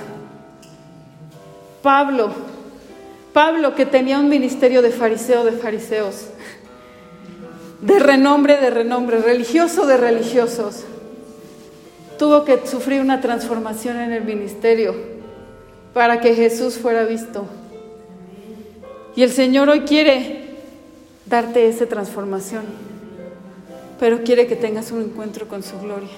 Pablo, 1.82 2.30
Pablo 3.32 3.74
que 3.74 3.86
tenía 3.86 4.18
un 4.18 4.28
ministerio 4.28 4.82
de 4.82 4.90
fariseo 4.90 5.44
de 5.44 5.52
fariseos, 5.52 6.26
de 7.80 7.98
renombre 7.98 8.56
de 8.56 8.70
renombre, 8.70 9.18
religioso 9.18 9.86
de 9.86 9.96
religiosos, 9.96 10.84
tuvo 12.18 12.44
que 12.44 12.66
sufrir 12.66 13.00
una 13.00 13.20
transformación 13.20 13.98
en 13.98 14.12
el 14.12 14.24
ministerio 14.24 14.94
para 15.94 16.20
que 16.20 16.34
Jesús 16.34 16.76
fuera 16.76 17.04
visto. 17.04 17.46
Y 19.16 19.22
el 19.22 19.30
Señor 19.30 19.68
hoy 19.68 19.80
quiere 19.80 20.56
darte 21.26 21.68
esa 21.68 21.86
transformación, 21.86 22.64
pero 23.98 24.22
quiere 24.22 24.46
que 24.46 24.56
tengas 24.56 24.92
un 24.92 25.02
encuentro 25.02 25.48
con 25.48 25.62
su 25.62 25.78
gloria. 25.80 26.10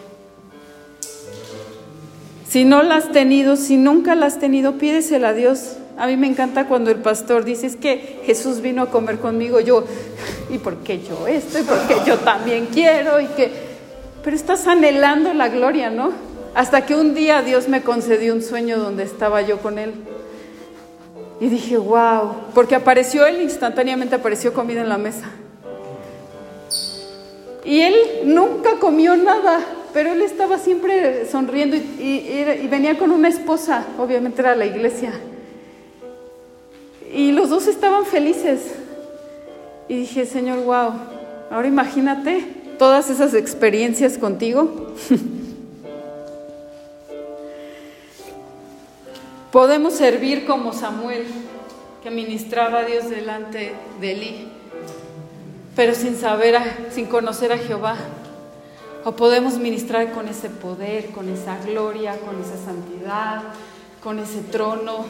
Si 2.49 2.65
no 2.65 2.83
la 2.83 2.97
has 2.97 3.13
tenido, 3.13 3.57
si 3.57 3.77
nunca 3.77 4.15
la 4.15 4.27
has 4.27 4.39
tenido, 4.39 4.77
pídesela 4.79 5.29
a 5.29 5.33
Dios. 5.33 5.77
A 5.99 6.07
mí 6.07 6.17
me 6.17 6.27
encanta 6.27 6.67
cuando 6.67 6.91
el 6.91 6.99
pastor 6.99 7.45
dice, 7.45 7.67
es 7.67 7.77
que 7.77 8.21
Jesús 8.25 8.61
vino 8.61 8.83
a 8.83 8.91
comer 8.91 9.19
conmigo, 9.19 9.61
yo, 9.61 9.85
¿y 10.51 10.59
por 10.59 10.79
qué 10.79 11.01
yo 11.03 11.27
esto? 11.27 11.59
¿Y 11.59 11.63
por 11.63 11.79
qué 11.87 11.97
yo 12.07 12.19
también 12.19 12.67
quiero? 12.73 13.21
Y 13.21 13.27
que, 13.27 13.51
pero 14.25 14.35
estás 14.35 14.67
anhelando 14.67 15.35
la 15.35 15.49
gloria, 15.49 15.91
¿no? 15.91 16.13
Hasta 16.55 16.85
que 16.85 16.95
un 16.95 17.15
día 17.15 17.43
Dios 17.43 17.69
me 17.69 17.83
concedió 17.83 18.35
un 18.35 18.43
sueño 18.43 18.79
donde 18.79 19.05
estaba 19.05 19.43
yo 19.43 19.59
con 19.59 19.79
Él. 19.79 19.93
Y 21.41 21.49
dije, 21.49 21.77
wow, 21.77 22.35
porque 22.55 22.75
apareció 22.75 23.27
Él, 23.27 23.43
instantáneamente 23.43 24.15
apareció 24.15 24.53
comida 24.53 24.81
en 24.81 24.89
la 24.89 24.99
mesa. 24.99 25.31
Y 27.65 27.81
Él 27.81 27.95
nunca 28.25 28.79
comió 28.79 29.17
nada, 29.17 29.61
pero 29.93 30.13
Él 30.13 30.23
estaba 30.23 30.59
siempre 30.59 31.27
sonriendo 31.27 31.77
y, 31.77 32.67
venía 32.71 32.99
con 32.99 33.11
una 33.11 33.29
esposa, 33.29 33.85
obviamente 33.99 34.41
era 34.41 34.55
la 34.55 34.67
iglesia. 34.67 35.13
Y 37.13 37.33
los 37.33 37.51
dos 37.51 37.67
estaban 37.67 38.07
felices. 38.07 38.73
Y 39.87 39.97
dije, 39.97 40.25
Señor, 40.25 40.65
wow, 40.65 40.93
ahora 41.51 41.69
imagínate 41.69 42.47
todas 42.79 43.11
esas 43.11 43.35
experiencias 43.35 44.17
contigo. 44.17 44.95
Podemos 49.53 49.93
servir 49.93 50.47
como 50.47 50.73
Samuel, 50.73 51.27
que 52.03 52.11
ministraba 52.11 52.79
a 52.79 52.85
Dios 52.85 53.11
delante 53.11 53.75
de 54.01 54.13
Elí, 54.13 54.49
pero 55.77 55.95
sin 55.95 56.17
saber, 56.17 56.59
sin 56.91 57.05
conocer 57.05 57.53
a 57.53 57.59
Jehová. 57.59 57.97
O 59.05 59.13
podemos 59.13 59.59
ministrar 59.59 60.13
con 60.13 60.29
ese 60.29 60.49
poder, 60.49 61.11
con 61.11 61.29
esa 61.29 61.59
gloria, 61.59 62.17
con 62.21 62.41
esa 62.41 62.57
santidad, 62.65 63.43
con 64.03 64.19
ese 64.21 64.41
trono, 64.41 65.05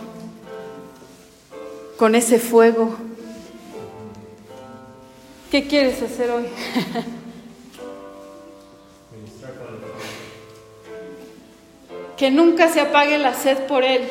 con 2.02 2.16
ese 2.16 2.40
fuego. 2.40 2.96
¿Qué 5.52 5.68
quieres 5.68 6.02
hacer 6.02 6.32
hoy? 6.32 6.46
que 12.16 12.32
nunca 12.32 12.68
se 12.70 12.80
apague 12.80 13.18
la 13.18 13.34
sed 13.34 13.56
por 13.68 13.84
Él. 13.84 14.02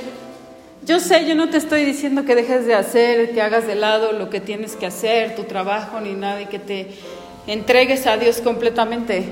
Yo 0.85 1.01
sé, 1.01 1.27
yo 1.27 1.35
no 1.35 1.49
te 1.49 1.57
estoy 1.57 1.83
diciendo 1.83 2.23
que 2.23 2.33
dejes 2.33 2.65
de 2.65 2.75
hacer, 2.75 3.33
que 3.33 3.41
hagas 3.41 3.67
de 3.67 3.75
lado 3.75 4.13
lo 4.13 4.29
que 4.29 4.39
tienes 4.39 4.77
que 4.77 4.85
hacer, 4.85 5.35
tu 5.35 5.43
trabajo 5.43 5.99
ni 5.99 6.13
nada, 6.13 6.43
y 6.43 6.45
que 6.45 6.59
te 6.59 6.87
entregues 7.45 8.07
a 8.07 8.15
Dios 8.15 8.39
completamente. 8.39 9.25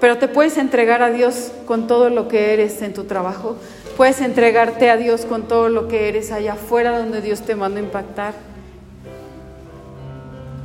Pero 0.00 0.18
te 0.18 0.26
puedes 0.26 0.58
entregar 0.58 1.04
a 1.04 1.10
Dios 1.10 1.52
con 1.66 1.86
todo 1.86 2.10
lo 2.10 2.26
que 2.26 2.52
eres 2.52 2.82
en 2.82 2.92
tu 2.92 3.04
trabajo. 3.04 3.58
Puedes 3.96 4.20
entregarte 4.20 4.90
a 4.90 4.96
Dios 4.96 5.26
con 5.26 5.48
todo 5.48 5.68
lo 5.68 5.88
que 5.88 6.08
eres 6.08 6.32
allá 6.32 6.54
afuera 6.54 6.98
donde 6.98 7.20
Dios 7.20 7.42
te 7.42 7.54
manda 7.54 7.78
a 7.80 7.82
impactar. 7.82 8.34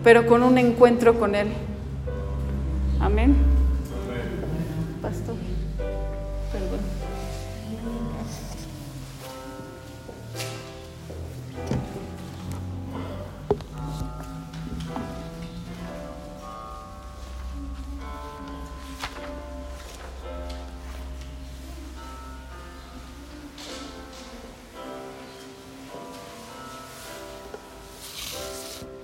Pero 0.03 0.25
con 0.27 0.43
un 0.43 0.57
encuentro 0.57 1.19
con 1.19 1.35
Él. 1.35 1.47
Amén. 2.99 3.35
Pastor. 5.01 5.46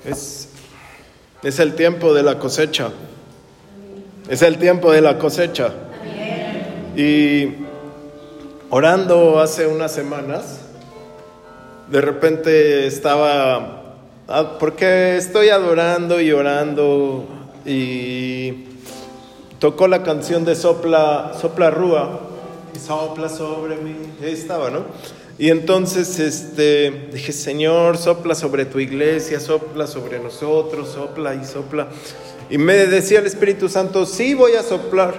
Es, 0.05 0.49
es 1.43 1.59
el 1.59 1.75
tiempo 1.75 2.13
de 2.13 2.23
la 2.23 2.39
cosecha. 2.39 2.91
Es 4.29 4.41
el 4.41 4.57
tiempo 4.57 4.91
de 4.91 5.01
la 5.01 5.17
cosecha. 5.17 5.71
Y 6.95 7.47
orando 8.69 9.39
hace 9.39 9.67
unas 9.67 9.91
semanas, 9.91 10.59
de 11.89 12.01
repente 12.01 12.87
estaba, 12.87 13.83
ah, 14.27 14.57
porque 14.59 15.17
estoy 15.17 15.49
adorando 15.49 16.19
y 16.21 16.31
orando 16.31 17.25
y 17.65 18.65
tocó 19.59 19.87
la 19.87 20.03
canción 20.03 20.43
de 20.43 20.55
Sopla, 20.55 21.33
Sopla 21.39 21.71
Rúa 21.71 22.19
y 22.75 22.79
sopla 22.79 23.29
sobre 23.29 23.77
mí, 23.77 23.95
ahí 24.21 24.33
estaba, 24.33 24.69
¿no? 24.69 24.81
Y 25.37 25.49
entonces 25.49 26.19
este, 26.19 27.09
dije, 27.11 27.31
Señor, 27.31 27.97
sopla 27.97 28.35
sobre 28.35 28.65
tu 28.65 28.79
iglesia, 28.79 29.39
sopla 29.39 29.87
sobre 29.87 30.19
nosotros, 30.19 30.89
sopla 30.89 31.33
y 31.33 31.43
sopla. 31.43 31.87
Y 32.49 32.57
me 32.59 32.75
decía 32.85 33.19
el 33.19 33.25
Espíritu 33.25 33.67
Santo, 33.67 34.05
sí 34.05 34.35
voy 34.35 34.53
a 34.53 34.61
soplar, 34.61 35.15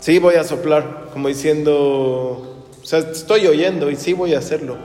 sí 0.00 0.18
voy 0.18 0.34
a 0.34 0.44
soplar, 0.44 1.10
como 1.12 1.28
diciendo, 1.28 2.66
o 2.82 2.84
sea, 2.84 2.98
estoy 2.98 3.46
oyendo 3.46 3.90
y 3.90 3.96
sí 3.96 4.12
voy 4.12 4.34
a 4.34 4.38
hacerlo. 4.38 4.76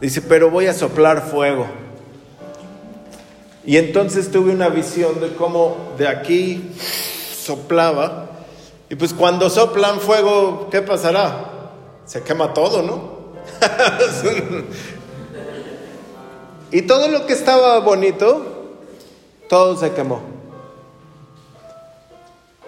Dice, 0.00 0.20
pero 0.20 0.50
voy 0.50 0.66
a 0.66 0.74
soplar 0.74 1.30
fuego. 1.30 1.66
Y 3.64 3.76
entonces 3.78 4.30
tuve 4.30 4.52
una 4.52 4.68
visión 4.68 5.20
de 5.20 5.34
cómo 5.34 5.94
de 5.96 6.08
aquí 6.08 6.70
soplaba. 7.34 8.30
Y 8.90 8.94
pues 8.94 9.14
cuando 9.14 9.48
soplan 9.48 10.00
fuego, 10.00 10.68
¿qué 10.70 10.82
pasará? 10.82 11.70
Se 12.04 12.22
quema 12.22 12.52
todo, 12.52 12.82
¿no? 12.82 13.19
y 16.70 16.82
todo 16.82 17.08
lo 17.08 17.26
que 17.26 17.32
estaba 17.32 17.78
bonito, 17.80 18.76
todo 19.48 19.76
se 19.76 19.92
quemó. 19.92 20.22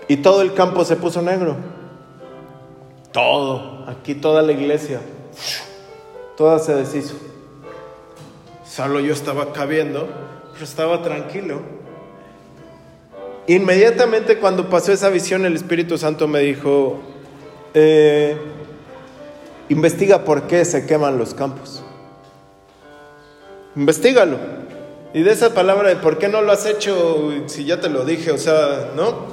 Y 0.09 0.17
todo 0.17 0.43
el 0.43 0.55
campo 0.55 0.85
se 0.85 0.97
puso 0.97 1.23
negro. 1.23 1.57
Todo, 3.13 3.85
aquí 3.89 4.15
toda 4.15 4.43
la 4.43 4.53
iglesia, 4.53 5.01
toda 6.37 6.59
se 6.59 6.75
deshizo. 6.75 7.15
Solo 8.65 9.01
yo 9.01 9.13
estaba 9.13 9.53
cabiendo, 9.53 10.09
pero 10.53 10.65
estaba 10.65 11.03
tranquilo. 11.03 11.61
Inmediatamente 13.47 14.39
cuando 14.39 14.71
pasó 14.71 14.93
esa 14.93 15.11
visión, 15.11 15.45
el 15.45 15.57
Espíritu 15.57 15.99
Santo 15.99 16.27
me 16.27 16.41
dijo, 16.41 17.01
eh, 17.75 18.37
Investiga 19.73 20.25
por 20.25 20.43
qué 20.49 20.67
se 20.67 20.85
queman 20.85 21.17
los 21.17 21.33
campos. 21.33 21.83
Investígalo. 23.75 24.37
Y 25.15 25.23
de 25.23 25.33
esa 25.33 25.55
palabra 25.55 25.89
de 25.89 25.97
por 25.97 26.19
qué 26.19 26.29
no 26.29 26.43
lo 26.43 26.53
has 26.53 26.67
hecho, 26.67 27.33
si 27.47 27.65
ya 27.65 27.81
te 27.81 27.89
lo 27.89 28.05
dije, 28.05 28.33
o 28.33 28.37
sea, 28.37 28.91
¿no? 28.95 29.29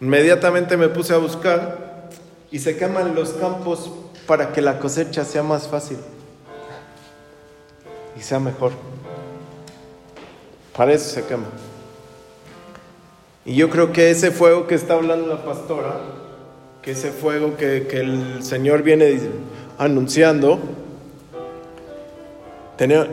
Inmediatamente 0.00 0.78
me 0.78 0.88
puse 0.88 1.12
a 1.12 1.18
buscar 1.18 2.08
y 2.50 2.60
se 2.60 2.78
queman 2.78 3.14
los 3.14 3.34
campos 3.34 3.90
para 4.26 4.54
que 4.54 4.62
la 4.62 4.78
cosecha 4.78 5.26
sea 5.26 5.42
más 5.42 5.68
fácil 5.68 5.98
y 8.16 8.22
sea 8.22 8.40
mejor. 8.40 8.72
Para 10.74 10.94
eso 10.94 11.10
se 11.10 11.26
quema. 11.26 11.48
Y 13.44 13.54
yo 13.54 13.68
creo 13.68 13.92
que 13.92 14.10
ese 14.10 14.30
fuego 14.30 14.66
que 14.66 14.76
está 14.76 14.94
hablando 14.94 15.26
la 15.26 15.44
pastora, 15.44 16.21
que 16.82 16.90
ese 16.90 17.12
fuego 17.12 17.56
que, 17.56 17.86
el 17.92 18.42
Señor 18.42 18.82
viene 18.82 19.20
anunciando, 19.78 20.58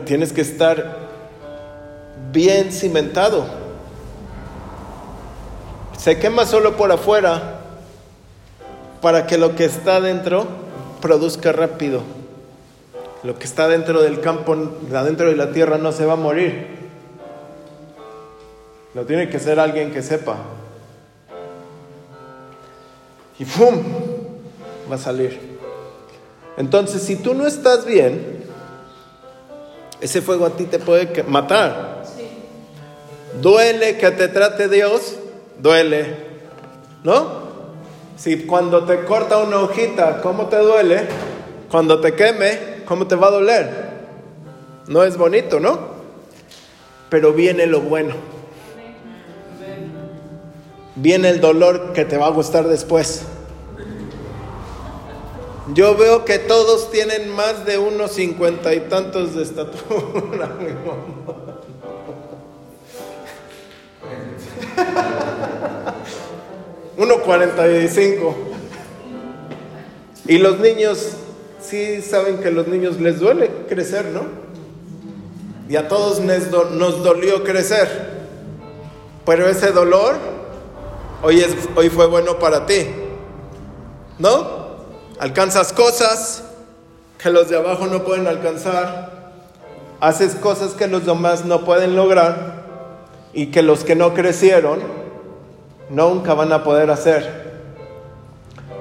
tienes 0.04 0.32
que 0.32 0.40
estar 0.40 0.98
bien 2.32 2.72
cimentado. 2.72 3.46
Se 5.96 6.18
quema 6.18 6.46
solo 6.46 6.76
por 6.76 6.90
afuera 6.90 7.60
para 9.00 9.28
que 9.28 9.38
lo 9.38 9.54
que 9.54 9.66
está 9.66 10.00
dentro 10.00 10.48
produzca 11.00 11.52
rápido. 11.52 12.02
Lo 13.22 13.38
que 13.38 13.44
está 13.44 13.68
dentro 13.68 14.02
del 14.02 14.20
campo, 14.20 14.56
adentro 14.92 15.28
de 15.28 15.36
la 15.36 15.52
tierra, 15.52 15.78
no 15.78 15.92
se 15.92 16.06
va 16.06 16.14
a 16.14 16.16
morir. 16.16 16.66
Lo 18.94 19.06
tiene 19.06 19.28
que 19.28 19.38
ser 19.38 19.60
alguien 19.60 19.92
que 19.92 20.02
sepa 20.02 20.38
y 23.40 23.44
¡pum! 23.46 23.82
va 24.90 24.96
a 24.96 24.98
salir. 24.98 25.58
Entonces, 26.58 27.02
si 27.02 27.16
tú 27.16 27.32
no 27.32 27.46
estás 27.46 27.86
bien, 27.86 28.44
ese 30.00 30.20
fuego 30.20 30.44
a 30.44 30.50
ti 30.50 30.64
te 30.64 30.78
puede 30.78 31.22
matar. 31.24 32.04
duele 33.40 33.96
que 33.96 34.10
te 34.10 34.28
trate 34.28 34.68
Dios, 34.68 35.16
duele, 35.58 36.16
¿no? 37.02 37.40
Si 38.16 38.44
cuando 38.44 38.84
te 38.84 39.04
corta 39.04 39.38
una 39.38 39.60
hojita, 39.60 40.20
¿cómo 40.20 40.48
te 40.48 40.58
duele? 40.58 41.06
Cuando 41.70 41.98
te 42.00 42.14
queme, 42.14 42.82
¿cómo 42.84 43.06
te 43.06 43.14
va 43.14 43.28
a 43.28 43.30
doler? 43.30 43.90
No 44.88 45.02
es 45.02 45.16
bonito, 45.16 45.60
¿no? 45.60 45.78
Pero 47.08 47.32
viene 47.32 47.66
lo 47.66 47.80
bueno. 47.80 48.39
Viene 51.00 51.30
el 51.30 51.40
dolor 51.40 51.94
que 51.94 52.04
te 52.04 52.18
va 52.18 52.26
a 52.26 52.30
gustar 52.30 52.68
después. 52.68 53.22
Yo 55.72 55.96
veo 55.96 56.26
que 56.26 56.38
todos 56.38 56.90
tienen 56.90 57.30
más 57.30 57.64
de 57.64 57.78
unos 57.78 58.10
cincuenta 58.10 58.74
y 58.74 58.80
tantos 58.80 59.34
de 59.34 59.42
estatura. 59.44 60.50
1.45. 66.98 68.34
Y 70.26 70.36
los 70.36 70.60
niños, 70.60 71.12
sí 71.62 72.02
saben 72.02 72.40
que 72.40 72.48
a 72.48 72.50
los 72.50 72.68
niños 72.68 73.00
les 73.00 73.20
duele 73.20 73.50
crecer, 73.70 74.04
¿no? 74.06 74.24
Y 75.66 75.76
a 75.76 75.88
todos 75.88 76.20
nos 76.20 77.02
dolió 77.02 77.42
crecer. 77.42 77.88
Pero 79.24 79.48
ese 79.48 79.70
dolor 79.70 80.39
hoy, 81.22 81.40
es, 81.40 81.56
hoy 81.76 81.88
fue 81.88 82.06
bueno 82.06 82.38
para 82.38 82.66
ti. 82.66 82.86
¿No? 84.18 84.60
Alcanzas 85.18 85.72
cosas 85.72 86.42
que 87.18 87.30
los 87.30 87.48
de 87.48 87.56
abajo 87.56 87.86
no 87.86 88.04
pueden 88.04 88.26
alcanzar. 88.26 89.32
Haces 90.00 90.34
cosas 90.34 90.72
que 90.72 90.86
los 90.86 91.04
demás 91.04 91.44
no 91.44 91.64
pueden 91.64 91.94
lograr 91.94 92.64
y 93.32 93.46
que 93.46 93.62
los 93.62 93.84
que 93.84 93.94
no 93.94 94.14
crecieron 94.14 94.80
nunca 95.90 96.34
van 96.34 96.52
a 96.52 96.64
poder 96.64 96.90
hacer. 96.90 97.50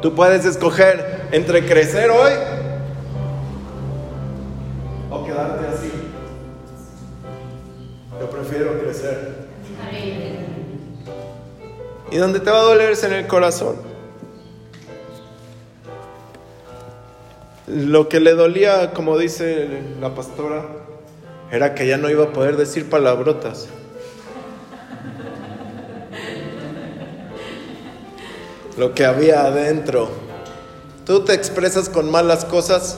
Tú 0.02 0.16
puedes 0.16 0.46
escoger 0.46 1.28
entre 1.32 1.66
crecer 1.66 2.10
hoy 2.10 2.32
o 5.12 5.26
quedarte 5.26 5.68
así. 5.68 5.92
Yo 8.20 8.30
prefiero 8.30 8.80
crecer. 8.80 9.28
Y 12.12 12.18
donde 12.18 12.39
te 12.39 12.49
va 12.49 12.60
a 12.60 12.64
doler 12.64 12.91
es 12.91 13.03
en 13.03 13.14
el 13.14 13.28
corazón. 13.28 13.76
Lo 17.68 18.10
que 18.10 18.20
le 18.20 18.34
dolía, 18.34 18.93
como 18.93 19.18
dice 19.18 19.82
la 19.99 20.16
pastora, 20.16 20.66
era 21.51 21.76
que 21.76 21.88
ya 21.88 21.97
no 21.97 22.10
iba 22.10 22.26
a 22.26 22.34
poder 22.34 22.57
decir 22.57 22.89
palabrotas. 22.89 23.70
lo 28.80 28.95
que 28.95 29.05
había 29.05 29.41
adentro. 29.41 30.07
Tú 31.05 31.26
te 31.26 31.34
expresas 31.34 31.89
con 31.89 32.10
malas 32.10 32.45
cosas, 32.45 32.97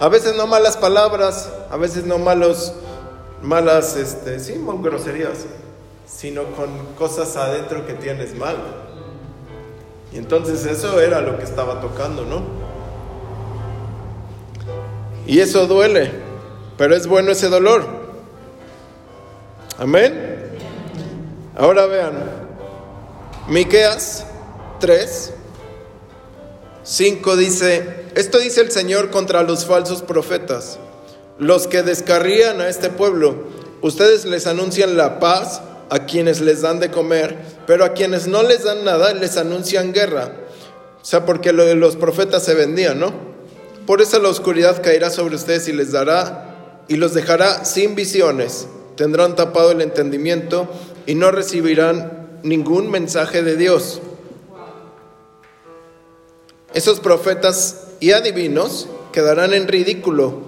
a 0.00 0.08
veces 0.08 0.34
no 0.34 0.46
malas 0.46 0.78
palabras, 0.78 1.52
a 1.70 1.76
veces 1.76 2.04
no 2.06 2.18
malos, 2.18 2.72
malas, 3.42 3.96
este, 3.96 4.40
sí, 4.40 4.54
groserías, 4.82 5.44
sino 6.06 6.44
con 6.52 6.94
cosas 6.98 7.36
adentro 7.36 7.86
que 7.86 7.94
tienes 7.94 8.34
mal. 8.36 8.56
Y 10.12 10.18
entonces 10.18 10.64
eso 10.66 11.00
era 11.00 11.20
lo 11.20 11.38
que 11.38 11.44
estaba 11.44 11.80
tocando, 11.80 12.24
¿no? 12.24 12.42
Y 15.26 15.40
eso 15.40 15.66
duele, 15.66 16.12
pero 16.76 16.94
es 16.94 17.06
bueno 17.06 17.32
ese 17.32 17.48
dolor. 17.48 17.84
Amén. 19.78 20.52
Ahora 21.56 21.86
vean, 21.86 22.12
Miqueas 23.48 24.26
3, 24.80 25.32
5 26.82 27.36
dice, 27.36 28.04
esto 28.14 28.38
dice 28.38 28.60
el 28.60 28.70
Señor 28.70 29.10
contra 29.10 29.42
los 29.42 29.64
falsos 29.64 30.02
profetas, 30.02 30.78
los 31.38 31.66
que 31.66 31.82
descarrían 31.82 32.60
a 32.60 32.68
este 32.68 32.90
pueblo. 32.90 33.44
Ustedes 33.80 34.24
les 34.26 34.46
anuncian 34.46 34.96
la 34.96 35.18
paz 35.18 35.62
a 35.90 36.06
quienes 36.06 36.40
les 36.40 36.62
dan 36.62 36.80
de 36.80 36.90
comer, 36.90 37.36
pero 37.66 37.84
a 37.84 37.92
quienes 37.92 38.26
no 38.26 38.42
les 38.42 38.64
dan 38.64 38.84
nada 38.84 39.12
les 39.12 39.36
anuncian 39.36 39.92
guerra. 39.92 40.32
O 41.00 41.04
sea, 41.04 41.26
porque 41.26 41.52
los 41.52 41.96
profetas 41.96 42.44
se 42.44 42.54
vendían, 42.54 42.98
¿no? 42.98 43.12
Por 43.86 44.00
eso 44.00 44.18
la 44.18 44.30
oscuridad 44.30 44.82
caerá 44.82 45.10
sobre 45.10 45.36
ustedes 45.36 45.68
y 45.68 45.72
les 45.72 45.92
dará 45.92 46.84
y 46.88 46.96
los 46.96 47.12
dejará 47.12 47.64
sin 47.64 47.94
visiones. 47.94 48.66
Tendrán 48.96 49.36
tapado 49.36 49.72
el 49.72 49.82
entendimiento 49.82 50.68
y 51.06 51.14
no 51.14 51.30
recibirán 51.30 52.40
ningún 52.42 52.90
mensaje 52.90 53.42
de 53.42 53.56
Dios. 53.56 54.00
Esos 56.72 57.00
profetas 57.00 57.88
y 58.00 58.12
adivinos 58.12 58.88
quedarán 59.12 59.54
en 59.54 59.68
ridículo, 59.68 60.42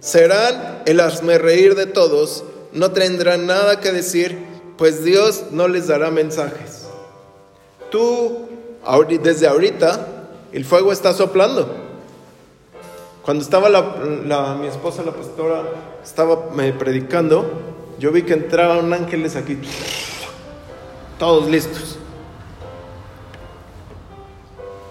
serán 0.00 0.82
el 0.86 1.00
reír 1.40 1.74
de 1.74 1.86
todos, 1.86 2.44
no 2.72 2.92
tendrán 2.92 3.46
nada 3.46 3.80
que 3.80 3.92
decir, 3.92 4.49
pues 4.80 5.04
Dios 5.04 5.48
no 5.50 5.68
les 5.68 5.88
dará 5.88 6.10
mensajes. 6.10 6.86
Tú, 7.90 8.48
desde 9.22 9.46
ahorita, 9.46 10.06
el 10.52 10.64
fuego 10.64 10.90
está 10.90 11.12
soplando. 11.12 11.68
Cuando 13.22 13.44
estaba 13.44 13.68
mi 14.54 14.66
esposa, 14.66 15.02
la 15.02 15.12
pastora, 15.12 15.64
estaba 16.02 16.48
predicando, 16.78 17.44
yo 17.98 18.10
vi 18.10 18.22
que 18.22 18.32
entraban 18.32 18.90
ángeles 18.94 19.36
aquí, 19.36 19.58
todos 21.18 21.46
listos. 21.50 21.98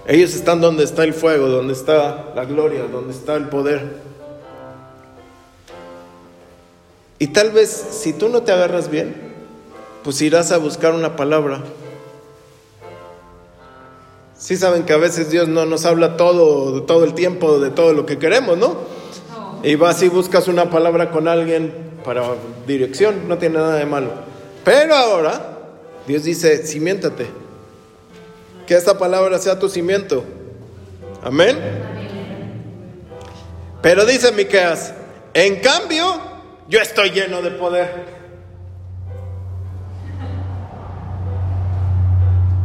Ellos 0.05 0.35
están 0.35 0.61
donde 0.61 0.83
está 0.83 1.03
el 1.03 1.15
fuego, 1.15 1.47
donde 1.47 1.73
está 1.73 2.31
la 2.35 2.45
gloria, 2.45 2.83
donde 2.83 3.11
está 3.11 3.33
el 3.37 3.49
poder. 3.49 3.91
Y 7.17 7.29
tal 7.29 7.49
vez 7.49 7.69
si 7.71 8.13
tú 8.13 8.29
no 8.29 8.43
te 8.43 8.51
agarras 8.51 8.91
bien, 8.91 9.28
pues 10.03 10.21
irás 10.21 10.51
a 10.51 10.57
buscar 10.57 10.93
una 10.93 11.15
palabra. 11.15 11.61
Sí 14.37 14.55
saben 14.55 14.83
que 14.83 14.93
a 14.93 14.97
veces 14.97 15.29
Dios 15.29 15.47
no 15.47 15.65
nos 15.65 15.85
habla 15.85 16.15
todo, 16.15 16.83
todo 16.83 17.03
el 17.03 17.13
tiempo, 17.13 17.59
de 17.59 17.71
todo 17.71 17.93
lo 17.93 18.05
que 18.05 18.17
queremos, 18.17 18.57
¿no? 18.57 18.77
Y 19.63 19.75
vas 19.75 20.01
y 20.01 20.07
buscas 20.07 20.47
una 20.47 20.69
palabra 20.69 21.11
con 21.11 21.27
alguien 21.27 21.73
para 22.05 22.23
dirección, 22.65 23.27
no 23.27 23.37
tiene 23.37 23.57
nada 23.57 23.75
de 23.75 23.85
malo. 23.85 24.11
Pero 24.63 24.95
ahora 24.95 25.57
Dios 26.07 26.23
dice, 26.23 26.65
cimiéntate 26.65 27.27
que 28.65 28.75
esta 28.75 28.97
palabra 28.97 29.39
sea 29.39 29.59
tu 29.59 29.67
cimiento. 29.67 30.23
Amén. 31.21 31.57
Pero 33.81 34.05
dice 34.05 34.31
Miqueas, 34.31 34.93
en 35.33 35.59
cambio, 35.59 36.19
yo 36.67 36.79
estoy 36.79 37.11
lleno 37.11 37.41
de 37.41 37.51
poder. 37.51 38.18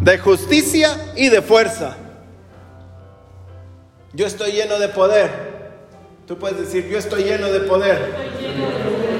De 0.04 0.18
justicia 0.18 1.12
y 1.16 1.30
de 1.30 1.40
fuerza. 1.40 1.96
Yo 4.12 4.26
estoy 4.26 4.52
lleno 4.52 4.78
de 4.78 4.88
poder. 4.90 5.30
Tú 6.26 6.36
puedes 6.36 6.58
decir, 6.58 6.86
yo 6.88 6.98
estoy 6.98 7.24
lleno 7.24 7.50
de 7.50 7.60
poder. 7.60 8.12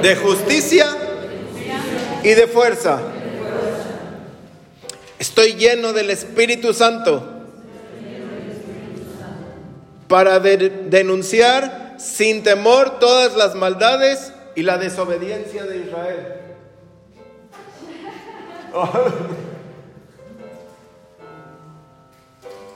De 0.03 0.15
justicia 0.17 0.87
y 2.23 2.35
de 2.35 2.47
fuerza. 2.47 3.01
Estoy 5.19 5.55
lleno 5.55 5.95
del 5.95 6.11
Espíritu 6.11 6.75
Santo 6.75 7.31
para 10.07 10.39
denunciar 10.39 11.95
sin 11.99 12.43
temor 12.43 12.99
todas 12.99 13.37
las 13.37 13.55
maldades 13.55 14.35
y 14.55 14.63
la 14.63 14.77
desobediencia 14.77 15.65
de 15.65 15.79
Israel. 15.79 16.27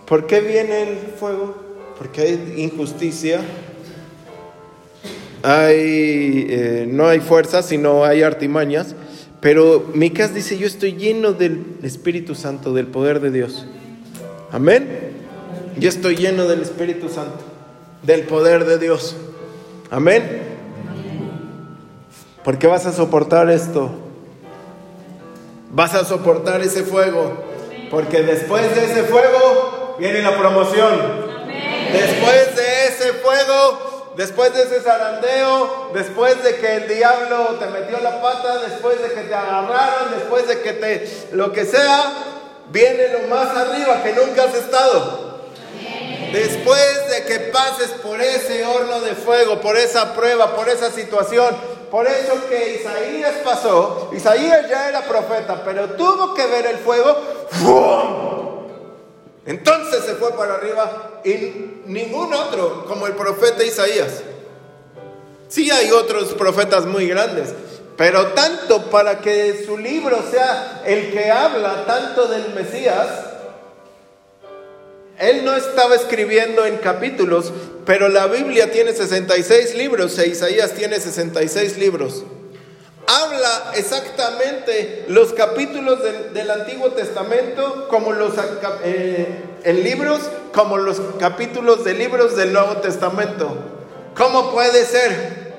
¿Por 0.09 0.27
qué 0.27 0.41
viene 0.41 0.85
el 0.85 0.97
fuego? 1.19 1.55
Porque 1.99 2.23
hay 2.23 2.55
injusticia, 2.57 3.41
hay, 5.43 6.47
eh, 6.49 6.87
no 6.89 7.07
hay 7.07 7.21
fuerza, 7.21 7.63
sino 7.63 8.05
hay 8.05 8.23
artimañas. 8.23 8.95
Pero 9.41 9.91
Micas 9.93 10.35
dice, 10.35 10.57
yo 10.57 10.67
estoy 10.67 10.95
lleno 10.95 11.33
del 11.33 11.63
Espíritu 11.83 12.35
Santo, 12.35 12.73
del 12.73 12.87
poder 12.87 13.21
de 13.21 13.31
Dios. 13.31 13.67
Amén. 14.51 14.89
Yo 15.79 15.91
estoy 15.91 16.17
lleno 16.17 16.47
del 16.47 16.63
Espíritu 16.63 17.11
Santo, 17.11 17.45
del 18.03 18.23
poder 18.23 18.65
de 18.65 18.79
Dios. 18.79 19.15
Amén. 19.91 20.43
Porque 22.45 22.67
vas 22.67 22.87
a 22.87 22.93
soportar 22.93 23.51
esto. 23.51 23.91
Vas 25.71 25.95
a 25.95 26.05
soportar 26.05 26.63
ese 26.63 26.83
fuego. 26.83 27.45
Porque 27.91 28.23
después 28.23 28.75
de 28.75 28.85
ese 28.87 29.03
fuego 29.05 29.68
viene 29.99 30.23
la 30.23 30.37
promoción. 30.37 31.29
Después 31.93 32.57
de 32.57 32.87
ese 32.87 33.13
fuego 33.15 33.89
después 34.19 34.53
de 34.53 34.63
ese 34.65 34.81
zarandeo, 34.81 35.91
después 35.95 36.43
de 36.43 36.57
que 36.57 36.75
el 36.75 36.89
diablo 36.89 37.57
te 37.61 37.67
metió 37.67 38.01
la 38.01 38.21
pata, 38.21 38.59
después 38.59 39.01
de 39.01 39.13
que 39.15 39.21
te 39.21 39.35
agarraron, 39.35 40.11
después 40.19 40.49
de 40.49 40.61
que 40.61 40.73
te 40.73 41.29
lo 41.33 41.53
que 41.53 41.65
sea, 41.65 42.15
viene 42.67 43.11
lo 43.11 43.29
más 43.29 43.57
arriba 43.57 44.03
que 44.03 44.13
nunca 44.15 44.43
has 44.43 44.55
estado. 44.55 45.39
Después 46.33 47.11
de 47.11 47.25
que 47.27 47.39
pases 47.53 47.91
por 48.03 48.21
ese 48.21 48.67
horno 48.67 49.01
de 49.01 49.15
fuego, 49.15 49.61
por 49.61 49.77
esa 49.77 50.13
prueba, 50.15 50.57
por 50.57 50.69
esa 50.69 50.91
situación, 50.91 51.57
por 51.89 52.09
eso 52.09 52.35
que 52.49 52.81
Isaías 52.81 53.37
pasó, 53.45 54.11
Isaías 54.13 54.69
ya 54.69 54.89
era 54.89 55.03
profeta, 55.03 55.63
pero 55.65 55.91
tuvo 55.91 56.35
que 56.35 56.45
ver 56.45 56.67
el 56.67 56.79
fuego, 56.79 57.17
entonces 59.49 60.05
se 60.05 60.15
fue 60.17 60.37
para 60.37 60.57
arriba 60.57 61.23
y 61.25 61.81
ningún 61.87 62.35
otro 62.35 62.85
como 62.87 63.07
el 63.07 63.15
profeta 63.15 63.65
Isaías. 63.65 64.23
Sí 65.49 65.71
hay 65.71 65.91
otros 65.91 66.35
profetas 66.35 66.85
muy 66.85 67.09
grandes, 67.09 67.55
pero 67.97 68.27
tanto 68.33 68.91
para 68.91 69.23
que 69.23 69.65
su 69.65 69.79
libro 69.79 70.23
sea 70.31 70.83
el 70.85 71.11
que 71.13 71.31
habla 71.31 71.87
tanto 71.87 72.29
del 72.29 72.53
Mesías, 72.53 73.09
él 75.19 75.43
no 75.47 75.57
estaba 75.57 75.95
escribiendo 75.95 76.67
en 76.67 76.77
capítulos, 76.77 77.51
pero 77.87 78.09
la 78.09 78.27
Biblia 78.27 78.71
tiene 78.71 78.93
66 78.93 79.75
libros 79.77 80.19
e 80.19 80.29
Isaías 80.29 80.75
tiene 80.75 81.01
66 81.01 81.79
libros. 81.79 82.23
Habla 83.11 83.73
exactamente 83.75 85.07
los 85.09 85.33
capítulos 85.33 85.99
del, 86.35 86.51
Antiguo 86.51 86.91
Testamento 86.91 87.89
como 87.89 88.13
los 88.13 88.35
eh, 88.85 89.45
en 89.65 89.83
libros, 89.83 90.21
como 90.53 90.77
los 90.77 91.01
capítulos 91.19 91.85
de 91.85 91.95
libros 91.95 92.37
del 92.37 92.53
Nuevo 92.53 92.77
Testamento. 92.83 93.49
¿Cómo 94.15 94.53
puede 94.53 94.85
ser? 94.85 95.55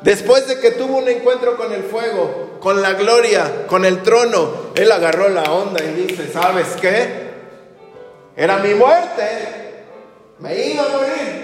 Después 0.00 0.48
de 0.48 0.60
que 0.60 0.70
tuvo 0.70 0.96
un 0.96 1.08
encuentro 1.08 1.58
con 1.58 1.70
el 1.72 1.82
fuego, 1.82 2.56
con 2.58 2.80
la 2.80 2.94
gloria, 2.94 3.66
con 3.66 3.84
el 3.84 4.02
trono, 4.02 4.72
él 4.76 4.90
agarró 4.92 5.28
la 5.28 5.42
onda 5.52 5.84
y 5.84 6.06
dice, 6.06 6.32
¿sabes 6.32 6.68
qué? 6.80 7.24
Era 8.34 8.60
mi 8.60 8.72
muerte. 8.72 9.84
Me 10.38 10.68
iba 10.68 10.84
a 10.84 10.88
morir. 10.88 11.43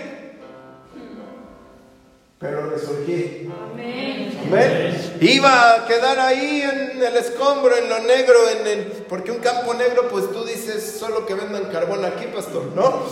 Pero 2.40 2.70
resurgí. 2.70 3.50
Amén. 3.70 5.18
Iba 5.20 5.74
a 5.74 5.86
quedar 5.86 6.18
ahí 6.18 6.62
en 6.62 7.02
el 7.02 7.16
escombro, 7.18 7.76
en 7.76 7.90
lo 7.90 7.98
negro, 7.98 8.38
en 8.48 8.66
el, 8.66 8.84
porque 9.10 9.30
un 9.30 9.40
campo 9.40 9.74
negro, 9.74 10.08
pues 10.08 10.32
tú 10.32 10.42
dices 10.46 10.96
solo 10.98 11.26
que 11.26 11.34
vendan 11.34 11.70
carbón 11.70 12.02
aquí, 12.02 12.24
pastor, 12.34 12.64
¿no? 12.74 13.02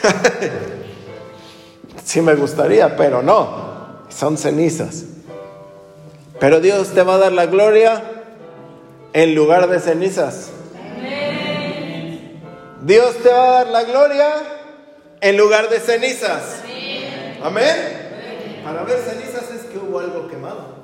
sí 2.04 2.20
me 2.20 2.36
gustaría, 2.36 2.96
pero 2.96 3.20
no. 3.20 4.06
Son 4.08 4.38
cenizas. 4.38 5.06
Pero 6.38 6.60
Dios 6.60 6.90
te 6.90 7.02
va 7.02 7.14
a 7.14 7.18
dar 7.18 7.32
la 7.32 7.46
gloria 7.46 8.00
en 9.12 9.34
lugar 9.34 9.68
de 9.68 9.80
cenizas. 9.80 10.50
Dios 12.82 13.16
te 13.24 13.28
va 13.28 13.48
a 13.48 13.64
dar 13.64 13.66
la 13.66 13.82
gloria 13.82 14.55
en 15.28 15.36
lugar 15.36 15.68
de 15.68 15.80
cenizas. 15.80 16.62
Amén. 17.42 18.60
Para 18.62 18.84
ver 18.84 18.98
cenizas 19.00 19.50
es 19.50 19.62
que 19.62 19.76
hubo 19.76 19.98
algo 19.98 20.28
quemado. 20.28 20.76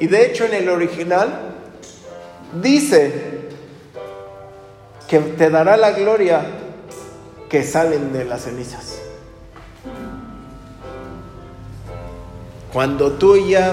y 0.00 0.08
de 0.08 0.26
hecho 0.26 0.44
en 0.44 0.54
el 0.54 0.68
original 0.68 1.52
dice 2.60 3.12
que 5.06 5.20
te 5.20 5.50
dará 5.50 5.76
la 5.76 5.92
gloria 5.92 6.44
que 7.48 7.62
salen 7.62 8.12
de 8.12 8.24
las 8.24 8.42
cenizas. 8.42 8.98
Cuando 12.72 13.12
tú 13.12 13.36
ya 13.36 13.72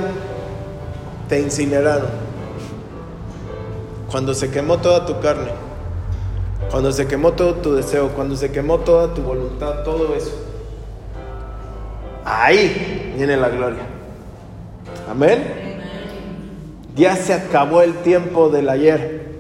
te 1.28 1.40
incineraron, 1.40 2.10
cuando 4.12 4.36
se 4.36 4.52
quemó 4.52 4.78
toda 4.78 5.08
tu 5.08 5.20
carne, 5.20 5.65
cuando 6.76 6.92
se 6.92 7.08
quemó 7.08 7.32
todo 7.32 7.54
tu 7.54 7.74
deseo, 7.74 8.10
cuando 8.10 8.36
se 8.36 8.52
quemó 8.52 8.80
toda 8.80 9.14
tu 9.14 9.22
voluntad, 9.22 9.84
todo 9.86 10.14
eso, 10.14 10.34
ahí 12.26 13.14
viene 13.16 13.38
la 13.38 13.48
gloria. 13.48 13.84
Amén. 15.10 15.80
Ya 16.94 17.16
se 17.16 17.34
acabó 17.34 17.82
el 17.82 17.94
tiempo 18.00 18.50
del 18.50 18.68
ayer. 18.68 19.38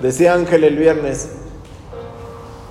Decía 0.00 0.32
Ángel 0.32 0.64
el 0.64 0.76
viernes, 0.76 1.32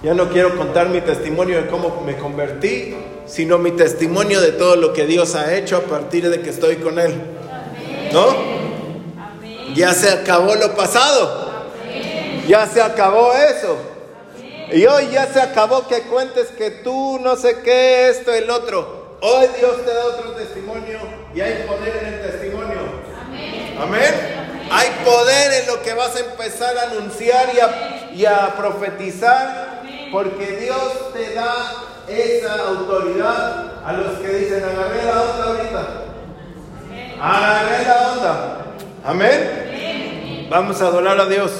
ya 0.02 0.16
no 0.16 0.30
quiero 0.30 0.58
contar 0.58 0.90
mi 0.90 1.02
testimonio 1.02 1.62
de 1.62 1.68
cómo 1.68 2.02
me 2.04 2.18
convertí, 2.18 2.96
sino 3.28 3.60
mi 3.60 3.70
testimonio 3.70 4.42
de 4.42 4.54
todo 4.54 4.78
lo 4.78 4.94
que 4.94 5.06
Dios 5.06 5.36
ha 5.36 5.56
hecho 5.56 5.78
a 5.78 5.82
partir 5.82 6.28
de 6.28 6.42
que 6.42 6.50
estoy 6.50 6.78
con 6.78 6.98
Él. 6.98 7.14
¿No? 8.12 8.26
Ya 9.76 9.94
se 9.94 10.10
acabó 10.10 10.56
lo 10.56 10.76
pasado. 10.76 11.41
Ya 12.48 12.68
se 12.68 12.82
acabó 12.82 13.34
eso. 13.34 13.78
Y 14.72 14.86
hoy 14.86 15.10
ya 15.12 15.28
se 15.28 15.42
acabó 15.42 15.88
que 15.88 16.04
cuentes 16.04 16.48
que 16.48 16.72
tú 16.72 17.20
no 17.22 17.36
sé 17.36 17.62
qué, 17.62 18.10
esto, 18.10 18.34
el 18.34 18.50
otro. 18.50 19.18
Hoy 19.22 19.48
Dios 19.60 19.86
te 19.86 19.94
da 19.94 20.06
otro 20.06 20.32
testimonio 20.32 21.00
y 21.36 21.42
hay 21.42 21.64
poder 21.68 21.98
en 21.98 22.14
el 22.14 22.22
testimonio. 22.22 22.80
Amén. 23.82 24.14
Hay 24.72 24.88
poder 25.04 25.62
en 25.62 25.68
lo 25.68 25.82
que 25.82 25.94
vas 25.94 26.16
a 26.16 26.20
empezar 26.20 26.78
a 26.78 26.84
anunciar 26.84 27.50
y 27.54 27.60
a, 27.60 28.12
y 28.14 28.26
a 28.26 28.56
profetizar 28.56 29.82
porque 30.12 30.58
Dios 30.58 31.14
te 31.14 31.34
da 31.34 31.74
esa 32.08 32.68
autoridad 32.68 33.86
a 33.86 33.94
los 33.94 34.20
que 34.20 34.28
dicen, 34.28 34.64
agarré 34.64 35.04
la 35.04 35.22
onda 35.22 35.44
ahorita. 35.46 35.88
Agarré 37.22 37.86
la 37.86 38.12
onda. 38.12 38.66
Amén. 39.06 40.48
Vamos 40.50 40.82
a 40.82 40.88
adorar 40.88 41.20
a 41.20 41.26
Dios. 41.26 41.52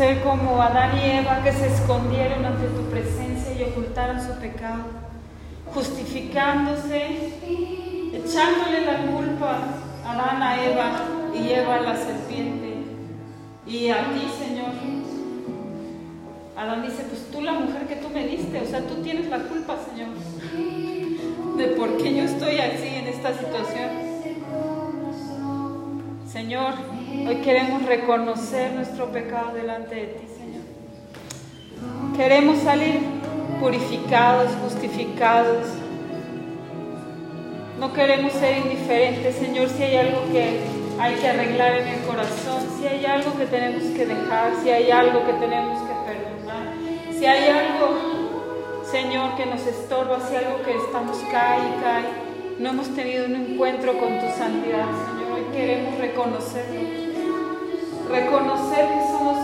Ser 0.00 0.22
como 0.22 0.62
Adán 0.62 0.96
y 0.96 1.10
Eva 1.18 1.42
que 1.44 1.52
se 1.52 1.66
escondieron 1.66 2.42
ante 2.42 2.68
tu 2.68 2.88
presencia 2.88 3.52
y 3.52 3.64
ocultaron 3.64 4.18
su 4.18 4.32
pecado, 4.40 4.84
justificándose, 5.74 7.34
echándole 8.14 8.86
la 8.86 8.96
culpa 9.12 9.58
a 10.02 10.12
Adán 10.12 10.42
a 10.42 10.64
Eva 10.64 10.92
y 11.34 11.50
Eva 11.50 11.80
la 11.82 11.94
serpiente. 11.94 12.76
Y 13.66 13.90
a 13.90 14.10
ti, 14.14 14.22
Señor. 14.42 14.70
Adán 16.56 16.82
dice, 16.82 17.02
pues 17.02 17.30
tú 17.30 17.42
la 17.42 17.52
mujer 17.52 17.86
que 17.86 17.96
tú 17.96 18.08
me 18.08 18.26
diste, 18.26 18.58
o 18.58 18.64
sea, 18.64 18.80
tú 18.80 19.02
tienes 19.02 19.26
la 19.28 19.40
culpa, 19.40 19.76
Señor, 19.86 20.08
de 21.58 21.66
por 21.76 21.98
qué 21.98 22.16
yo 22.16 22.22
estoy 22.22 22.58
así 22.58 22.86
en 22.86 23.06
esta 23.06 23.34
situación. 23.34 23.90
Señor, 26.26 26.72
hoy 27.30 27.36
queremos 27.36 27.86
reconocer 27.86 28.72
nuestro 28.72 29.06
pecado 29.12 29.54
delante 29.54 29.94
de 29.94 30.06
ti, 30.06 30.26
Señor. 30.36 32.16
Queremos 32.16 32.58
salir 32.58 32.98
purificados, 33.60 34.50
justificados. 34.64 35.68
No 37.78 37.92
queremos 37.92 38.32
ser 38.32 38.58
indiferentes, 38.58 39.36
Señor, 39.36 39.68
si 39.68 39.82
hay 39.84 39.96
algo 39.96 40.22
que 40.32 40.60
hay 40.98 41.14
que 41.14 41.28
arreglar 41.28 41.76
en 41.76 41.88
el 41.88 42.00
corazón, 42.00 42.64
si 42.76 42.88
hay 42.88 43.06
algo 43.06 43.38
que 43.38 43.46
tenemos 43.46 43.84
que 43.84 44.06
dejar, 44.06 44.52
si 44.62 44.70
hay 44.70 44.90
algo 44.90 45.24
que 45.24 45.32
tenemos 45.34 45.80
que 45.82 45.94
perdonar, 46.04 46.74
si 47.16 47.26
hay 47.26 47.48
algo, 47.48 48.82
Señor, 48.90 49.36
que 49.36 49.46
nos 49.46 49.64
estorba, 49.66 50.18
si 50.20 50.34
hay 50.34 50.46
algo 50.46 50.62
que 50.64 50.76
estamos 50.76 51.16
cae 51.30 51.60
y 51.60 51.80
cae, 51.80 52.04
no 52.58 52.70
hemos 52.70 52.88
tenido 52.88 53.26
un 53.26 53.36
encuentro 53.36 53.96
con 53.98 54.18
tu 54.18 54.26
santidad, 54.36 54.88
Señor 55.06 55.20
queremos 55.52 55.98
reconocerlo. 55.98 56.99
Reconocer 58.10 58.88
que 58.88 59.00
somos 59.10 59.38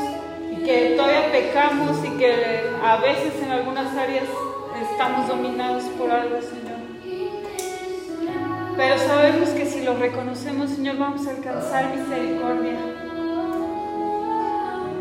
y 0.51 0.57
que 0.65 0.95
todavía 0.97 1.31
pecamos 1.31 2.05
y 2.05 2.19
que 2.19 2.63
a 2.83 2.97
veces 2.97 3.41
en 3.43 3.51
algunas 3.53 3.97
áreas 3.97 4.25
estamos 4.91 5.29
dominados 5.29 5.85
por 5.99 6.11
algo, 6.11 6.41
Señor. 6.41 6.77
Pero 8.77 8.99
sabemos 8.99 9.51
que 9.51 9.67
si 9.67 9.83
lo 9.83 9.95
reconocemos, 9.97 10.71
Señor, 10.71 10.99
vamos 10.99 11.27
a 11.27 11.31
alcanzar 11.31 11.97
misericordia. 11.97 12.77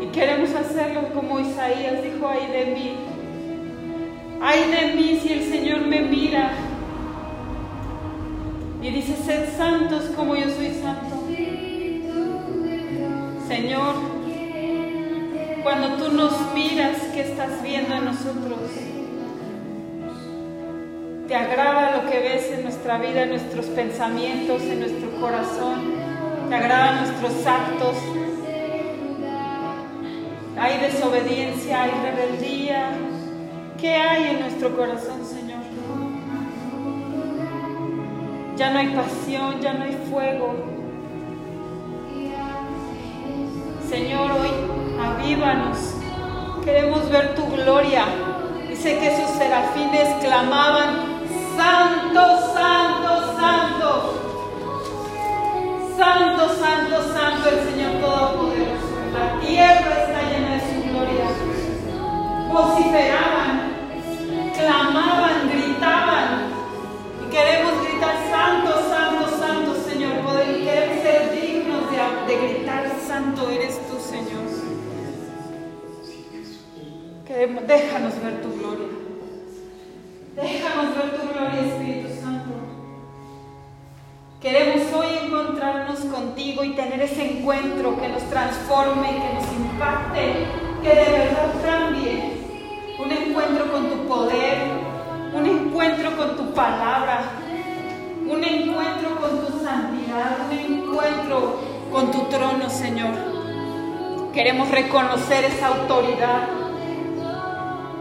Y 0.00 0.06
queremos 0.06 0.54
hacerlo 0.54 1.08
como 1.12 1.40
Isaías 1.40 2.02
dijo, 2.02 2.28
ay 2.28 2.46
de 2.52 2.66
mí. 2.66 2.96
Ay 4.40 4.70
de 4.70 4.94
mí 4.94 5.20
si 5.22 5.32
el 5.32 5.50
Señor 5.50 5.80
me 5.80 6.02
mira 6.02 6.52
y 8.80 8.90
dice, 8.90 9.16
sed 9.16 9.56
santos 9.56 10.04
como 10.14 10.36
yo 10.36 10.48
soy 10.50 10.70
santo. 10.80 11.15
Señor, 13.48 13.94
cuando 15.62 16.02
tú 16.02 16.12
nos 16.12 16.52
miras, 16.52 16.98
¿qué 17.14 17.20
estás 17.20 17.62
viendo 17.62 17.94
en 17.94 18.06
nosotros? 18.06 18.58
¿Te 21.28 21.34
agrada 21.36 21.96
lo 21.96 22.10
que 22.10 22.18
ves 22.18 22.50
en 22.50 22.64
nuestra 22.64 22.98
vida, 22.98 23.22
en 23.22 23.30
nuestros 23.30 23.66
pensamientos, 23.66 24.62
en 24.62 24.80
nuestro 24.80 25.20
corazón? 25.20 25.94
¿Te 26.48 26.54
agradan 26.56 27.04
nuestros 27.04 27.46
actos? 27.46 27.96
¿Hay 30.58 30.78
desobediencia? 30.78 31.82
¿Hay 31.82 31.90
rebeldía? 31.90 32.90
¿Qué 33.80 33.94
hay 33.94 34.34
en 34.34 34.40
nuestro 34.40 34.76
corazón, 34.76 35.24
Señor? 35.24 35.60
Ya 38.56 38.70
no 38.70 38.78
hay 38.80 38.88
pasión, 38.88 39.60
ya 39.60 39.74
no 39.74 39.84
hay 39.84 39.96
fuego. 40.10 40.75
Señor, 43.88 44.32
hoy 44.32 44.50
avívanos. 45.00 45.94
Queremos 46.64 47.08
ver 47.08 47.36
tu 47.36 47.46
gloria. 47.46 48.04
Dice 48.68 48.98
que 48.98 49.16
sus 49.16 49.30
serafines 49.38 50.12
clamaban, 50.20 51.22
Santo, 51.56 52.52
Santo, 52.52 53.36
Santo. 53.38 54.26
Santo, 55.96 56.48
Santo, 56.58 56.96
Santo 57.14 57.48
el 57.48 57.70
Señor 57.70 57.92
Todopoderoso. 58.00 58.96
La 59.12 59.40
tierra 59.40 59.94
está 60.02 60.22
llena 60.30 60.54
de 60.54 60.60
su 60.60 60.90
gloria. 60.90 61.26
Vociferaban, 62.52 63.72
clamaban, 64.58 65.48
gritaban. 65.48 66.28
Y 67.24 67.30
queremos 67.30 67.65
Eres 73.48 73.78
tú, 73.88 73.98
Señor. 74.00 74.44
Queremos, 77.26 77.66
déjanos 77.66 78.20
ver 78.20 78.42
tu 78.42 78.58
gloria. 78.58 78.88
Déjanos 80.34 80.96
ver 80.96 81.16
tu 81.16 81.28
gloria, 81.28 81.60
Espíritu 81.60 82.20
Santo. 82.20 82.50
Queremos 84.40 84.92
hoy 84.92 85.06
encontrarnos 85.24 86.00
contigo 86.00 86.64
y 86.64 86.74
tener 86.74 87.00
ese 87.02 87.38
encuentro 87.38 88.00
que 88.00 88.08
nos 88.08 88.22
transforme, 88.24 89.08
que 89.08 89.34
nos 89.34 89.52
impacte, 89.52 90.46
que 90.82 90.88
de 90.88 91.18
verdad 91.18 91.52
cambie. 91.64 92.32
Un 92.98 93.12
encuentro 93.12 93.70
con 93.70 93.90
tu 93.90 94.08
poder, 94.08 94.58
un 95.34 95.46
encuentro 95.46 96.16
con 96.16 96.36
tu 96.36 96.52
palabra, 96.52 97.30
un 98.28 98.42
encuentro 98.42 99.16
con 99.20 99.46
tu 99.46 99.64
santidad, 99.64 100.36
un 100.50 100.58
encuentro 100.58 101.60
con 101.92 102.10
tu 102.10 102.22
trono, 102.24 102.68
Señor. 102.68 103.35
Queremos 104.36 104.68
reconocer 104.70 105.46
esa 105.46 105.68
autoridad. 105.68 106.48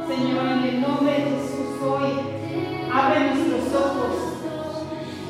Señor, 0.06 0.46
en 0.46 0.64
el 0.66 0.82
nombre 0.82 1.14
de 1.14 1.22
Jesús 1.22 1.82
hoy, 1.82 2.12
abre 2.94 3.22
nuestros 3.22 3.82
ojos. 3.82 4.34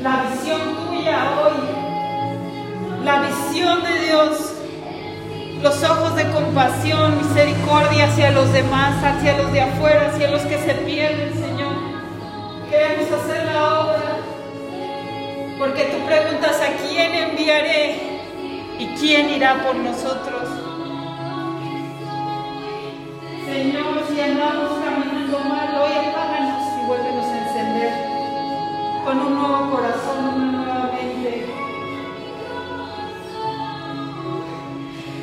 La 0.01 0.23
visión 0.23 0.61
tuya 0.87 1.29
hoy, 1.43 3.05
la 3.05 3.21
visión 3.21 3.83
de 3.83 3.99
Dios, 3.99 4.53
los 5.61 5.83
ojos 5.83 6.15
de 6.15 6.27
compasión, 6.31 7.19
misericordia 7.19 8.05
hacia 8.05 8.31
los 8.31 8.51
demás, 8.51 8.95
hacia 9.03 9.37
los 9.37 9.53
de 9.53 9.61
afuera, 9.61 10.09
hacia 10.11 10.31
los 10.31 10.41
que 10.41 10.57
se 10.57 10.73
pierden, 10.73 11.33
Señor. 11.35 11.75
Queremos 12.71 13.11
hacer 13.11 13.45
la 13.53 13.79
obra 13.79 14.17
porque 15.59 15.83
tú 15.83 16.03
preguntas 16.07 16.59
a 16.61 16.83
quién 16.83 17.13
enviaré 17.13 18.15
y 18.79 18.87
quién 18.99 19.29
irá 19.29 19.61
por 19.63 19.75
nosotros. 19.75 20.44
Señor, 23.55 24.03
si 24.09 24.19
andamos 24.19 24.83
caminando 24.83 25.39
mal, 25.39 25.79
hoy 25.79 25.93
apáganos 25.93 26.61
y 26.77 26.85
vuélvenos 26.87 27.25
a 27.25 27.47
encender 27.47 27.93
con 29.05 29.17
un 29.17 29.33
nuevo 29.33 29.71
corazón, 29.71 30.25
una 30.35 30.51
nueva 30.51 30.91
mente. 30.91 31.45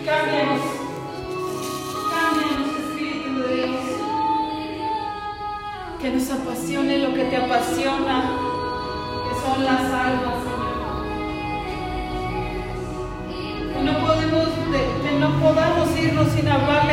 Cámbianos, 0.07 0.63
cámbianos, 2.11 2.69
Espíritu 2.81 3.39
de 3.39 3.55
Dios. 3.55 3.81
Que 6.01 6.11
nos 6.11 6.31
apasione 6.31 6.99
lo 7.01 7.13
que 7.13 7.25
te 7.25 7.37
apasiona 7.37 8.17
son 9.45 9.63
las 9.63 9.81
almas, 9.83 10.37
Señor. 10.47 10.73
Que 13.75 13.81
no, 13.85 14.07
podemos, 14.07 14.49
que 15.03 15.19
no 15.21 15.29
podamos 15.39 15.99
irnos 15.99 16.29
sin 16.33 16.49
hablarle 16.49 16.92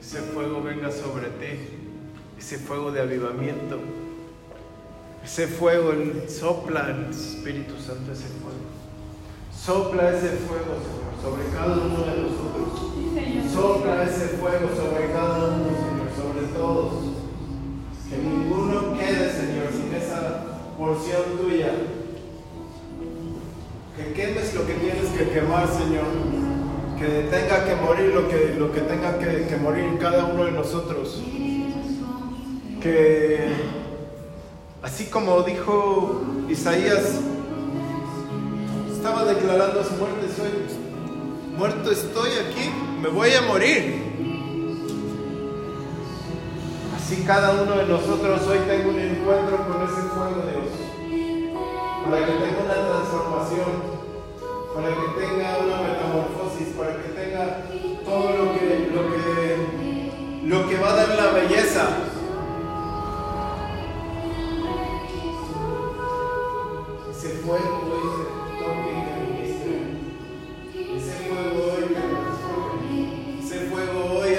Ese 0.00 0.18
fuego 0.32 0.62
venga 0.62 0.90
sobre 0.90 1.28
ti, 1.28 1.58
ese 2.38 2.58
fuego 2.58 2.92
de 2.92 3.00
avivamiento, 3.00 3.80
ese 5.34 5.48
fuego, 5.48 5.90
el, 5.90 6.30
sopla 6.30 6.90
el 6.90 7.10
Espíritu 7.10 7.74
Santo 7.74 8.12
ese 8.12 8.28
fuego. 8.38 8.70
Sopla 9.52 10.10
ese 10.10 10.28
fuego, 10.46 10.78
Señor, 10.78 11.18
sobre 11.20 11.48
cada 11.52 11.74
uno 11.74 12.04
de 12.04 12.22
nosotros. 12.22 13.52
Sopla 13.52 14.04
ese 14.04 14.28
fuego 14.38 14.68
sobre 14.76 15.10
cada 15.10 15.48
uno, 15.48 15.64
Señor, 15.64 16.08
sobre 16.14 16.46
todos. 16.56 16.92
Que 18.08 18.18
ninguno 18.18 18.96
quede, 18.96 19.32
Señor, 19.32 19.72
sin 19.72 19.92
esa 19.96 20.60
porción 20.78 21.22
tuya 21.36 21.72
que 23.96 24.12
quemes 24.12 24.54
lo 24.54 24.66
que 24.68 24.74
tienes 24.74 25.06
que 25.18 25.30
quemar, 25.30 25.66
Señor. 25.66 26.04
Que 26.96 27.28
tenga 27.28 27.64
que 27.64 27.74
morir 27.74 28.14
lo 28.14 28.28
que, 28.28 28.54
lo 28.56 28.72
que 28.72 28.82
tenga 28.82 29.18
que, 29.18 29.46
que 29.48 29.56
morir 29.56 29.98
cada 29.98 30.26
uno 30.26 30.44
de 30.44 30.52
nosotros. 30.52 31.20
Que 32.80 33.83
así 34.84 35.06
como 35.06 35.42
dijo 35.42 36.22
Isaías, 36.48 37.20
estaba 38.92 39.24
declarando 39.24 39.82
su 39.82 39.94
muerte, 39.94 40.28
soy 40.36 40.50
muerto 41.56 41.90
estoy 41.90 42.30
aquí, 42.32 42.70
me 43.00 43.08
voy 43.08 43.30
a 43.32 43.40
morir. 43.42 44.04
Así 46.96 47.24
cada 47.26 47.62
uno 47.62 47.76
de 47.76 47.86
nosotros 47.86 48.46
hoy 48.46 48.58
tenga 48.68 48.88
un 48.88 48.98
encuentro 48.98 49.56
con 49.66 49.82
ese 49.84 50.02
fuego 50.08 50.42
de 50.44 50.52
Dios, 50.52 50.72
para 52.04 52.26
que 52.26 52.32
tenga 52.32 52.64
una 52.64 52.88
transformación 52.88 53.94
para 54.74 54.88
que 54.88 55.20
tenga 55.20 55.58
una 55.58 55.76
metamorfosis, 55.82 56.74
para 56.76 56.96
que 56.96 57.08
tenga 57.10 57.62
todo 58.04 58.30
lo 58.36 58.52
que, 58.58 58.90
lo 58.92 59.02
que, 59.12 60.46
lo 60.46 60.68
que 60.68 60.76
va 60.78 60.92
a 60.92 60.96
dar 60.96 61.08
la 61.16 61.30
belleza. 61.30 62.13
Ese 67.44 67.52
fuego 67.52 67.84
hoy. 71.74 71.84
Ese 73.38 73.58
fuego 73.68 74.00
hoy, 74.18 74.32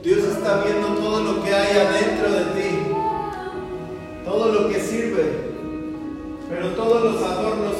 Dios 0.00 0.18
está 0.18 0.62
viendo 0.62 0.88
todo 0.94 1.24
lo 1.24 1.42
que 1.42 1.52
hay 1.52 1.76
adentro 1.76 2.30
de 2.30 2.44
ti. 2.54 2.68
Todo 4.24 4.52
lo 4.52 4.68
que 4.68 4.78
sirve. 4.78 5.24
Pero 6.48 6.68
todos 6.74 7.02
los 7.02 7.20
adornos 7.20 7.74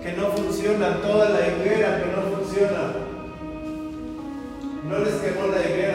que 0.00 0.12
no 0.12 0.28
funcionan, 0.28 1.02
toda 1.02 1.30
la 1.30 1.48
higuera 1.48 2.00
que 2.00 2.06
no 2.12 2.22
funciona. 2.36 2.92
No 4.88 4.98
les 5.00 5.14
quemó 5.14 5.48
la 5.48 5.60
higuera 5.60 5.93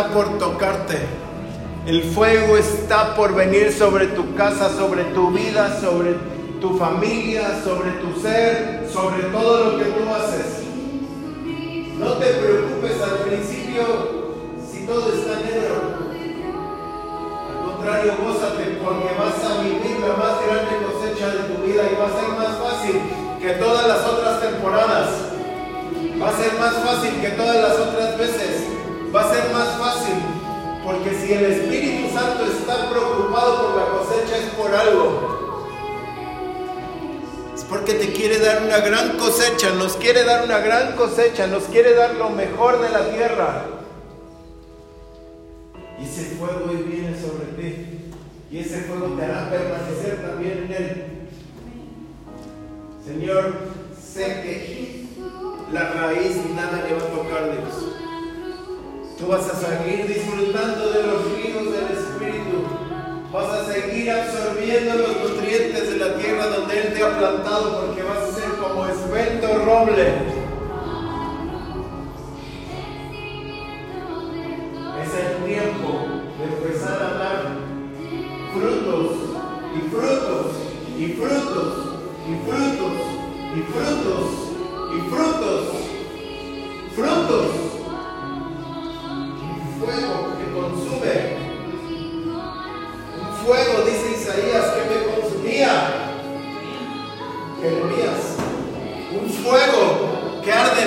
por 0.00 0.38
tocarte. 0.38 0.96
El 1.86 2.02
fuego 2.02 2.56
está 2.56 3.14
por 3.14 3.34
venir 3.34 3.72
sobre 3.72 4.06
tu 4.06 4.34
casa, 4.34 4.70
sobre 4.70 5.04
tu 5.04 5.30
vida, 5.30 5.78
sobre 5.80 6.14
tu 6.60 6.78
familia, 6.78 7.60
sobre 7.62 7.90
tu 7.92 8.18
ser, 8.20 8.88
sobre 8.90 9.24
todo 9.24 9.72
lo 9.72 9.78
que 9.78 9.84
tú 9.84 10.08
haces. 10.14 10.62
No 11.98 12.12
te 12.14 12.26
preocupes 12.26 13.02
al 13.02 13.18
principio 13.28 13.84
si 14.70 14.86
todo 14.86 15.12
está 15.12 15.40
negro. 15.40 16.00
Al 17.50 17.72
contrario, 17.74 18.14
gózate 18.24 18.78
porque 18.82 19.14
vas 19.18 19.44
a 19.44 19.62
vivir 19.62 20.00
la 20.00 20.16
más 20.16 20.40
grande 20.46 20.86
cosecha 20.86 21.28
de 21.28 21.54
tu 21.54 21.62
vida 21.62 21.82
y 21.92 21.96
va 22.00 22.06
a 22.06 22.18
ser 22.18 22.28
más 22.38 22.56
fácil 22.56 23.00
que 23.40 23.50
todas 23.62 23.86
las 23.86 24.06
otras 24.06 24.40
temporadas. 24.40 25.08
Va 26.20 26.28
a 26.28 26.36
ser 26.36 26.58
más 26.58 26.74
fácil 26.76 27.20
que 27.20 27.28
todas 27.30 27.56
las 27.56 27.78
otras 27.78 28.16
veces. 28.16 28.41
Va 29.14 29.20
a 29.20 29.34
ser 29.34 29.52
más 29.52 29.68
fácil 29.78 30.14
porque 30.84 31.10
si 31.14 31.32
el 31.34 31.44
Espíritu 31.44 32.14
Santo 32.14 32.46
está 32.46 32.90
preocupado 32.90 33.66
por 33.66 33.76
la 33.76 33.86
cosecha 33.98 34.38
es 34.38 34.50
por 34.54 34.74
algo. 34.74 35.68
Es 37.54 37.64
porque 37.64 37.92
te 37.94 38.12
quiere 38.12 38.38
dar 38.38 38.62
una 38.62 38.78
gran 38.78 39.18
cosecha, 39.18 39.70
nos 39.70 39.96
quiere 39.96 40.24
dar 40.24 40.44
una 40.44 40.60
gran 40.60 40.96
cosecha, 40.96 41.46
nos 41.46 41.64
quiere 41.64 41.94
dar 41.94 42.14
lo 42.14 42.30
mejor 42.30 42.80
de 42.80 42.88
la 42.88 43.10
tierra. 43.10 43.81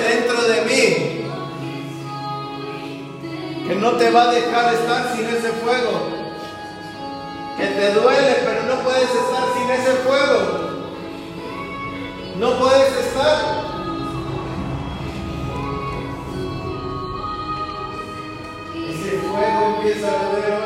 Dentro 0.00 0.42
de 0.42 0.62
mí. 0.62 1.16
Que 3.66 3.74
no 3.74 3.92
te 3.92 4.10
va 4.10 4.30
a 4.30 4.32
dejar 4.32 4.74
estar 4.74 5.14
sin 5.14 5.26
ese 5.26 5.52
fuego. 5.52 6.08
Que 7.56 7.66
te 7.66 7.92
duele, 7.92 8.36
pero 8.44 8.62
no 8.64 8.82
puedes 8.82 9.10
estar 9.10 9.44
sin 9.54 9.70
ese 9.70 9.92
fuego. 10.04 10.66
No 12.38 12.58
puedes 12.58 13.06
estar. 13.06 13.66
Ese 18.74 19.18
fuego 19.18 19.76
empieza 19.76 20.06
a 20.08 20.20
arder 20.20 20.65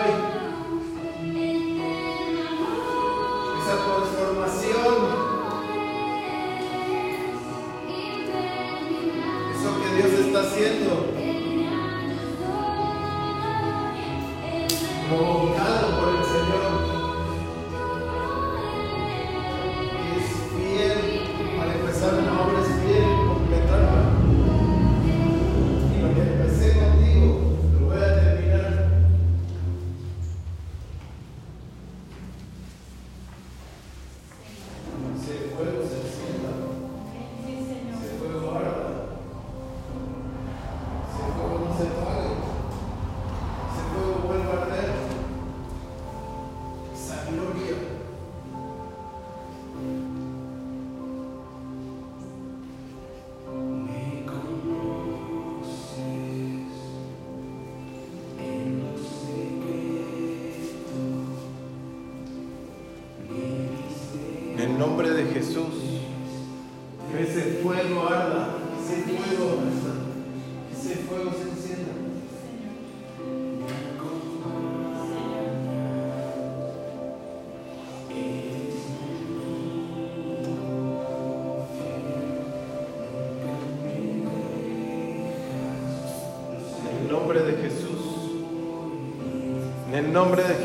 nombre 90.11 90.43
de 90.43 90.60